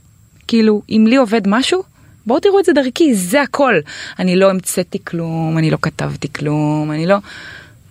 כאילו 0.48 0.82
אם 0.90 1.06
לי 1.10 1.16
עובד 1.16 1.42
משהו 1.48 1.84
בואו 2.26 2.40
תראו 2.40 2.60
את 2.60 2.66
זה 2.66 2.74
דרכי 2.74 3.14
זה 3.14 3.42
הכל 3.42 3.74
אני 4.20 4.36
לא 4.36 4.50
המצאתי 4.50 4.98
כלום 5.04 5.58
אני 5.58 5.72
לא 5.72 5.78
כתבתי 5.82 6.34
כלום 6.34 6.92
אני 6.92 7.08
לא 7.08 7.16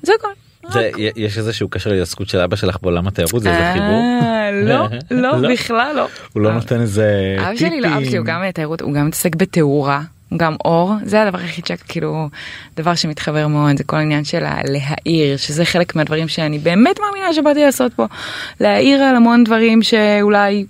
זה 0.02 0.12
הכל. 0.18 0.28
זה 0.72 0.90
יש 1.16 1.38
איזשהו 1.38 1.68
קשר 1.68 1.90
להתעסקות 1.90 2.28
של 2.28 2.38
אבא 2.38 2.56
שלך 2.56 2.76
בעולם 2.82 3.06
התיירות 3.06 3.42
זה 3.42 3.50
איזה 3.50 3.72
חיבור. 3.72 4.00
אה, 4.22 4.50
לא, 4.52 4.88
לא, 5.22 5.40
לא? 5.40 5.52
בכלל 5.52 5.96
לא. 5.96 6.08
הוא 6.32 6.42
לא 6.42 6.54
נותן 6.54 6.80
איזה 6.80 7.36
אבא 7.40 7.56
שלי 7.56 7.80
לא, 7.80 7.88
אבא 7.88 8.04
שלי 8.04 8.16
הוא 8.16 8.26
גם 8.26 8.50
תיירות, 8.54 8.80
הוא 8.80 8.92
גם 8.92 9.06
מתעסק 9.06 9.36
בתאורה, 9.36 10.02
הוא 10.32 10.38
גם 10.38 10.56
אור, 10.64 10.94
זה 11.04 11.22
הדבר 11.22 11.38
היחיד 11.38 11.66
שכאילו, 11.66 12.28
דבר 12.76 12.94
שמתחבר 12.94 13.46
מאוד, 13.46 13.76
זה 13.78 13.84
כל 13.84 13.96
העניין 13.96 14.24
של 14.24 14.44
להעיר, 14.64 15.36
שזה 15.36 15.64
חלק 15.64 15.96
מהדברים 15.96 16.28
שאני 16.28 16.58
באמת 16.58 16.96
מאמינה 17.00 17.32
שבאתי 17.32 17.60
לעשות 17.60 17.94
פה, 17.94 18.06
להעיר 18.60 19.02
על 19.02 19.16
המון 19.16 19.44
דברים 19.44 19.82
שאולי 19.82 20.66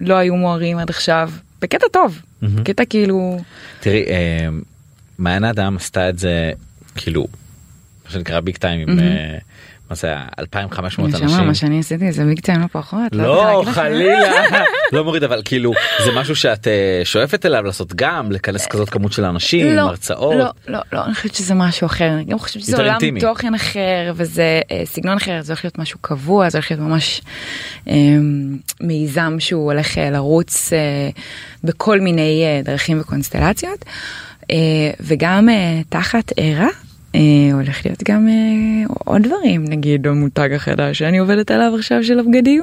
לא 0.00 0.14
היו 0.14 0.36
מוארים 0.36 0.78
עד 0.78 0.90
עכשיו, 0.90 1.30
בקטע 1.62 1.86
טוב, 1.92 2.20
מהמם. 2.42 2.64
קטע 2.64 2.84
כאילו, 2.84 3.38
תראי 3.80 4.04
אה, 4.06 4.48
מעיין 5.18 5.44
האדם 5.44 5.76
עשתה 5.76 6.08
את 6.08 6.18
זה 6.18 6.52
כאילו 6.96 7.26
מה 8.04 8.10
שנקרא 8.10 8.40
ביג 8.40 8.56
טיים 8.56 8.80
עם 8.80 8.98
מה 9.90 9.96
זה 9.96 10.06
היה? 10.06 10.26
2500 10.38 11.14
נשמה, 11.14 11.26
אנשים. 11.26 11.46
מה 11.46 11.54
שאני 11.54 11.78
עשיתי 11.78 12.12
זה 12.12 12.24
ביג 12.24 12.40
טיים 12.40 12.60
לא 12.60 12.66
פחות, 12.72 13.02
לא 13.12 13.62
לך. 13.66 13.74
חלילה 13.74 14.60
לא 14.92 15.04
מוריד 15.04 15.24
אבל 15.24 15.42
כאילו 15.44 15.72
זה 16.04 16.10
משהו 16.12 16.36
שאת 16.36 16.68
אה, 16.68 17.00
שואפת 17.04 17.46
אליו 17.46 17.62
לעשות 17.62 17.94
גם 17.94 18.32
לכנס 18.32 18.66
כזאת 18.66 18.90
כמות 18.90 19.12
של 19.12 19.24
אנשים 19.24 19.76
לא, 19.76 19.80
הרצאות. 19.80 20.34
לא, 20.34 20.50
לא, 20.68 20.78
לא, 20.92 21.04
אני 21.04 21.14
חושבת 21.14 21.34
שזה 21.34 21.54
משהו 21.54 21.86
אחר, 21.86 22.08
אני 22.08 22.24
גם 22.24 22.38
חושבת 22.38 22.62
שזה 22.62 22.76
עולם. 22.76 22.98
תוכן 23.20 23.54
אחר 23.54 24.12
וזה 24.14 24.60
אה, 24.70 24.82
סגנון 24.84 25.16
אחר, 25.16 25.38
זה 25.42 25.52
הולך 25.52 25.64
להיות 25.64 25.78
משהו 25.78 25.98
קבוע, 26.00 26.50
זה 26.50 26.58
הולך 26.58 26.70
להיות 26.70 26.82
ממש 26.82 27.20
אה, 27.88 27.94
מיזם 28.80 29.36
שהוא 29.38 29.72
הולך 29.72 29.98
אה, 29.98 30.10
לרוץ 30.10 30.72
אה, 30.72 30.78
בכל 31.64 32.00
מיני 32.00 32.42
אה, 32.44 32.60
דרכים 32.64 33.00
וקונסטלציות, 33.00 33.84
אה, 34.50 34.56
וגם 35.00 35.48
אה, 35.48 35.80
תחת 35.88 36.32
ערה. 36.36 36.68
אה, 37.16 37.20
הולך 37.52 37.86
להיות 37.86 38.02
גם 38.04 38.28
אה, 38.28 38.32
עוד 39.04 39.22
דברים 39.22 39.64
נגיד 39.64 40.06
המותג 40.06 40.52
החדש 40.52 40.98
שאני 40.98 41.18
עובדת 41.18 41.50
עליו 41.50 41.72
עכשיו 41.78 42.04
של 42.04 42.18
הבגדים. 42.18 42.62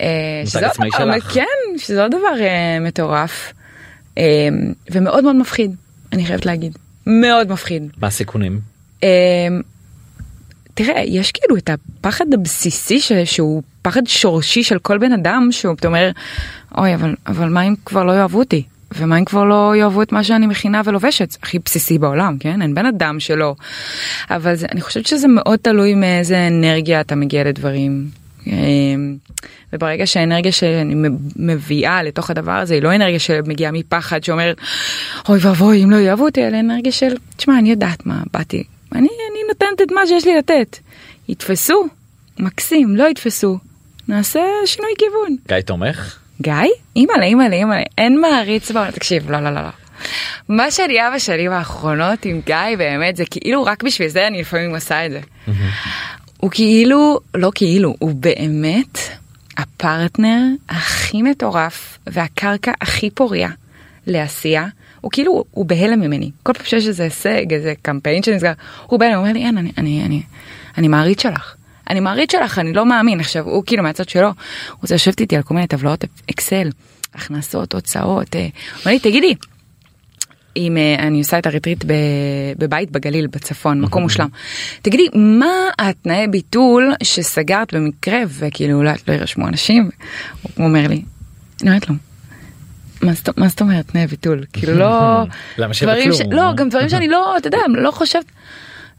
אה, 0.00 0.42
מותג 0.44 0.64
עצמאי 0.64 0.88
שלך. 0.98 1.32
כן 1.34 1.78
שזה 1.78 2.02
עוד 2.02 2.10
דבר 2.10 2.44
מטורף 2.80 3.52
ומאוד 4.90 5.24
מאוד 5.24 5.36
מפחיד 5.36 5.74
אני 6.12 6.26
חייבת 6.26 6.46
להגיד 6.46 6.78
מאוד 7.06 7.52
מפחיד. 7.52 7.82
מה 8.00 8.06
הסיכונים? 8.06 8.60
אה, 9.02 9.08
תראה 10.74 11.02
יש 11.06 11.32
כאילו 11.32 11.56
את 11.56 11.70
הפחד 11.70 12.24
הבסיסי 12.34 13.00
ש- 13.00 13.12
שהוא 13.24 13.62
פחד 13.82 14.06
שורשי 14.06 14.62
של 14.62 14.78
כל 14.78 14.98
בן 14.98 15.12
אדם 15.12 15.48
שהוא 15.50 15.74
אומר 15.84 16.10
אוי 16.78 16.94
אבל 16.94 17.14
אבל 17.26 17.48
מה 17.48 17.62
אם 17.62 17.74
כבר 17.84 18.04
לא 18.04 18.12
יאהבו 18.12 18.38
אותי 18.38 18.62
ומה 18.96 19.18
אם 19.18 19.24
כבר 19.24 19.44
לא 19.44 19.76
יאהבו 19.76 20.02
את 20.02 20.12
מה 20.12 20.24
שאני 20.24 20.46
מכינה 20.46 20.82
ולובשת? 20.84 21.36
הכי 21.42 21.58
בסיסי 21.64 21.98
בעולם 21.98 22.36
כן? 22.40 22.62
אין 22.62 22.74
בן 22.74 22.86
אדם 22.86 23.20
שלא. 23.20 23.54
אבל 24.30 24.54
זה, 24.54 24.66
אני 24.72 24.80
חושבת 24.80 25.06
שזה 25.06 25.28
מאוד 25.28 25.58
תלוי 25.58 25.94
מאיזה 25.94 26.46
אנרגיה 26.46 27.00
אתה 27.00 27.14
מגיע 27.14 27.44
לדברים. 27.44 28.06
אה, 28.46 28.52
וברגע 29.72 30.06
שהאנרגיה 30.06 30.52
שאני 30.52 30.94
מביאה 31.36 32.02
לתוך 32.02 32.30
הדבר 32.30 32.52
הזה 32.52 32.74
היא 32.74 32.82
לא 32.82 32.94
אנרגיה 32.94 33.18
שמגיעה 33.18 33.72
מפחד 33.72 34.24
שאומר 34.24 34.52
אוי 35.28 35.38
ואבוי 35.42 35.84
אם 35.84 35.90
לא 35.90 35.96
יאהבו 35.96 36.24
אותי 36.24 36.46
אלא 36.46 36.60
אנרגיה 36.60 36.92
של 36.92 37.14
תשמע 37.36 37.58
אני 37.58 37.70
יודעת 37.70 38.06
מה 38.06 38.22
באתי. 38.32 38.64
אני 38.92 39.08
אני 39.08 39.40
נותנת 39.48 39.82
את 39.82 39.92
מה 39.92 40.06
שיש 40.06 40.26
לי 40.26 40.36
לתת. 40.36 40.78
יתפסו 41.28 41.86
מקסים 42.38 42.96
לא 42.96 43.08
יתפסו. 43.08 43.58
נעשה 44.08 44.40
שינוי 44.66 44.90
כיוון. 44.98 45.36
גיא 45.48 45.60
תומך? 45.60 46.21
גיא 46.40 46.52
אימא'לה 46.96 47.24
אימא'לה 47.24 47.56
אימא'לה 47.56 47.82
אין 47.98 48.20
מעריץ 48.20 48.70
בעולם 48.70 48.90
תקשיב 48.90 49.30
לא 49.30 49.40
לא 49.40 49.50
לא 49.50 49.62
לא. 49.62 49.68
מה 50.48 50.70
שאני 50.70 51.08
אבא 51.08 51.18
שלי 51.18 51.48
באחרונות 51.48 52.24
עם 52.24 52.40
גיא 52.46 52.76
באמת 52.78 53.16
זה 53.16 53.24
כאילו 53.30 53.64
רק 53.64 53.82
בשביל 53.82 54.08
זה 54.08 54.26
אני 54.26 54.40
לפעמים 54.40 54.74
עושה 54.74 55.06
את 55.06 55.10
זה. 55.10 55.20
הוא 56.38 56.50
כאילו 56.50 57.18
לא 57.34 57.50
כאילו 57.54 57.94
הוא 57.98 58.14
באמת 58.14 58.98
הפרטנר 59.58 60.40
הכי 60.68 61.22
מטורף 61.22 61.98
והקרקע 62.06 62.72
הכי 62.80 63.10
פוריה 63.10 63.48
לעשייה. 64.06 64.66
הוא 65.00 65.10
כאילו 65.10 65.44
הוא 65.50 65.66
בהלם 65.66 66.00
ממני 66.00 66.30
כל 66.42 66.52
פעם 66.52 66.64
שיש 66.66 66.86
איזה 66.86 67.02
הישג 67.04 67.52
איזה 67.52 67.74
קמפיין 67.82 68.22
שנסגר 68.22 68.52
הוא 68.86 69.00
בהלם 69.00 69.14
הוא 69.14 69.20
אומר 69.20 69.32
לי 69.32 69.44
אין 69.44 69.58
אני 69.58 69.72
אני 69.78 70.02
אני 70.04 70.22
אני 70.78 70.88
מעריץ 70.88 71.22
שלך. 71.22 71.54
אני 71.90 72.00
מעריץ 72.00 72.32
שלך 72.32 72.58
אני 72.58 72.72
לא 72.72 72.86
מאמין 72.86 73.20
עכשיו 73.20 73.44
הוא 73.44 73.62
כאילו 73.66 73.82
מהצד 73.82 74.08
שלו 74.08 74.26
הוא 74.26 74.34
רוצה 74.82 74.94
לשבת 74.94 75.20
איתי 75.20 75.36
על 75.36 75.42
כל 75.42 75.54
מיני 75.54 75.66
טבלאות 75.66 76.04
אקסל 76.30 76.70
הכנסות 77.14 77.74
הוצאות 77.74 78.36
אה. 78.36 78.40
הוא 78.40 78.48
אומר 78.80 78.92
לי 78.92 78.98
תגידי 78.98 79.34
עם, 80.54 80.76
אה, 80.76 80.94
אני 80.98 81.18
עושה 81.18 81.38
את 81.38 81.46
הריטריט 81.46 81.84
ב- 81.84 81.92
בבית 82.58 82.90
בגליל 82.90 83.26
בצפון 83.26 83.80
מקום 83.80 84.02
מושלם. 84.02 84.28
תגידי 84.82 85.06
מה 85.14 85.46
התנאי 85.78 86.26
ביטול 86.28 86.92
שסגרת 87.02 87.74
במקרה 87.74 88.18
וכאילו 88.28 88.78
אולי 88.78 88.94
לא 89.08 89.12
יירשמו 89.12 89.48
אנשים 89.48 89.90
הוא 90.56 90.66
אומר 90.66 90.88
לי. 90.88 91.02
אני 91.62 91.70
אומרת 91.70 91.88
לו. 91.88 91.94
מה 93.02 93.12
זאת- 93.12 93.38
מה 93.38 93.48
זאת 93.48 93.60
אומרת 93.60 93.86
תנאי 93.88 94.06
ביטול 94.06 94.44
כאילו 94.52 94.74
לא 94.74 95.22
למה 95.58 95.72
דברים? 95.82 96.12
ש- 96.12 96.20
לא 96.30 96.52
גם 96.56 96.68
דברים 96.68 96.88
שאני 96.88 97.08
לא 97.08 97.36
אתה 97.36 97.46
יודע 97.48 97.58
לא 97.68 97.90
חושבת. 97.90 98.24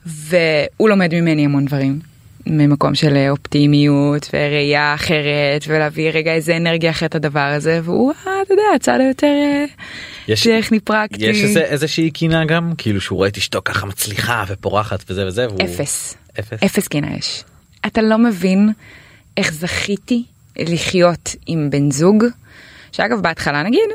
והוא 0.06 0.90
לומד 0.90 1.16
ממני 1.16 1.46
המון 1.46 1.66
דברים. 1.66 2.00
ממקום 2.48 2.96
של 2.96 3.28
אופטימיות 3.30 4.30
וראייה 4.34 4.94
אחרת 4.94 5.64
ולהביא 5.68 6.10
רגע 6.14 6.34
איזה 6.34 6.58
אנרגיה 6.58 6.92
אחרת 6.92 7.16
לדבר 7.16 7.40
הזה 7.40 7.80
והוא 7.84 8.12
אה, 8.28 8.42
אתה 8.42 8.54
יודע 8.54 8.64
הצד 8.76 9.00
היותר 9.00 9.28
אה, 9.28 9.66
יש- 10.28 10.48
טכני 10.48 10.80
פרקטי. 10.80 11.26
יש 11.26 11.44
איזה 11.44 11.60
איזושהי 11.62 12.12
קינה 12.12 12.46
גם 12.46 12.72
כאילו 12.78 13.02
שהוא 13.02 13.18
רואה 13.18 13.28
את 13.30 13.38
אשתו 13.38 13.62
ככה 13.66 13.86
מצליחה 13.86 14.44
ופורחת 14.48 15.04
וזה 15.10 15.28
וזה 15.28 15.48
והוא 15.48 15.60
אפס. 15.66 16.16
אפס. 16.40 16.64
אפס 16.66 16.88
קינה 16.88 17.16
יש. 17.18 17.44
אתה 17.86 18.02
לא 18.02 18.18
מבין 18.18 18.70
איך 19.38 19.54
זכיתי 19.54 20.24
לחיות 20.60 21.36
עם 21.48 21.70
בן 21.70 21.92
זוג, 21.92 22.24
שאגב 22.92 23.22
בהתחלה 23.22 23.64
נגיד, 23.64 23.90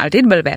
אל 0.00 0.08
תתבלבל. 0.08 0.56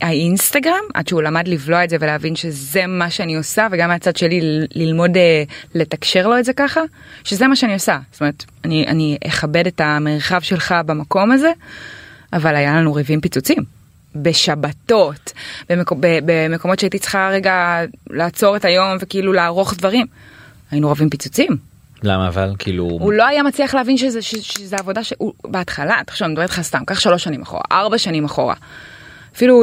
האינסטגרם, 0.00 0.84
עד 0.94 1.08
שהוא 1.08 1.22
למד 1.22 1.48
לבלוע 1.48 1.84
את 1.84 1.90
זה 1.90 1.96
ולהבין 2.00 2.36
שזה 2.36 2.86
מה 2.86 3.10
שאני 3.10 3.36
עושה, 3.36 3.66
וגם 3.70 3.88
מהצד 3.88 4.16
שלי 4.16 4.40
ללמוד 4.74 5.16
אה, 5.16 5.42
לתקשר 5.74 6.26
לו 6.26 6.38
את 6.38 6.44
זה 6.44 6.52
ככה, 6.52 6.80
שזה 7.24 7.46
מה 7.46 7.56
שאני 7.56 7.74
עושה. 7.74 7.98
זאת 8.12 8.20
אומרת, 8.20 8.44
אני, 8.64 8.86
אני 8.86 9.18
אכבד 9.26 9.66
את 9.66 9.80
המרחב 9.80 10.40
שלך 10.40 10.74
במקום 10.86 11.32
הזה, 11.32 11.52
אבל 12.32 12.56
היה 12.56 12.76
לנו 12.76 12.94
ריבים 12.94 13.20
פיצוצים. 13.20 13.76
בשבתות, 14.22 15.32
במקו, 15.70 15.96
ב, 16.00 16.06
במקומות 16.24 16.78
שהייתי 16.78 16.98
צריכה 16.98 17.28
רגע 17.32 17.80
לעצור 18.10 18.56
את 18.56 18.64
היום 18.64 18.96
וכאילו 19.00 19.32
לערוך 19.32 19.74
דברים. 19.74 20.06
היינו 20.70 20.90
רבים 20.90 21.10
פיצוצים. 21.10 21.56
למה 22.02 22.28
אבל 22.28 22.54
כאילו 22.58 22.84
הוא 22.84 23.12
לא 23.12 23.26
היה 23.26 23.42
מצליח 23.42 23.74
להבין 23.74 23.96
שזה, 23.96 24.22
שזה, 24.22 24.42
שזה 24.42 24.76
עבודה 24.76 25.04
שהוא 25.04 25.32
בהתחלה, 25.44 26.00
תחשוב, 26.06 26.24
אני 26.24 26.32
מדברת 26.32 26.50
איתך 26.50 26.62
סתם, 26.62 26.84
קח 26.86 27.00
שלוש 27.00 27.24
שנים 27.24 27.42
אחורה, 27.42 27.62
ארבע 27.72 27.98
שנים 27.98 28.24
אחורה. 28.24 28.54
אפילו, 29.36 29.62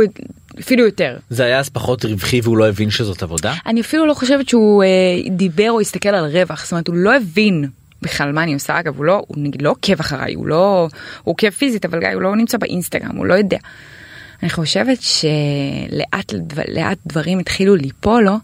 אפילו 0.60 0.86
יותר. 0.86 1.18
זה 1.30 1.46
היה 1.46 1.60
אז 1.60 1.70
פחות 1.70 2.06
רווחי 2.06 2.42
והוא 2.44 2.58
לא 2.58 2.68
הבין 2.70 2.90
שזאת 2.90 3.24
עבודה? 3.24 3.54
אני 3.66 3.82
אפילו 3.82 4.06
לא 4.06 4.14
חושבת 4.14 4.50
שהוא 4.50 4.84
אה, 4.84 4.88
דיבר 5.30 5.72
או 5.72 5.82
הסתכל 5.82 6.10
על 6.10 6.26
רווח, 6.26 6.64
זאת 6.64 6.72
אומרת 6.72 6.88
הוא 6.88 6.96
לא 6.96 7.16
הבין 7.16 7.70
בכלל 8.02 8.32
מה 8.32 8.44
אני 8.44 8.54
עושה, 8.54 8.80
אגב 8.80 8.98
הוא 8.98 9.06
לא, 9.06 9.24
הוא 9.28 9.38
נגיד 9.38 9.62
לא 9.62 9.70
עוקב 9.70 10.00
אחריי, 10.00 10.34
הוא 10.34 10.48
לא, 10.48 10.88
הוא 11.24 11.32
עוקב 11.32 11.50
פיזית, 11.50 11.86
אבל 11.86 12.00
גיא 12.00 12.10
הוא 12.10 12.22
לא 12.22 12.36
נמצא 12.36 12.58
באינסטגרם, 12.58 13.16
הוא 13.16 13.26
לא 13.26 13.34
יודע. 13.34 13.58
אני 14.44 14.50
חושבת 14.50 14.98
שלאט 15.02 16.34
לאט 16.68 16.98
דברים 17.08 17.40
התחילו 17.40 17.76
ליפול 17.76 18.24
לו, 18.24 18.36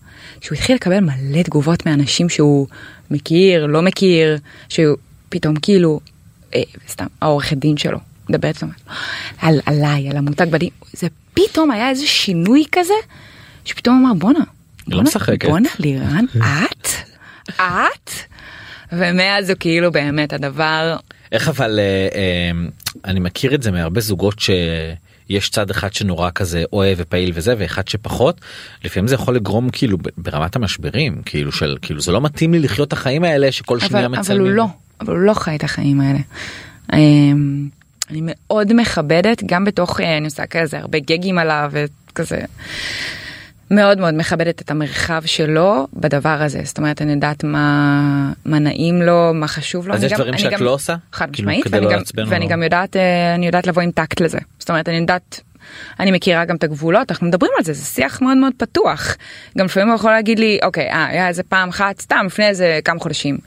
שהוא 0.41 0.55
התחיל 0.55 0.75
לקבל 0.75 0.99
מלא 0.99 1.43
תגובות 1.43 1.85
מאנשים 1.85 2.29
שהוא 2.29 2.67
מכיר, 3.11 3.65
לא 3.65 3.81
מכיר, 3.81 4.37
שהוא 4.69 4.97
פתאום 5.29 5.55
כאילו, 5.55 5.99
אה, 6.55 6.61
סתם, 6.89 7.05
העורכת 7.21 7.57
דין 7.57 7.77
שלו, 7.77 7.99
מדברת 8.29 8.63
על, 9.41 9.59
עליי, 9.65 10.09
על 10.09 10.17
המותג 10.17 10.45
בדים, 10.49 10.69
זה 10.93 11.07
פתאום 11.33 11.71
היה 11.71 11.89
איזה 11.89 12.07
שינוי 12.07 12.63
כזה, 12.71 12.93
שפתאום 13.65 14.05
אמר 14.05 14.13
בואנה, 14.13 14.39
לא 14.39 14.45
בואנה, 14.87 15.01
משחקת." 15.01 15.49
בואנה 15.49 15.69
לירן, 15.79 16.25
את? 16.37 16.87
את? 17.55 18.11
ומאז 18.91 19.49
הוא 19.49 19.57
כאילו 19.59 19.91
באמת 19.91 20.33
הדבר, 20.33 20.97
איך 21.31 21.49
אבל 21.49 21.79
אה, 21.79 22.07
אה, 22.15 22.51
אני 23.05 23.19
מכיר 23.19 23.55
את 23.55 23.63
זה 23.63 23.71
מהרבה 23.71 24.01
זוגות 24.01 24.39
שיש 24.39 25.49
צד 25.49 25.69
אחד 25.69 25.93
שנורא 25.93 26.29
כזה 26.35 26.63
אוהב 26.73 26.97
ופעיל 27.01 27.31
וזה 27.33 27.55
ואחד 27.57 27.87
שפחות 27.87 28.41
לפעמים 28.85 29.07
זה 29.07 29.15
יכול 29.15 29.35
לגרום 29.35 29.69
כאילו 29.69 29.97
ברמת 30.17 30.55
המשברים 30.55 31.21
כאילו 31.25 31.51
של 31.51 31.77
כאילו 31.81 32.01
זה 32.01 32.11
לא 32.11 32.21
מתאים 32.21 32.53
לי 32.53 32.59
לחיות 32.59 32.87
את 32.87 32.93
החיים 32.93 33.23
האלה 33.23 33.51
שכל 33.51 33.79
שנייה 33.79 34.05
אבל, 34.05 34.13
אבל 34.13 34.19
מצלמים. 34.21 34.41
הוא 34.41 34.51
לא, 34.51 34.65
אבל 35.01 35.15
הוא 35.15 35.23
לא 35.23 35.33
חי 35.33 35.55
את 35.55 35.63
החיים 35.63 36.01
האלה. 36.01 36.19
אמ, 36.93 37.67
אני 38.09 38.21
מאוד 38.23 38.73
מכבדת, 38.73 39.43
גם 39.45 39.65
בתוך, 39.65 39.99
אה, 40.01 40.17
אני 40.17 40.25
עושה 40.25 40.45
כזה 40.45 40.77
הרבה 40.79 40.99
גגים 40.99 41.37
עליו 41.37 41.71
וכזה. 41.73 42.39
מאוד 43.71 43.97
מאוד 43.99 44.13
מכבדת 44.13 44.61
את 44.61 44.71
המרחב 44.71 45.21
שלו 45.25 45.87
בדבר 45.93 46.37
הזה 46.41 46.61
זאת 46.63 46.77
אומרת 46.77 47.01
אני 47.01 47.11
יודעת 47.11 47.43
מה 47.43 47.93
מה 48.45 48.59
נעים 48.59 49.01
לו 49.01 49.31
מה 49.33 49.47
חשוב 49.47 49.87
לו. 49.87 49.93
אז 49.93 50.03
יש 50.03 50.11
גם- 50.11 50.17
דברים 50.19 50.37
שאת 50.37 50.51
גם- 50.51 50.63
לא 50.63 50.73
עושה? 50.73 50.95
חד 51.13 51.27
כאילו, 51.33 51.47
משמעית 51.49 51.63
כדי 51.63 51.75
ואני 51.77 51.85
לא 51.85 51.91
גם- 51.91 52.01
ואני 52.29 52.45
או- 52.45 52.49
גם 52.49 52.63
יודעת 52.63 52.95
אה, 52.95 53.35
אני 53.35 53.45
יודעת 53.45 53.67
לבוא 53.67 53.81
עם 53.81 53.91
טקט 53.91 54.21
לזה 54.21 54.37
זאת 54.59 54.69
אומרת 54.69 54.89
אני 54.89 54.97
יודעת. 54.97 55.39
אני 55.99 56.11
מכירה 56.11 56.45
גם 56.45 56.55
את 56.55 56.63
הגבולות 56.63 57.11
אנחנו 57.11 57.27
מדברים 57.27 57.51
על 57.57 57.63
זה 57.63 57.73
זה 57.73 57.85
שיח 57.85 58.21
מאוד 58.21 58.37
מאוד 58.37 58.53
פתוח 58.57 59.15
גם 59.57 59.65
לפעמים 59.65 59.89
הוא 59.89 59.95
יכול 59.95 60.11
להגיד 60.11 60.39
לי 60.39 60.59
אוקיי 60.63 60.89
אה, 60.91 61.05
היה 61.05 61.27
איזה 61.27 61.43
פעם 61.43 61.69
אחת 61.69 62.01
סתם 62.01 62.23
לפני 62.25 62.47
איזה 62.47 62.79
כמה 62.85 62.99
חודשים. 62.99 63.37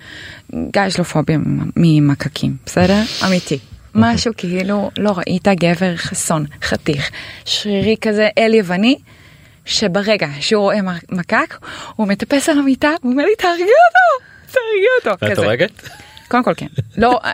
גיא 0.52 0.82
יש 0.86 0.98
לו 0.98 1.04
פוביה 1.04 1.38
ממ- 1.38 1.70
ממקקים 1.76 2.56
בסדר 2.66 2.98
אמיתי 3.26 3.58
משהו 3.95 4.32
כאילו 4.36 4.90
לא 4.99 5.14
ראית 5.16 5.49
גבר 5.49 5.97
חסון 5.97 6.47
חתיך 6.62 7.11
שרירי 7.45 7.97
כזה 8.01 8.28
אל 8.38 8.55
יווני 8.55 8.99
שברגע 9.64 10.28
שהוא 10.40 10.62
רואה 10.62 10.78
מקק 11.11 11.59
הוא 11.97 12.09
מטפס 12.09 12.49
על 12.49 12.59
המיטה 12.59 12.90
הוא 13.03 13.12
אומר 13.12 13.24
לי 13.24 13.34
תהרגי 13.38 13.62
אותו 13.62 14.26
תהרגי 14.47 15.11
אותו 15.11 15.26
ואת. 15.26 15.38
הורגת? 15.38 15.88
קודם 16.28 16.45
כל 16.45 16.53
כן 16.57 16.66
לא 16.97 17.20
אה, 17.24 17.32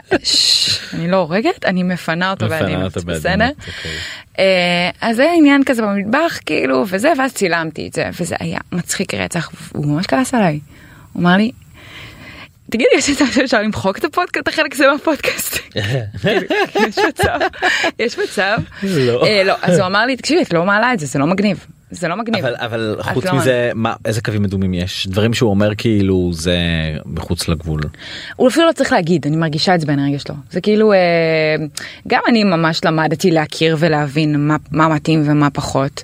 אני 0.95 1.11
לא 1.11 1.17
הורגת 1.17 1.65
אני 1.65 1.83
מפנה 1.83 2.31
אותו 2.31 2.47
אותו 2.85 3.01
בסדר 3.01 3.49
אוקיי. 3.49 3.91
אה, 4.39 4.91
אז 5.01 5.17
זה 5.17 5.33
עניין 5.37 5.65
כזה 5.65 5.83
במטבח 5.83 6.39
כאילו 6.47 6.85
וזה 6.89 7.13
ואז 7.19 7.33
צילמתי 7.33 7.89
את 7.89 7.93
זה 7.93 8.11
וזה 8.21 8.37
היה 8.41 8.59
מצחיק 8.73 9.15
רצח 9.15 9.51
הוא 9.73 9.87
ממש 9.87 10.07
כעס 10.07 10.35
עליי. 10.35 10.61
הוא 11.13 11.23
אמר 11.23 11.37
לי. 11.37 11.51
תגידי 12.71 12.91
יש 12.97 13.11
מצב 13.11 13.25
שאפשר 13.35 13.63
למחוק 13.63 13.99
את 13.99 14.05
הפודקאסט 14.05 14.43
את 14.43 14.49
החלק 14.49 14.75
הזה 14.75 14.87
מהפודקאסט. 14.93 15.55
כאילו, 16.23 16.41
יש 16.89 16.99
מצב 17.09 17.39
יש 17.99 18.19
מצב 18.19 18.59
לא. 18.83 19.27
אה, 19.27 19.45
לא 19.45 19.55
אז 19.63 19.79
הוא 19.79 19.87
אמר 19.87 20.07
לי 20.07 20.17
תקשיבי 20.17 20.43
את 20.43 20.53
לא 20.53 20.65
מעלה 20.65 20.93
את 20.93 20.99
זה 20.99 21.07
זה 21.07 21.19
לא 21.19 21.27
מגניב 21.27 21.67
זה 21.91 22.09
לא 22.09 22.17
מגניב. 22.17 22.45
אבל 22.45 22.55
אבל 22.59 22.97
חוץ 23.01 23.25
לא 23.25 23.37
מזה 23.37 23.71
מה 23.75 23.95
איזה 24.05 24.21
קווים 24.21 24.45
אדומים 24.45 24.75
יש 24.75 25.07
דברים 25.07 25.35
שהוא 25.35 25.51
אומר 25.51 25.75
כאילו 25.75 26.31
זה 26.33 26.57
מחוץ 27.07 27.49
לגבול. 27.49 27.81
הוא 28.37 28.49
אפילו 28.49 28.67
לא 28.67 28.73
צריך 28.73 28.93
להגיד 28.93 29.27
אני 29.27 29.37
מרגישה 29.37 29.75
את 29.75 29.81
זה 29.81 29.87
באנרגיה 29.87 30.19
שלו 30.19 30.35
זה 30.51 30.61
כאילו 30.61 30.93
אה, 30.93 30.99
גם 32.09 32.21
אני 32.29 32.45
ממש 32.45 32.81
למדתי 32.85 33.31
להכיר 33.31 33.77
ולהבין 33.79 34.49
מה, 34.49 34.57
מה 34.71 34.89
מתאים 34.89 35.23
ומה 35.27 35.51
פחות 35.51 36.03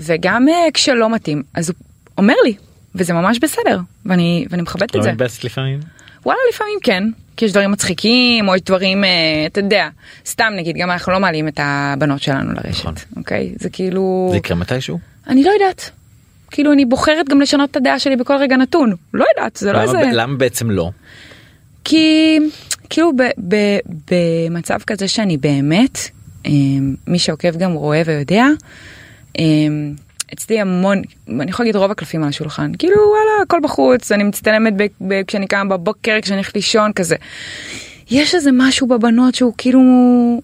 וגם 0.00 0.48
אה, 0.48 0.54
כשלא 0.74 1.10
מתאים 1.10 1.42
אז 1.54 1.68
הוא 1.68 1.76
אומר 2.18 2.34
לי 2.44 2.54
וזה 2.94 3.12
ממש 3.12 3.38
בסדר 3.38 3.80
ואני 4.06 4.46
ואני 4.50 4.62
מכבדת 4.62 4.94
לא 4.94 4.98
את 4.98 5.04
זה 5.04 5.12
מתבאסת 5.12 5.44
לפעמים? 5.44 5.97
וואלה 6.26 6.40
לפעמים 6.54 6.78
כן 6.82 7.04
כי 7.36 7.44
יש 7.44 7.52
דברים 7.52 7.72
מצחיקים 7.72 8.48
או 8.48 8.54
יש 8.54 8.60
דברים 8.62 9.04
אה, 9.04 9.10
אתה 9.46 9.60
יודע 9.60 9.88
סתם 10.26 10.52
נגיד 10.56 10.76
גם 10.76 10.90
אנחנו 10.90 11.12
לא 11.12 11.20
מעלים 11.20 11.48
את 11.48 11.60
הבנות 11.62 12.22
שלנו 12.22 12.52
לרשת 12.52 12.80
נכון. 12.80 12.94
אוקיי 13.16 13.54
זה 13.58 13.70
כאילו 13.70 14.28
זה 14.30 14.36
יקרה 14.36 14.56
מתישהו? 14.56 14.98
אני 15.26 15.44
לא 15.44 15.50
יודעת. 15.50 15.90
כאילו 16.50 16.72
אני 16.72 16.84
בוחרת 16.84 17.28
גם 17.28 17.40
לשנות 17.40 17.70
את 17.70 17.76
הדעה 17.76 17.98
שלי 17.98 18.16
בכל 18.16 18.36
רגע 18.36 18.56
נתון 18.56 18.94
לא 19.14 19.24
יודעת 19.36 19.56
זה 19.56 19.72
לא 19.72 19.80
איזה 19.80 19.98
למה 20.12 20.36
בעצם 20.36 20.70
לא? 20.70 20.90
כי 21.84 22.38
כאילו 22.90 23.12
ב, 23.16 23.22
ב, 23.48 23.78
במצב 24.10 24.78
כזה 24.86 25.08
שאני 25.08 25.36
באמת, 25.36 25.98
אמ, 26.46 26.94
מי 27.06 27.18
שעוקב 27.18 27.56
גם 27.56 27.72
רואה 27.72 28.02
ויודע, 28.06 28.46
אמ, 29.38 29.94
אצלי 30.32 30.60
המון, 30.60 31.02
אני 31.28 31.50
יכולה 31.50 31.64
להגיד 31.66 31.76
רוב 31.76 31.90
הקלפים 31.90 32.22
על 32.22 32.28
השולחן, 32.28 32.72
כאילו 32.78 32.96
וואלה 32.96 33.42
הכל 33.42 33.58
בחוץ, 33.62 34.12
אני 34.12 34.24
מצטלמת 34.24 34.72
ב, 34.76 34.86
ב, 35.00 35.22
כשאני 35.26 35.46
קמה 35.46 35.76
בבוקר, 35.76 36.18
כשאני 36.22 36.36
הולכת 36.36 36.54
לישון 36.54 36.92
כזה. 36.92 37.16
יש 38.10 38.34
איזה 38.34 38.50
משהו 38.52 38.86
בבנות 38.86 39.34
שהוא 39.34 39.52
כאילו, 39.58 39.80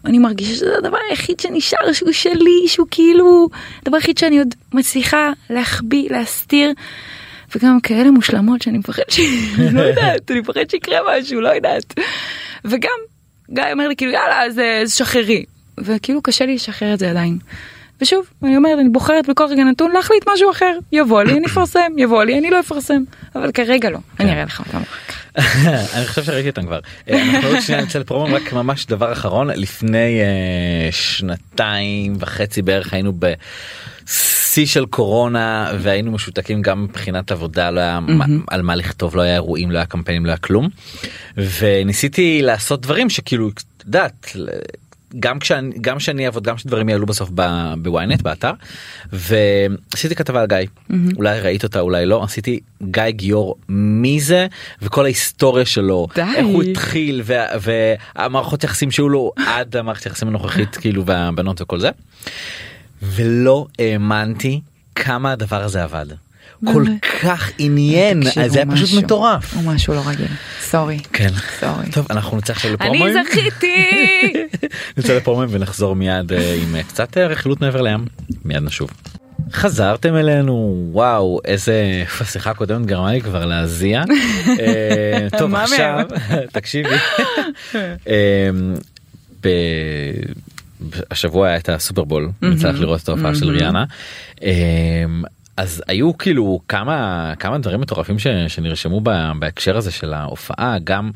אני 0.04 0.18
מרגישה 0.18 0.54
שזה 0.54 0.78
הדבר 0.78 0.98
היחיד 1.10 1.40
שנשאר 1.40 1.92
שהוא 1.92 2.12
שלי, 2.12 2.64
שהוא 2.66 2.86
כאילו, 2.90 3.48
הדבר 3.82 3.96
היחיד 3.96 4.18
שאני 4.18 4.38
עוד 4.38 4.54
מצליחה 4.72 5.32
להחביא, 5.50 6.10
להסתיר. 6.10 6.72
וגם 7.56 7.80
כאלה 7.80 8.10
מושלמות 8.10 8.62
שאני 8.62 8.78
מפחד 8.78 9.02
ש... 9.08 9.20
לא 9.72 9.80
יודעת, 9.80 10.30
אני 10.30 10.40
מפחד 10.40 10.70
שיקרה 10.70 10.98
משהו, 11.08 11.40
לא 11.40 11.48
יודעת. 11.48 11.94
וגם, 12.64 12.90
גיא 13.50 13.62
אומר 13.72 13.88
לי 13.88 13.96
כאילו 13.96 14.12
יאללה 14.12 14.42
אז 14.42 14.58
אה, 14.58 14.82
אז 14.82 14.94
שחררי. 14.94 15.44
וכאילו 15.78 16.22
קשה 16.22 16.46
לי 16.46 16.54
לשחרר 16.54 16.94
את 16.94 16.98
זה 16.98 17.10
עדיין. 17.10 17.38
ושוב, 18.00 18.26
אני 18.42 18.56
אומרת, 18.56 18.78
אני 18.80 18.88
בוחרת 18.88 19.28
בכל 19.28 19.44
רגע 19.50 19.64
נתון 19.64 19.90
להחליט 19.92 20.24
משהו 20.34 20.50
אחר. 20.50 20.78
יבוא 20.92 21.22
לי, 21.22 21.32
אני 21.32 21.46
אפרסם, 21.46 21.92
יבוא 21.96 22.24
לי, 22.24 22.38
אני 22.38 22.50
לא 22.50 22.60
אפרסם. 22.60 23.02
אבל 23.34 23.52
כרגע 23.52 23.90
לא, 23.90 23.98
אני 24.20 24.32
אראה 24.32 24.44
לך 24.44 24.60
אותם. 24.66 24.80
אני 25.96 26.06
חושב 26.06 26.24
שראיתי 26.24 26.48
אותם 26.48 26.62
כבר. 26.66 26.80
אה, 27.10 27.22
אנחנו 27.34 27.48
עוד 27.48 27.60
שנייה 27.60 27.82
נצא 27.82 27.98
לפרומו 27.98 28.34
רק 28.34 28.52
ממש 28.52 28.86
דבר 28.86 29.12
אחרון 29.12 29.50
לפני 29.54 30.20
אה, 30.20 30.88
שנתיים 30.92 32.16
וחצי 32.20 32.62
בערך 32.62 32.92
היינו 32.94 33.12
בשיא 33.18 34.66
של 34.66 34.86
קורונה 34.86 35.70
והיינו 35.78 36.12
משותקים 36.12 36.62
גם 36.62 36.84
מבחינת 36.84 37.32
עבודה 37.32 37.70
לא 37.70 37.80
היה 37.80 38.00
מה- 38.00 38.24
על 38.48 38.62
מה 38.62 38.74
לכתוב 38.74 39.16
לא 39.16 39.22
היה 39.22 39.34
אירועים 39.34 39.70
לא 39.70 39.76
היה 39.78 39.86
קמפיינים 39.86 40.26
לא 40.26 40.30
היה 40.30 40.36
כלום 40.38 40.68
וניסיתי 41.36 42.42
לעשות 42.42 42.80
דברים 42.80 43.10
שכאילו 43.10 43.48
את 43.48 43.62
יודעת 43.86 44.32
גם 45.20 45.38
כשאני 45.38 45.74
גם 45.80 45.98
כשאני 45.98 46.26
אעבוד 46.26 46.42
גם 46.44 46.58
שדברים 46.58 46.88
יעלו 46.88 47.06
בסוף 47.06 47.30
בוויינט 47.82 48.22
באתר 48.22 48.50
ועשיתי 49.12 50.14
כתבה 50.14 50.40
על 50.40 50.46
גיא 50.46 50.56
אולי 51.16 51.40
ראית 51.40 51.64
אותה 51.64 51.80
אולי 51.80 52.06
לא 52.06 52.24
עשיתי 52.24 52.60
גיא 52.82 53.02
גיור 53.10 53.56
מי 53.68 54.20
זה 54.20 54.46
וכל 54.82 55.04
ההיסטוריה 55.04 55.64
שלו 55.64 56.06
די. 56.14 56.22
איך 56.36 56.46
הוא 56.46 56.62
התחיל 56.62 57.22
וה- 57.24 57.46
והמערכות 58.16 58.64
יחסים 58.64 58.90
שהיו 58.90 59.08
לו 59.08 59.32
עד 59.46 59.76
המערכת 59.76 60.06
יחסים 60.06 60.28
הנוכחית 60.28 60.76
כאילו 60.80 61.06
והבנות 61.06 61.60
וכל 61.60 61.80
זה. 61.80 61.90
ולא 63.02 63.66
האמנתי 63.78 64.60
כמה 64.94 65.32
הדבר 65.32 65.62
הזה 65.62 65.82
עבד. 65.84 66.06
כל 66.64 66.84
כך 67.22 67.50
עניין 67.58 68.20
תקשיבו, 68.24 68.48
זה 68.48 68.58
היה 68.62 68.66
פשוט. 68.72 69.04
מטורף. 69.04 69.54
הוא 69.54 69.72
משהו 69.72 69.94
לא 69.94 70.02
רגיל. 70.06 70.26
סורי. 70.60 70.98
כן. 71.12 71.28
סורי. 71.60 71.90
טוב 71.92 72.06
אנחנו 72.10 72.36
נצא 72.38 72.52
עכשיו 72.52 72.70
אני 72.70 72.76
לפרומואים. 72.88 73.16
זכיתי! 73.30 74.32
נצא 74.96 75.16
לפרומואים 75.16 75.48
ונחזור 75.52 75.96
מיד 75.96 76.32
אה, 76.32 76.54
עם 76.62 76.76
אה, 76.76 76.82
קצת 76.82 77.18
אה, 77.18 77.26
רכילות 77.26 77.60
מעבר 77.60 77.82
לים. 77.82 78.04
מיד 78.44 78.62
נשוב. 78.62 78.90
חזרתם 79.52 80.16
אלינו 80.16 80.84
וואו 80.92 81.40
איזה 81.44 81.74
השיחה 82.20 82.50
הקודמת 82.50 82.86
גרמה 82.86 83.12
לי 83.12 83.20
כבר 83.20 83.44
להזיע. 83.46 84.02
אה, 84.60 85.28
טוב 85.38 85.54
עכשיו 85.54 86.00
תקשיבי. 86.52 86.88
אה, 88.08 88.48
ב- 89.44 89.48
השבוע 91.10 91.48
היה 91.48 91.56
את 91.56 91.68
הסופרבול 91.68 92.30
צריך 92.60 92.80
לראות 92.80 93.02
את 93.02 93.08
ההופעה 93.08 93.34
של 93.34 93.48
ריאנה. 93.50 93.84
אז 95.56 95.82
היו 95.88 96.18
כאילו 96.18 96.60
כמה 96.68 97.32
כמה 97.38 97.58
דברים 97.58 97.80
מטורפים 97.80 98.18
ש, 98.18 98.26
שנרשמו 98.48 99.00
ב- 99.00 99.30
בהקשר 99.38 99.76
הזה 99.76 99.90
של 99.90 100.14
ההופעה 100.14 100.76
גם 100.84 101.10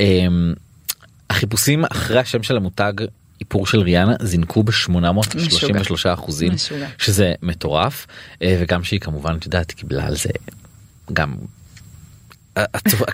אה, 0.00 0.26
החיפושים 1.30 1.84
אחרי 1.84 2.18
השם 2.18 2.42
של 2.42 2.56
המותג 2.56 2.92
איפור 3.40 3.66
של 3.66 3.80
ריאנה 3.80 4.14
זינקו 4.22 4.62
ב-833 4.62 6.12
אחוזים. 6.14 6.52
שזה 6.98 7.34
מטורף 7.42 8.06
אה, 8.42 8.58
וגם 8.60 8.84
שהיא 8.84 9.00
כמובן 9.00 9.36
את 9.38 9.44
יודעת 9.44 9.72
קיבלה 9.72 10.06
על 10.06 10.16
זה 10.16 10.30
גם. 11.12 11.34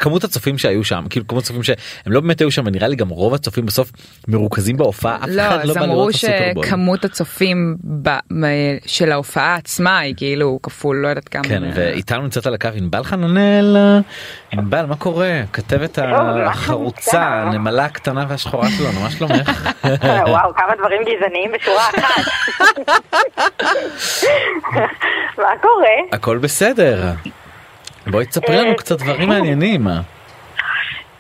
כמות 0.01 0.25
הצופים 0.25 0.59
שהיו 0.59 0.85
שם 0.85 1.05
כאילו 1.11 1.27
כמות 1.27 1.43
הצופים 1.45 1.63
שהם 1.63 1.77
לא 2.07 2.21
באמת 2.21 2.41
היו 2.41 2.51
שם 2.51 2.63
ונראה 2.67 2.89
לי 2.89 2.97
גם 2.97 3.09
רוב 3.09 3.35
הצופים 3.35 3.67
בסוף 3.67 3.93
מרוכזים 4.29 4.77
בהופעה 4.77 5.17
אף 5.17 5.29
לא, 5.29 5.43
אחד 5.43 5.65
לא 5.65 5.75
בא 5.75 5.81
אמרו 5.81 5.95
לראות 5.95 6.11
את 6.11 6.15
הסופרבול. 6.15 6.67
שכמות 6.67 7.05
הצופים 7.05 7.77
ב- 8.03 8.09
מ- 8.33 8.45
של 8.87 9.13
ההופעה 9.13 9.55
עצמה 9.55 9.99
היא 9.99 10.15
כאילו 10.17 10.59
כפול 10.63 10.97
לא 10.97 11.09
יודעת 11.09 11.29
כמה. 11.29 11.43
כן 11.45 11.63
ואיתנו 11.75 12.23
נמצאת 12.23 12.47
על 12.47 12.55
הקו 12.55 12.69
ענבל 12.75 13.05
חננאל 13.05 13.77
ענבל 14.53 14.87
מה 14.87 14.97
קורה 14.97 15.41
כתבת 15.53 15.99
החרוצה 16.47 17.23
הנמלה 17.23 17.85
הקטנה 17.85 18.25
והשחורה 18.29 18.69
שלנו 18.71 19.01
מה 19.01 19.11
שלומך 19.11 19.69
וואו, 20.27 20.55
כמה 20.55 20.75
דברים 20.79 21.03
גזעניים 21.03 21.51
בשורה 21.53 21.83
אחת. 21.89 22.25
מה 25.39 25.53
קורה? 25.63 25.89
הכל 26.13 26.39
בסדר 26.39 27.11
בואי 28.07 28.27
תספרי 28.27 28.57
לנו 28.57 28.77
קצת 28.77 28.99
דברים 28.99 29.29
מעניינים. 29.29 29.87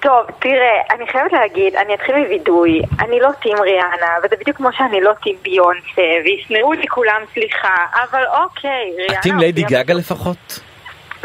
טוב, 0.01 0.26
תראה, 0.39 0.80
אני 0.91 1.07
חייבת 1.12 1.33
להגיד, 1.33 1.76
אני 1.76 1.95
אתחיל 1.95 2.16
מווידוי, 2.16 2.83
אני 3.01 3.20
לא 3.20 3.30
טים 3.43 3.57
ריאנה, 3.61 4.16
וזה 4.24 4.37
בדיוק 4.41 4.57
כמו 4.57 4.68
שאני 4.72 5.01
לא 5.01 5.12
טים 5.22 5.37
ביונסה, 5.43 6.03
וישנאו 6.24 6.72
לי 6.72 6.89
כולם 6.89 7.20
סליחה, 7.35 7.74
אבל 7.95 8.22
אוקיי, 8.26 8.93
ריאנה... 8.97 9.20
את 9.20 9.26
עם 9.26 9.39
ליידי 9.39 9.62
הופיעה 9.62 9.83
גגה 9.83 9.95
לפחות? 9.95 10.61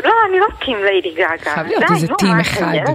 לא, 0.04 0.14
אני 0.30 0.40
לא 0.40 0.46
טים 0.66 0.84
ליידי 0.84 1.12
גגה. 1.12 1.28
חייב 1.54 1.68
להיות 1.68 1.84
איזה 1.92 2.08
טים 2.18 2.40
אחד. 2.42 2.94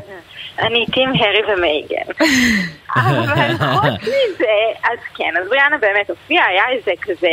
אני 0.58 0.86
טים 0.86 1.08
הרי 1.08 1.54
ומייגן. 1.54 2.12
אבל 2.96 3.52
חוץ 3.58 4.02
מזה, 4.02 4.54
אז 4.84 4.98
כן, 5.14 5.34
אז 5.40 5.48
ריאנה 5.48 5.78
באמת 5.78 6.10
הופיעה, 6.10 6.46
היה 6.46 6.64
איזה 6.70 6.92
כזה... 7.02 7.28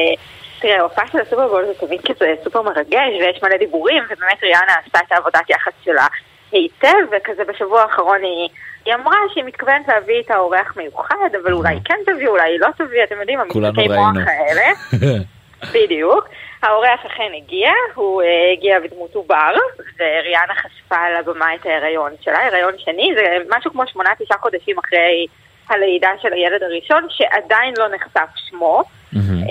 תראה, 0.59 0.79
ההופעה 0.79 1.07
של 1.11 1.19
הסופרבול 1.19 1.65
זה 1.65 1.73
תמיד 1.87 2.01
כזה 2.01 2.33
סופר 2.43 2.61
מרגש 2.61 3.09
ויש 3.19 3.43
מלא 3.43 3.57
דיבורים 3.57 4.03
ובאמת 4.03 4.43
ריאנה 4.43 4.73
עשתה 4.85 4.99
את 5.07 5.11
העבודת 5.11 5.49
יח"צ 5.49 5.73
שלה 5.83 6.07
היטב 6.51 6.97
וכזה 7.11 7.43
בשבוע 7.43 7.81
האחרון 7.81 8.23
היא, 8.23 8.49
היא 8.85 8.93
אמרה 8.95 9.17
שהיא 9.33 9.43
מתכוונת 9.43 9.87
להביא 9.87 10.21
את 10.21 10.31
האורח 10.31 10.73
מיוחד 10.77 11.29
אבל 11.43 11.53
אולי 11.53 11.75
כן 11.85 11.95
תביא, 12.05 12.27
אולי 12.27 12.57
לא 12.57 12.67
תביא, 12.77 13.03
אתם 13.03 13.19
יודעים, 13.19 13.39
המשחקי 13.39 13.87
מוח. 13.87 14.27
האלה. 14.27 14.71
בדיוק. 15.73 16.27
האורח 16.63 17.05
אכן 17.05 17.31
הגיע, 17.37 17.71
הוא 17.95 18.21
uh, 18.21 18.25
הגיע 18.53 18.79
בדמות 18.79 19.15
עובר, 19.15 19.53
וריאנה 19.99 20.53
חשפה 20.55 20.95
על 20.95 21.15
הבמה 21.15 21.55
את 21.55 21.65
ההיריון 21.65 22.11
שלה, 22.21 22.47
הריון 22.47 22.73
שני, 22.77 23.11
זה 23.15 23.37
משהו 23.57 23.71
כמו 23.71 23.83
שמונה 23.87 24.09
תשעה 24.19 24.37
חודשים 24.37 24.79
אחרי 24.79 25.27
הלידה 25.69 26.09
של 26.21 26.33
הילד 26.33 26.63
הראשון, 26.63 27.07
שעדיין 27.09 27.73
לא 27.77 27.87
נחשף 27.87 28.29
שמו. 28.49 28.83
מהמם. 29.13 29.43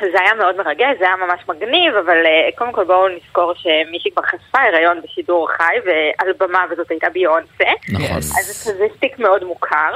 זה 0.00 0.20
היה 0.20 0.34
מאוד 0.34 0.56
מרגש, 0.56 0.98
זה 0.98 1.04
היה 1.04 1.16
ממש 1.16 1.40
מגניב, 1.48 1.94
אבל 1.94 2.26
אה, 2.26 2.48
קודם 2.54 2.72
כל 2.72 2.84
בואו 2.84 3.08
נזכור 3.08 3.52
שמישהי 3.54 4.10
כבר 4.10 4.22
חשפה 4.22 4.58
הריון 4.58 5.00
בשידור 5.02 5.48
חי 5.48 5.74
ועל 5.84 6.32
במה 6.38 6.64
וזאת 6.70 6.90
הייתה 6.90 7.10
ביונסה. 7.10 7.70
נכון. 7.92 8.16
אז 8.16 8.74
זה 8.78 8.86
סטיק 8.96 9.18
מאוד 9.18 9.44
מוכר. 9.44 9.92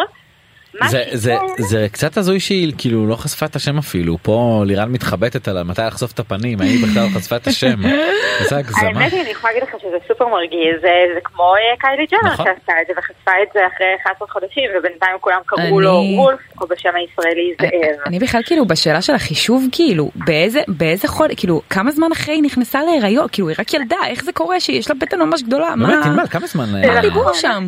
מה 0.81 0.89
זה 0.89 1.05
זה 1.12 1.35
שכן- 1.57 1.62
זה 1.62 1.87
קצת 1.93 2.16
הזוי 2.16 2.41
שהיא 2.41 2.73
כאילו 2.79 3.07
לא 3.07 3.14
חשפה 3.16 3.47
את 3.47 3.57
השם 3.57 3.79
אפילו 3.79 4.19
פה 4.23 4.62
לירן 4.66 4.93
מתחבטת 4.93 5.49
על 5.49 5.62
מתי 5.62 5.83
לחשוף 5.87 6.12
את 6.12 6.19
הפנים 6.19 6.61
האם 6.61 6.69
היא 6.69 6.87
בכלל 6.87 7.03
לא 7.03 7.19
חשפה 7.19 7.37
את 7.37 7.47
השם. 7.47 7.77
איזה 8.41 8.57
הגזמה. 8.57 8.89
האמת 8.89 9.12
היא, 9.12 9.21
אני 9.23 9.31
יכולה 9.31 9.53
להגיד 9.53 9.69
לך 9.69 9.81
שזה 9.83 9.97
סופר 10.09 10.27
מרגיז, 10.29 10.81
זה, 10.81 10.89
זה 11.14 11.21
כמו 11.25 11.45
אה, 11.55 11.77
קיילי 11.81 12.07
ג'אנר 12.11 12.33
נכון. 12.33 12.47
שעשתה 12.47 12.73
את 12.83 12.87
זה 12.87 12.93
וחשפה 12.99 13.31
את 13.43 13.49
זה 13.55 13.61
אחרי 13.75 13.87
11 14.03 14.29
חודשים, 14.29 14.64
ובינתיים 14.79 15.16
כולם 15.21 15.41
קראו 15.47 15.61
אני- 15.62 15.85
לו 15.85 16.03
וולף, 16.16 16.39
או 16.61 16.66
בשם 16.66 16.89
הישראלי 16.97 17.55
זאב. 17.61 18.01
אני 18.07 18.19
בכלל 18.19 18.41
כאילו 18.47 18.66
בשאלה 18.66 19.03
של 19.03 19.14
החישוב 19.14 19.66
כאילו 19.73 20.11
באיזה 20.14 20.61
באיזה 20.69 21.09
חודש 21.09 21.35
כאילו 21.37 21.62
כמה 21.71 21.91
זמן 21.91 22.12
אחרי 22.12 22.35
היא 22.35 22.43
נכנסה 22.43 22.83
להיריון 22.83 23.27
כאילו 23.33 23.49
היא 23.49 23.57
רק 23.59 23.75
ילדה 23.75 23.97
איך 24.07 24.25
זה 24.25 24.33
קורה 24.33 24.61
שיש 24.61 24.91
לה 24.91 24.97
בטן 25.01 25.19
ממש 25.23 25.43
גדולה 25.43 25.77
מה 25.77 26.01
באמת 26.16 26.29
כמה 26.29 26.47
זמן 26.47 26.64
מה 26.73 26.85
אה, 26.85 26.99
הדיבור 26.99 27.33
שם 27.33 27.66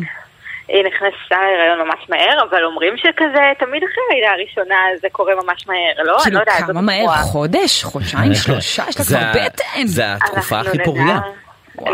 היא 0.73 0.83
נכנסה 0.85 1.41
להיריון 1.41 1.87
ממש 1.87 2.09
מהר, 2.09 2.43
אבל 2.49 2.63
אומרים 2.63 2.97
שכזה 2.97 3.51
תמיד 3.59 3.83
אחרי 3.83 4.03
הלידה 4.11 4.31
הראשונה 4.31 4.75
זה 5.01 5.07
קורה 5.11 5.33
ממש 5.35 5.67
מהר, 5.67 6.03
לא? 6.05 6.13
אני 6.15 6.23
כאילו 6.23 6.35
לא 6.35 6.39
יודעת, 6.39 6.57
כמה 6.67 6.81
מהר. 6.81 7.07
חודש 7.07 7.83
חודשיים 7.83 8.33
שלושה 8.33 8.83
יש 8.89 8.97
לה 8.97 9.03
זה 9.03 9.17
כבר 9.17 9.45
בטן 9.45 9.85
זה 9.87 10.03
התקופה 10.13 10.55
אנחנו 10.55 10.69
הכי 10.69 10.77
נדע- 10.77 10.85
פוריה. 10.85 11.17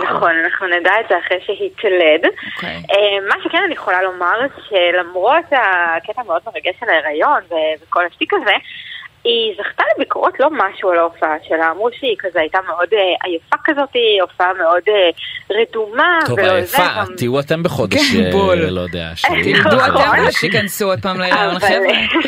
נכון, 0.03 0.31
אנחנו 0.45 0.67
נדע 0.67 0.91
את 0.99 1.05
זה 1.09 1.15
אחרי 1.25 1.37
שהיא 1.45 1.69
תלד. 1.81 2.29
אוקיי. 2.55 2.69
אה, 2.75 3.27
מה 3.29 3.35
שכן 3.43 3.57
אני 3.65 3.73
יכולה 3.73 4.01
לומר, 4.01 4.39
שלמרות 4.69 5.45
הקטע 5.51 6.21
המאוד 6.21 6.41
מרגש 6.45 6.75
של 6.79 6.89
ההיריון 6.89 7.41
וכל 7.81 8.05
השטיק 8.05 8.33
הזה, 8.33 8.53
היא 9.27 9.53
זכתה 9.57 9.83
לביקורות 9.95 10.39
לא 10.39 10.47
משהו 10.51 10.89
על 10.91 10.97
ההופעה 10.97 11.35
שלה, 11.47 11.71
אמרו 11.71 11.89
שהיא 11.99 12.15
כזה 12.19 12.39
הייתה 12.39 12.59
מאוד 12.67 12.87
אה, 12.93 12.99
עייפה 13.29 13.55
כזאת, 13.65 13.89
הופעה 14.21 14.53
מאוד 14.53 14.81
אה, 14.87 15.09
רדומה. 15.61 16.19
טוב 16.25 16.39
עייפה 16.39 16.65
זה, 16.77 16.83
גם- 16.97 17.15
תהיו 17.17 17.39
אתם 17.39 17.63
בחודש 17.63 18.15
כן, 18.15 18.25
אה, 18.25 18.31
בול. 18.31 18.55
לא 18.69 18.81
יודע 18.81 19.09
תלמדו 19.43 19.77
בחודש 19.77 19.89
אתם. 20.01 20.11
חמישי. 20.11 20.31
שתיכנסו 20.37 20.85
עוד 20.89 20.99
פעם 21.01 21.19
להיריון 21.19 21.55
אבל- 21.55 21.59
חבר'ה 21.59 22.27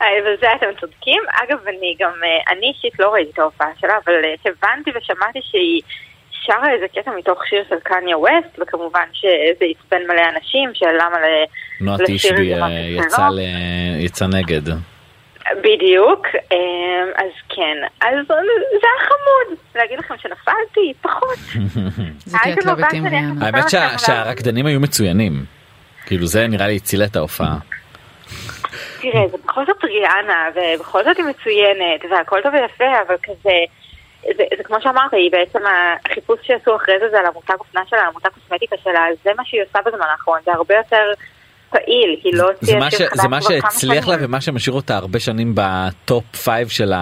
בזה 0.36 0.46
אתם 0.56 0.66
צודקים. 0.80 1.22
אגב, 1.42 1.58
אני 1.68 1.94
גם, 2.00 2.10
אני 2.50 2.66
אישית 2.74 2.98
לא 2.98 3.08
ראיתי 3.12 3.30
את 3.30 3.38
ההופעה 3.38 3.68
שלה, 3.80 3.92
אבל 4.04 4.14
הבנתי 4.44 4.90
ושמעתי 4.90 5.38
שהיא 5.50 5.82
שרה 6.30 6.72
איזה 6.74 6.86
קטע 6.88 7.10
מתוך 7.18 7.46
שיר 7.46 7.64
של 7.68 7.76
קניה 7.82 8.18
ווסט, 8.18 8.58
וכמובן 8.58 9.04
שזה 9.12 9.30
עצבן 9.70 10.02
מלא 10.08 10.22
אנשים, 10.36 10.70
שלמה 10.74 11.18
ל... 11.20 11.24
נועה 11.80 11.96
לשיר 12.02 12.16
תשבי 12.16 12.54
שלו. 12.54 12.66
ל- 13.36 13.40
יצא 14.04 14.26
נגד. 14.26 14.62
בדיוק, 15.60 16.26
אה, 16.52 16.56
אז 17.16 17.30
כן, 17.48 17.76
אז 18.00 18.14
זה 18.28 18.34
היה 18.82 19.08
חמוד, 19.08 19.58
להגיד 19.74 19.98
לכם 19.98 20.14
שנפלתי, 20.18 20.92
פחות. 21.02 21.38
זה 22.30 22.38
כי 22.42 22.52
את 22.52 22.64
לא 22.64 22.72
האמת 23.40 23.70
שה- 23.70 23.98
שהרקדנים 23.98 24.66
היו 24.66 24.80
מצוינים. 24.80 25.32
כאילו 26.06 26.26
זה 26.26 26.46
נראה 26.46 26.66
לי 26.66 26.76
הציל 26.76 27.02
את 27.02 27.16
ההופעה. 27.16 27.56
תראה, 29.00 29.28
זה 29.30 29.36
בכל 29.44 29.66
זאת 29.66 29.84
ריאנה, 29.84 30.48
ובכל 30.54 31.04
זאת 31.04 31.16
היא 31.16 31.24
מצוינת, 31.24 32.00
והכל 32.10 32.40
טוב 32.42 32.54
ויפה, 32.54 33.00
אבל 33.08 33.14
כזה, 33.22 33.58
זה, 34.36 34.44
זה 34.56 34.64
כמו 34.64 34.76
שאמרת, 34.82 35.12
היא 35.12 35.30
בעצם, 35.32 35.58
החיפוש 36.06 36.38
שעשו 36.42 36.76
אחרי 36.76 36.94
זה 37.00 37.08
זה 37.10 37.18
על 37.18 37.26
המותג 37.26 37.54
אופנה 37.58 37.80
שלה, 37.90 38.00
על 38.00 38.06
המותג 38.06 38.28
קוסמטיקה 38.28 38.76
שלה, 38.84 39.04
זה 39.24 39.30
מה 39.36 39.44
שהיא 39.44 39.62
עושה 39.62 39.78
בזמן 39.86 40.06
האחרון, 40.10 40.38
זה 40.44 40.52
הרבה 40.52 40.74
יותר 40.74 41.12
פעיל, 41.70 42.16
היא 42.24 42.32
לא 42.34 42.44
זה 42.60 42.76
הוציאה 42.76 42.78
מה, 42.78 42.90
ש... 42.90 42.94
שיר 42.94 43.08
חדש 43.08 43.20
זה 43.20 43.28
מה 43.28 43.42
שהצליח 43.42 44.08
לה. 44.08 44.16
ומה 44.20 44.40
שמשאיר 44.40 44.76
אותה 44.76 44.96
הרבה 44.96 45.18
שנים 45.18 45.52
ב 45.54 45.75
top 45.75 46.36
five 46.36 46.68
של 46.68 46.92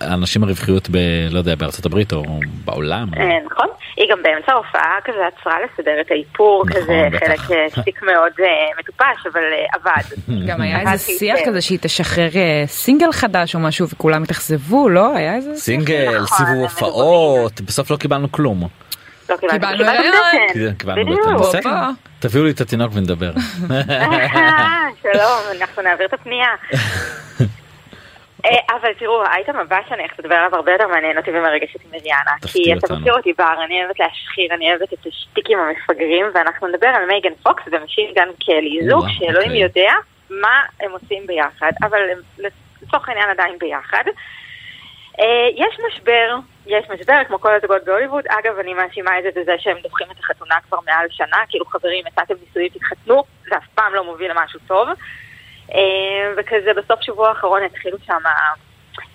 האנשים 0.00 0.44
הרווחיות 0.44 0.88
ב... 0.90 0.96
לא 1.30 1.38
יודע 1.38 1.54
בארצות 1.54 1.86
הברית 1.86 2.12
או 2.12 2.22
בעולם. 2.64 3.08
אה, 3.16 3.24
נכון, 3.50 3.66
היא 3.96 4.06
גם 4.10 4.22
באמצע 4.22 4.52
ההופעה 4.52 4.98
כזה 5.04 5.18
עצרה 5.26 5.54
לסדר 5.64 6.00
את 6.00 6.10
האיפור, 6.10 6.64
נכון, 6.66 6.82
כזה 6.82 7.08
בטח. 7.12 7.26
חלק 7.26 7.50
אה, 7.50 7.66
שטיק 7.70 8.02
מאוד 8.02 8.32
אה, 8.40 8.46
מטופש, 8.78 9.26
אבל 9.32 9.42
עבד. 9.72 10.16
גם 10.48 10.60
היה 10.60 10.80
איזה 10.80 10.98
שיח. 10.98 11.38
כזה 11.46 11.60
שהיא 11.60 11.78
תשחרר 11.82 12.30
סינגל 12.66 13.12
חדש 13.12 13.54
או 13.54 13.60
משהו 13.60 13.88
וכולם 13.88 14.22
התאכזבו 14.22 14.88
לא 14.88 15.16
היה 15.16 15.34
איזה 15.34 15.50
שיח? 15.50 15.64
סינגל, 15.64 16.20
נכון, 16.22 16.46
סיבוב 16.46 16.62
הופעות, 16.62 17.60
בסוף 17.60 17.90
לא 17.90 17.96
קיבלנו 17.96 18.32
כלום. 18.32 18.68
לא 19.30 19.36
קיבלנו 19.36 19.60
קיבלנו 19.60 19.78
קיבלנו. 19.78 20.12
בטן. 20.54 20.74
קיבלנו 20.78 21.04
בדיוק. 21.04 21.28
בטן, 21.28 21.58
בסדר. 21.58 21.70
תביאו 22.18 22.44
לי 22.44 22.50
את 22.50 22.60
התינוק 22.60 22.92
ונדבר. 22.94 23.32
שלום, 25.02 25.40
אנחנו 25.60 25.82
נעביר 25.82 26.06
את 26.06 26.12
הפנייה. 26.12 26.48
אה, 28.44 28.76
אבל 28.80 28.88
תראו, 28.98 29.24
האייטם 29.24 29.56
הבא 29.56 29.78
שאני 29.88 30.02
הולכת 30.02 30.18
לדבר 30.18 30.34
עליו 30.34 30.54
הרבה 30.54 30.72
יותר 30.72 30.86
מעניין 30.88 31.18
אותי 31.18 31.30
ומרגשת 31.30 31.84
עם 31.84 31.90
מריאנה. 31.90 32.32
כי 32.46 32.74
אתה. 32.74 32.94
מכיר 32.94 33.12
אותי 33.12 33.32
בר, 33.38 33.64
אני 33.64 33.84
אוהבת 33.84 34.00
להשחיר, 34.00 34.54
אני 34.54 34.70
אוהבת 34.70 34.92
את 34.92 35.06
השטיקים 35.06 35.58
המפגרים, 35.58 36.26
ואנחנו 36.34 36.68
נדבר 36.68 36.86
על 36.86 37.06
מייגן 37.06 37.34
פוקס 37.42 37.62
ומשינגן 37.72 38.28
קלי, 38.44 38.78
זוג 38.90 39.06
שאלוהים 39.08 39.50
אוקיי. 39.50 39.62
יודע 39.62 39.92
מה 40.30 40.62
הם 40.80 40.90
עושים 40.90 41.26
ביחד, 41.26 41.72
אבל 41.82 42.00
לצורך 42.82 43.08
העניין 43.08 43.30
עדיין 43.30 43.58
ביחד. 43.58 44.04
אה, 45.20 45.48
יש 45.56 45.78
משבר, 45.86 46.36
יש 46.66 46.84
משבר 46.90 47.24
כמו 47.28 47.40
כל 47.40 47.54
הזוגות 47.54 47.84
בהוליווד, 47.84 48.24
אגב 48.28 48.58
אני 48.58 48.74
מאשימה 48.74 49.18
את 49.18 49.22
זה 49.22 49.40
בזה 49.40 49.52
שהם 49.58 49.76
דוחים 49.82 50.06
את 50.10 50.18
החתונה 50.18 50.54
כבר 50.68 50.78
מעל 50.86 51.06
שנה, 51.10 51.36
כאילו 51.48 51.66
חברים 51.66 52.04
הצעתם 52.06 52.34
נישואים 52.46 52.68
תתחתנו, 52.68 53.22
זה 53.48 53.56
אף 53.56 53.68
פעם 53.74 53.94
לא 53.94 54.04
מוביל 54.04 54.30
למשהו 54.30 54.60
טוב. 54.66 54.88
אה, 55.74 56.32
וכזה 56.36 56.70
בסוף 56.76 57.00
שבוע 57.02 57.28
האחרון 57.28 57.62
התחילו 57.62 57.98
שם 58.06 58.22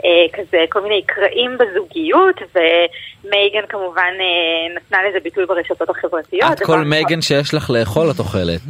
אה, 0.06 0.10
כזה 0.34 0.66
כל 0.70 0.82
מיני 0.82 1.02
קרעים 1.06 1.58
בזוגיות, 1.58 2.36
ומייגן 2.56 3.68
כמובן 3.70 4.14
אה, 4.20 4.76
נתנה 4.76 4.98
לזה 5.10 5.20
ביטוי 5.20 5.46
ברשתות 5.46 5.90
החברתיות. 5.90 6.52
את 6.52 6.60
כל 6.66 6.80
מייגן 6.80 7.22
שיש 7.22 7.54
לך 7.54 7.70
לאכול 7.70 8.12
את 8.12 8.20
אוכלת. 8.20 8.62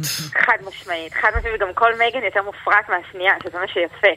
חד 0.46 0.56
משמעית, 0.66 1.12
חד 1.12 1.30
משמעית, 1.38 1.54
וגם 1.54 1.74
כל 1.74 1.94
מייגן 1.98 2.24
יותר 2.24 2.42
מופרט 2.42 2.88
מהשנייה, 2.88 3.32
שזה 3.42 3.58
מה 3.58 3.68
שיפה. 3.68 4.08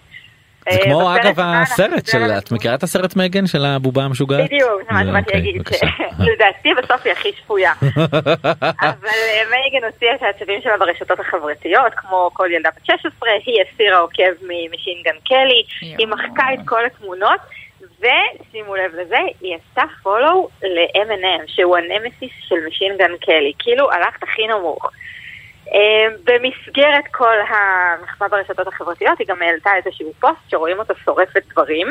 זה 0.70 0.70
אה, 0.70 0.84
כמו 0.84 1.16
אגב 1.16 1.40
הסרט 1.40 2.08
של, 2.08 2.32
את 2.38 2.52
מכירה 2.52 2.76
את 2.76 2.84
הסרט 2.84 3.16
מייגן 3.16 3.48
של 3.48 3.66
הבובה 3.66 4.04
המשוגעת? 4.04 4.46
בדיוק, 4.46 4.82
זה 4.88 4.94
מה 4.94 5.00
אה, 5.00 5.06
שבאתי 5.06 5.20
אוקיי, 5.20 5.40
להגיד, 5.40 5.56
בבקשה. 5.58 5.88
שלדעתי 6.26 6.70
בסוף 6.74 7.06
היא 7.06 7.14
הכי 7.14 7.32
שפויה. 7.38 7.74
אבל 8.90 9.08
אה, 9.08 9.42
מייגן 9.50 9.88
הוציאה 9.88 10.16
את 10.16 10.24
העצבים 10.24 10.62
שלה 10.62 10.78
ברשתות 10.78 11.20
החברתיות, 11.20 11.94
כמו 11.96 12.30
כל 12.34 12.48
ילדה 12.52 12.70
בת 12.76 12.86
16, 12.86 13.30
היא 13.46 13.62
הסירה 13.62 13.98
עוקב 13.98 14.32
ממשין 14.42 14.91
גאן 14.91 15.16
קלי, 15.28 15.64
היא 15.82 16.08
מחקה 16.08 16.54
את 16.54 16.60
כל 16.66 16.86
התמונות, 16.86 17.40
ושימו 18.00 18.76
לב 18.76 18.92
לזה, 18.96 19.20
היא 19.42 19.56
עשתה 19.56 19.84
follow 20.04 20.50
לאמינם, 20.64 21.44
שהוא 21.48 21.78
הנמסיס 21.78 22.32
של 22.48 22.56
משין 22.68 22.95
גאן 22.95 23.12
קלי, 23.22 23.54
כאילו 23.60 23.92
הלכת 23.92 24.24
הכי 24.24 24.48
נמוך. 24.48 24.92
אה, 25.74 26.08
במסגרת 26.24 27.04
כל 27.12 27.36
המחווה 27.50 28.28
ברשתות 28.28 28.68
החברתיות, 28.68 29.20
היא 29.20 29.28
גם 29.28 29.42
העלתה 29.42 29.70
איזשהו 29.76 30.14
פוסט 30.20 30.50
שרואים 30.50 30.80
אותו 30.80 30.94
שורפת 31.06 31.44
דברים. 31.52 31.88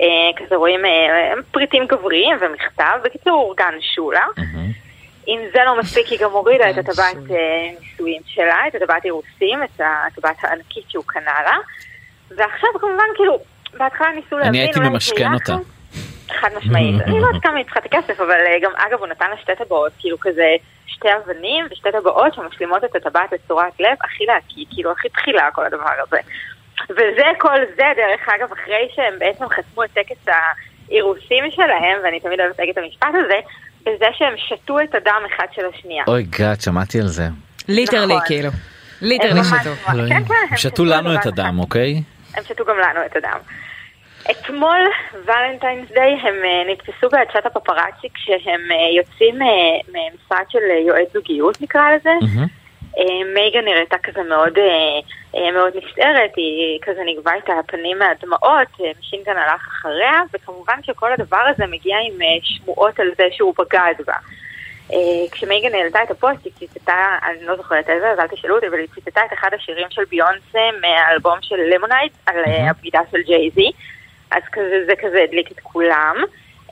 אה, 0.00 0.06
כזה 0.36 0.56
רואים 0.56 0.84
אה, 0.84 1.32
פריטים 1.50 1.86
גבריים 1.86 2.36
ומכתב, 2.40 2.98
בקיצור, 3.04 3.54
גן 3.56 3.74
שולה. 3.94 4.24
אם 5.28 5.40
זה 5.52 5.58
לא 5.66 5.78
מספיק, 5.78 6.06
היא 6.06 6.18
גם 6.18 6.30
הורידה 6.30 6.70
את 6.70 6.78
הטבעת 6.78 7.16
נישואים 7.80 8.22
שלה, 8.26 8.68
את 8.68 8.74
הטבעת 8.74 9.04
אירוסים, 9.04 9.62
את 9.62 9.80
הטבעת 9.80 10.36
הענקית 10.42 10.84
שהוא 10.88 11.04
קנה 11.06 11.42
לה. 11.44 11.56
ועכשיו 12.30 12.68
כמובן, 12.80 13.04
כאילו, 13.16 13.38
בהתחלה 13.78 14.10
ניסו 14.10 14.38
להבין... 14.38 14.48
אני 14.48 14.58
הייתי 14.58 14.80
ממשכן 14.80 15.34
אותה. 15.34 15.56
חד 16.40 16.48
משמעית. 16.56 17.00
אני 17.00 17.20
לא 17.20 17.26
יודעת 17.26 17.42
כמה 17.42 17.56
היא 17.56 17.64
צריכה 17.64 17.80
את 17.80 17.86
הכסף, 17.86 18.20
אבל 18.20 18.40
אה, 18.46 18.58
גם, 18.62 18.70
אגב, 18.76 18.98
הוא 18.98 19.06
נתן 19.06 19.30
לה 19.30 19.36
שתי 19.36 19.52
טבעות, 19.64 19.92
כאילו 19.98 20.20
כזה 20.20 20.54
שתי 20.86 21.08
אבנים 21.16 21.66
ושתי 21.70 21.88
טבעות 21.92 22.34
שמשלימות 22.34 22.84
את 22.84 22.96
הטבעת 22.96 23.32
לצורת 23.32 23.80
לב, 23.80 23.96
הכי 24.04 24.24
להקיא, 24.26 24.64
כאילו 24.70 24.92
הכי 24.92 25.08
בחילה 25.08 25.50
כל 25.52 25.66
הדבר 25.66 25.90
הזה. 26.06 26.18
וזה 26.90 27.26
כל 27.38 27.56
זה, 27.76 27.84
דרך 27.96 28.28
אגב, 28.28 28.52
אחרי 28.52 28.88
שהם 28.94 29.18
בעצם 29.18 29.44
חתמו 29.48 29.84
את 29.84 29.90
טקס 29.90 30.26
האירוסים 30.88 31.44
שלהם, 31.50 31.98
ואני 32.04 32.20
תמיד 32.20 32.40
אוהבת 32.40 32.58
להגיד 32.58 32.78
את 32.78 32.84
המשפט 32.84 33.14
הזה, 33.24 33.38
בזה 33.80 34.06
שהם 34.12 34.34
שתו 34.36 34.80
את 34.80 34.94
הדם 34.94 35.22
אחד 35.34 35.46
של 35.52 35.62
השנייה. 35.74 36.04
oh 36.08 36.22
god, 36.22 36.60
שמעתי 36.60 37.00
על 37.00 37.06
זה. 37.06 37.28
literally 37.68 38.14
נכון. 38.14 38.26
כאילו. 38.26 38.50
literally 39.02 39.44
שתו. 39.44 39.70
כן, 40.08 40.24
כן, 40.24 40.34
הם 40.50 40.56
שתו 40.56 40.84
לנו 40.84 41.14
את 41.14 41.26
הדם, 41.26 41.56
אוקיי? 41.58 42.02
הם 42.34 42.44
שתו 42.44 42.64
גם 42.64 42.78
לנו 42.78 43.06
את 43.06 43.16
הדם. 43.16 43.38
אתמול, 44.30 44.80
Valentine's 45.24 45.90
Day, 45.92 46.12
הם 46.12 46.34
אה, 46.44 46.72
נתפסו 46.72 47.08
בעדשת 47.08 47.46
הפפראצי 47.46 48.08
כשהם 48.14 48.60
אה, 48.70 48.96
יוצאים 48.96 49.42
אה, 49.42 49.48
ממשרד 49.88 50.44
של 50.48 50.58
יועץ 50.86 51.12
זוגיות, 51.12 51.62
נקרא 51.62 51.90
לזה. 51.90 52.10
מייגן 53.34 53.64
נראתה 53.64 53.96
כזה 54.02 54.22
מאוד, 54.22 54.58
מאוד 55.34 55.72
נסערת, 55.76 56.30
היא 56.36 56.78
כזה 56.82 57.00
נגבה 57.06 57.32
את 57.38 57.50
הפנים 57.58 57.98
מהדמעות, 57.98 58.68
משין 59.00 59.22
גאן 59.22 59.36
הלך 59.36 59.68
אחריה, 59.68 60.22
וכמובן 60.34 60.82
שכל 60.82 61.12
הדבר 61.12 61.42
הזה 61.54 61.66
מגיע 61.66 61.96
עם 62.06 62.18
שמועות 62.42 63.00
על 63.00 63.10
זה 63.18 63.24
שהוא 63.32 63.54
בגד 63.58 63.94
בה. 64.06 64.14
כשמייגן 65.30 65.74
העלתה 65.74 66.02
את 66.02 66.10
הפוסט, 66.10 66.44
היא 66.44 66.52
ציטטה, 66.58 67.18
אני 67.30 67.46
לא 67.46 67.56
זוכרת 67.56 67.90
איזה, 67.90 68.10
אז 68.10 68.18
אל 68.18 68.26
תשאלו 68.26 68.56
אותי, 68.56 68.68
אבל 68.68 68.78
היא 68.78 68.88
ציטטה 68.94 69.20
את 69.26 69.32
אחד 69.32 69.50
השירים 69.54 69.86
של 69.90 70.04
ביונסה 70.04 70.78
מהאלבום 70.80 71.38
של 71.40 71.56
למונייד, 71.74 72.12
על 72.26 72.36
הבגידה 72.46 73.00
של 73.10 73.22
ג'ייזי, 73.22 73.70
אז 74.30 74.42
כזה, 74.52 74.84
זה 74.86 74.92
כזה 75.02 75.24
הדליק 75.28 75.52
את 75.52 75.60
כולם. 75.60 76.16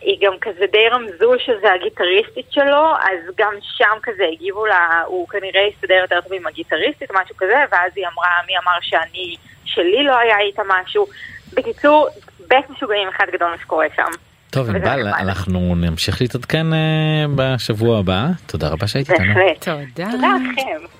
היא 0.01 0.19
גם 0.21 0.33
כזה 0.41 0.65
די 0.73 0.89
רמזו 0.89 1.33
שזה 1.39 1.73
הגיטריסטית 1.73 2.53
שלו, 2.53 2.95
אז 3.01 3.35
גם 3.39 3.53
שם 3.61 3.99
כזה 4.03 4.25
הגיבו 4.33 4.67
לה, 4.67 5.03
הוא 5.07 5.29
כנראה 5.29 5.61
יסתדר 5.75 5.95
יותר 5.95 6.21
טוב 6.21 6.33
עם 6.33 6.47
הגיטריסטית, 6.47 7.11
משהו 7.11 7.37
כזה, 7.37 7.55
ואז 7.73 7.93
היא 7.97 8.07
אמרה, 8.07 8.29
מי 8.47 8.53
אמר 8.59 8.79
שאני, 8.81 9.37
שלי 9.65 10.03
לא 10.05 10.19
היה 10.19 10.39
איתה 10.39 10.63
משהו. 10.67 11.07
בקיצור, 11.55 12.09
בית 12.49 12.71
משוגעים 12.71 13.09
אחד 13.09 13.27
גדול 13.33 13.51
מה 13.51 13.59
שקורה 13.59 13.87
שם. 13.97 14.11
טוב, 14.51 14.69
ענבל. 14.69 15.09
אנחנו 15.09 15.75
נמשיך 15.77 16.21
להתעדכן 16.21 16.73
אה, 16.73 17.25
בשבוע 17.35 17.99
הבא. 17.99 18.27
תודה 18.47 18.69
רבה 18.69 18.87
שהיית 18.87 19.11
איתנו. 19.11 19.35
בהחלט. 19.35 19.65
תודה. 19.65 20.11
תודה 20.11 20.29
לכם. 20.53 20.98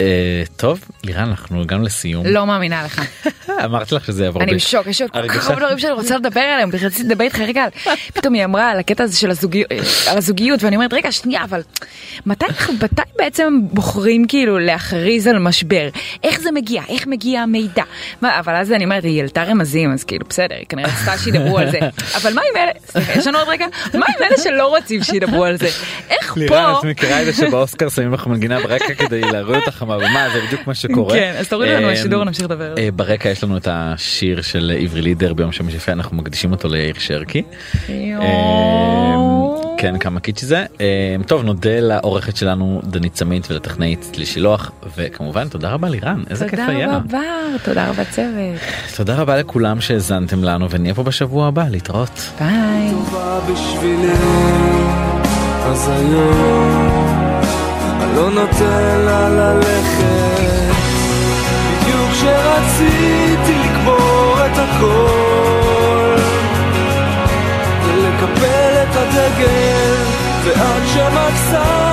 אה, 0.00 0.42
טוב, 0.56 0.84
לירן, 1.04 1.28
אנחנו 1.28 1.60
הגענו 1.60 1.82
לסיום. 1.82 2.26
לא 2.26 2.46
מאמינה 2.46 2.84
לך. 2.84 3.02
אמרתי 3.64 3.94
לך 3.94 4.04
שזה 4.04 4.24
יעבור. 4.24 4.42
אני 4.42 4.54
בשוק, 4.54 4.86
יש 4.86 5.02
עוד 5.02 5.10
כל 5.10 5.28
כך 5.28 5.50
הרבה 5.50 5.60
דברים 5.60 5.78
שאני 5.78 5.92
רוצה 5.92 6.16
לדבר 6.16 6.40
עליהם, 6.40 6.70
רציתי 6.72 7.02
לדבר 7.02 7.24
איתך 7.24 7.38
רגע, 7.38 7.66
פתאום 8.14 8.34
היא 8.34 8.44
אמרה 8.44 8.70
על 8.70 8.78
הקטע 8.78 9.04
הזה 9.04 9.16
של 9.16 9.30
הזוגיות, 10.16 10.62
ואני 10.62 10.76
אומרת, 10.76 10.92
רגע, 10.92 11.12
שנייה, 11.12 11.44
אבל 11.44 11.60
מתי 12.26 12.46
בעצם 13.18 13.58
בוחרים 13.62 14.26
כאילו 14.28 14.58
להכריז 14.58 15.26
על 15.26 15.38
משבר? 15.38 15.88
איך 16.24 16.40
זה 16.40 16.52
מגיע? 16.52 16.82
איך 16.88 17.06
מגיע 17.06 17.40
המידע? 17.40 17.82
אבל 18.22 18.56
אז 18.56 18.72
אני 18.72 18.84
אומרת, 18.84 19.04
היא 19.04 19.20
העלתה 19.20 19.44
רמזים, 19.44 19.92
אז 19.92 20.04
כאילו, 20.04 20.26
בסדר, 20.28 20.56
כנראה 20.68 20.88
רצתה 20.88 21.18
שידברו 21.18 21.58
על 21.58 21.70
זה. 21.70 21.78
אבל 22.22 22.34
מה 22.34 22.42
עם 22.50 22.56
אלה, 22.56 23.02
יש 23.16 23.26
לנו 23.26 23.38
עוד 23.38 23.48
רגע, 23.48 23.66
מה 23.94 24.06
עם 24.06 24.22
אלה 24.22 24.38
שלא 24.42 24.68
רוצים 24.68 25.02
שידברו 25.02 25.44
על 25.44 25.56
זה? 25.56 25.68
איך 26.10 26.36
לירן, 26.36 26.72
פה... 26.72 26.78
את 26.78 26.84
מכירה 26.84 27.20
את 27.20 27.26
זה 27.26 27.32
שבאוסקר 27.32 27.88
שמים 27.88 28.14
לך 28.14 28.26
מנגינה 28.26 28.60
ברקע 28.60 28.94
כדי 28.94 29.20
להראות 29.20 29.66
אותך 29.66 29.84
מה 29.90 29.96
ומה 29.96 30.26
זה 30.32 30.40
בדיוק 30.46 30.66
מה 30.66 30.74
שקורה. 30.74 31.14
כן, 31.14 31.34
אז 31.38 31.48
תורידו 31.48 31.72
לנו 31.74 31.86
אה, 31.88 31.92
בשידור, 31.92 32.24
נמשיך 32.24 32.44
לדבר. 32.44 32.74
אה, 32.78 32.88
ברקע 32.96 33.28
יש 33.28 33.44
לנו 33.44 33.56
את 33.56 33.68
השיר 33.70 34.42
של 34.42 34.72
עברי 34.80 35.02
לידר 35.02 35.34
ביום 35.34 35.52
שמשי 35.52 35.76
יפה 35.76 35.92
אנחנו 35.92 36.16
מקדישים 36.16 36.52
אותו 36.52 36.68
ליאיר 36.68 36.94
שרקי. 36.98 37.42
אה, 37.88 37.94
כן 39.78 39.98
כמה 39.98 40.20
קיצ'י 40.20 40.46
זה. 40.46 40.64
אה, 40.80 41.16
טוב 41.26 41.42
נודה 41.42 41.80
לעורכת 41.80 42.36
שלנו 42.36 42.80
דנית 42.84 43.12
צמית 43.12 43.50
ולטכנאית 43.50 44.00
צלי 44.00 44.26
שילוח 44.26 44.70
וכמובן 44.96 45.48
תודה 45.48 45.70
רבה 45.70 45.88
לירן 45.88 46.22
איזה 46.30 46.48
כיף 46.48 46.60
תודה 46.60 46.72
היה. 46.72 46.96
רבה 46.96 46.98
בר, 47.10 47.56
תודה 47.64 47.88
רבה 47.90 48.04
צוות. 48.04 48.60
תודה 48.96 49.16
רבה 49.16 49.36
לכולם 49.36 49.80
שהאזנתם 49.80 50.44
לנו 50.44 50.70
ונהיה 50.70 50.94
פה 50.94 51.02
בשבוע 51.02 51.46
הבא 51.46 51.64
להתראות. 51.70 52.30
ביי. 52.38 52.90
לא 58.20 58.30
נותן 58.30 58.98
לה 59.06 59.28
ללכת. 59.28 60.74
בדיוק 61.82 62.10
כשרציתי 62.12 63.54
לקבור 63.58 64.36
את 64.46 64.58
הכל, 64.58 66.16
ולקפל 67.84 68.82
את 68.82 68.96
הדגל, 68.96 69.94
ועד 70.44 70.82
שמקסה 70.86 71.89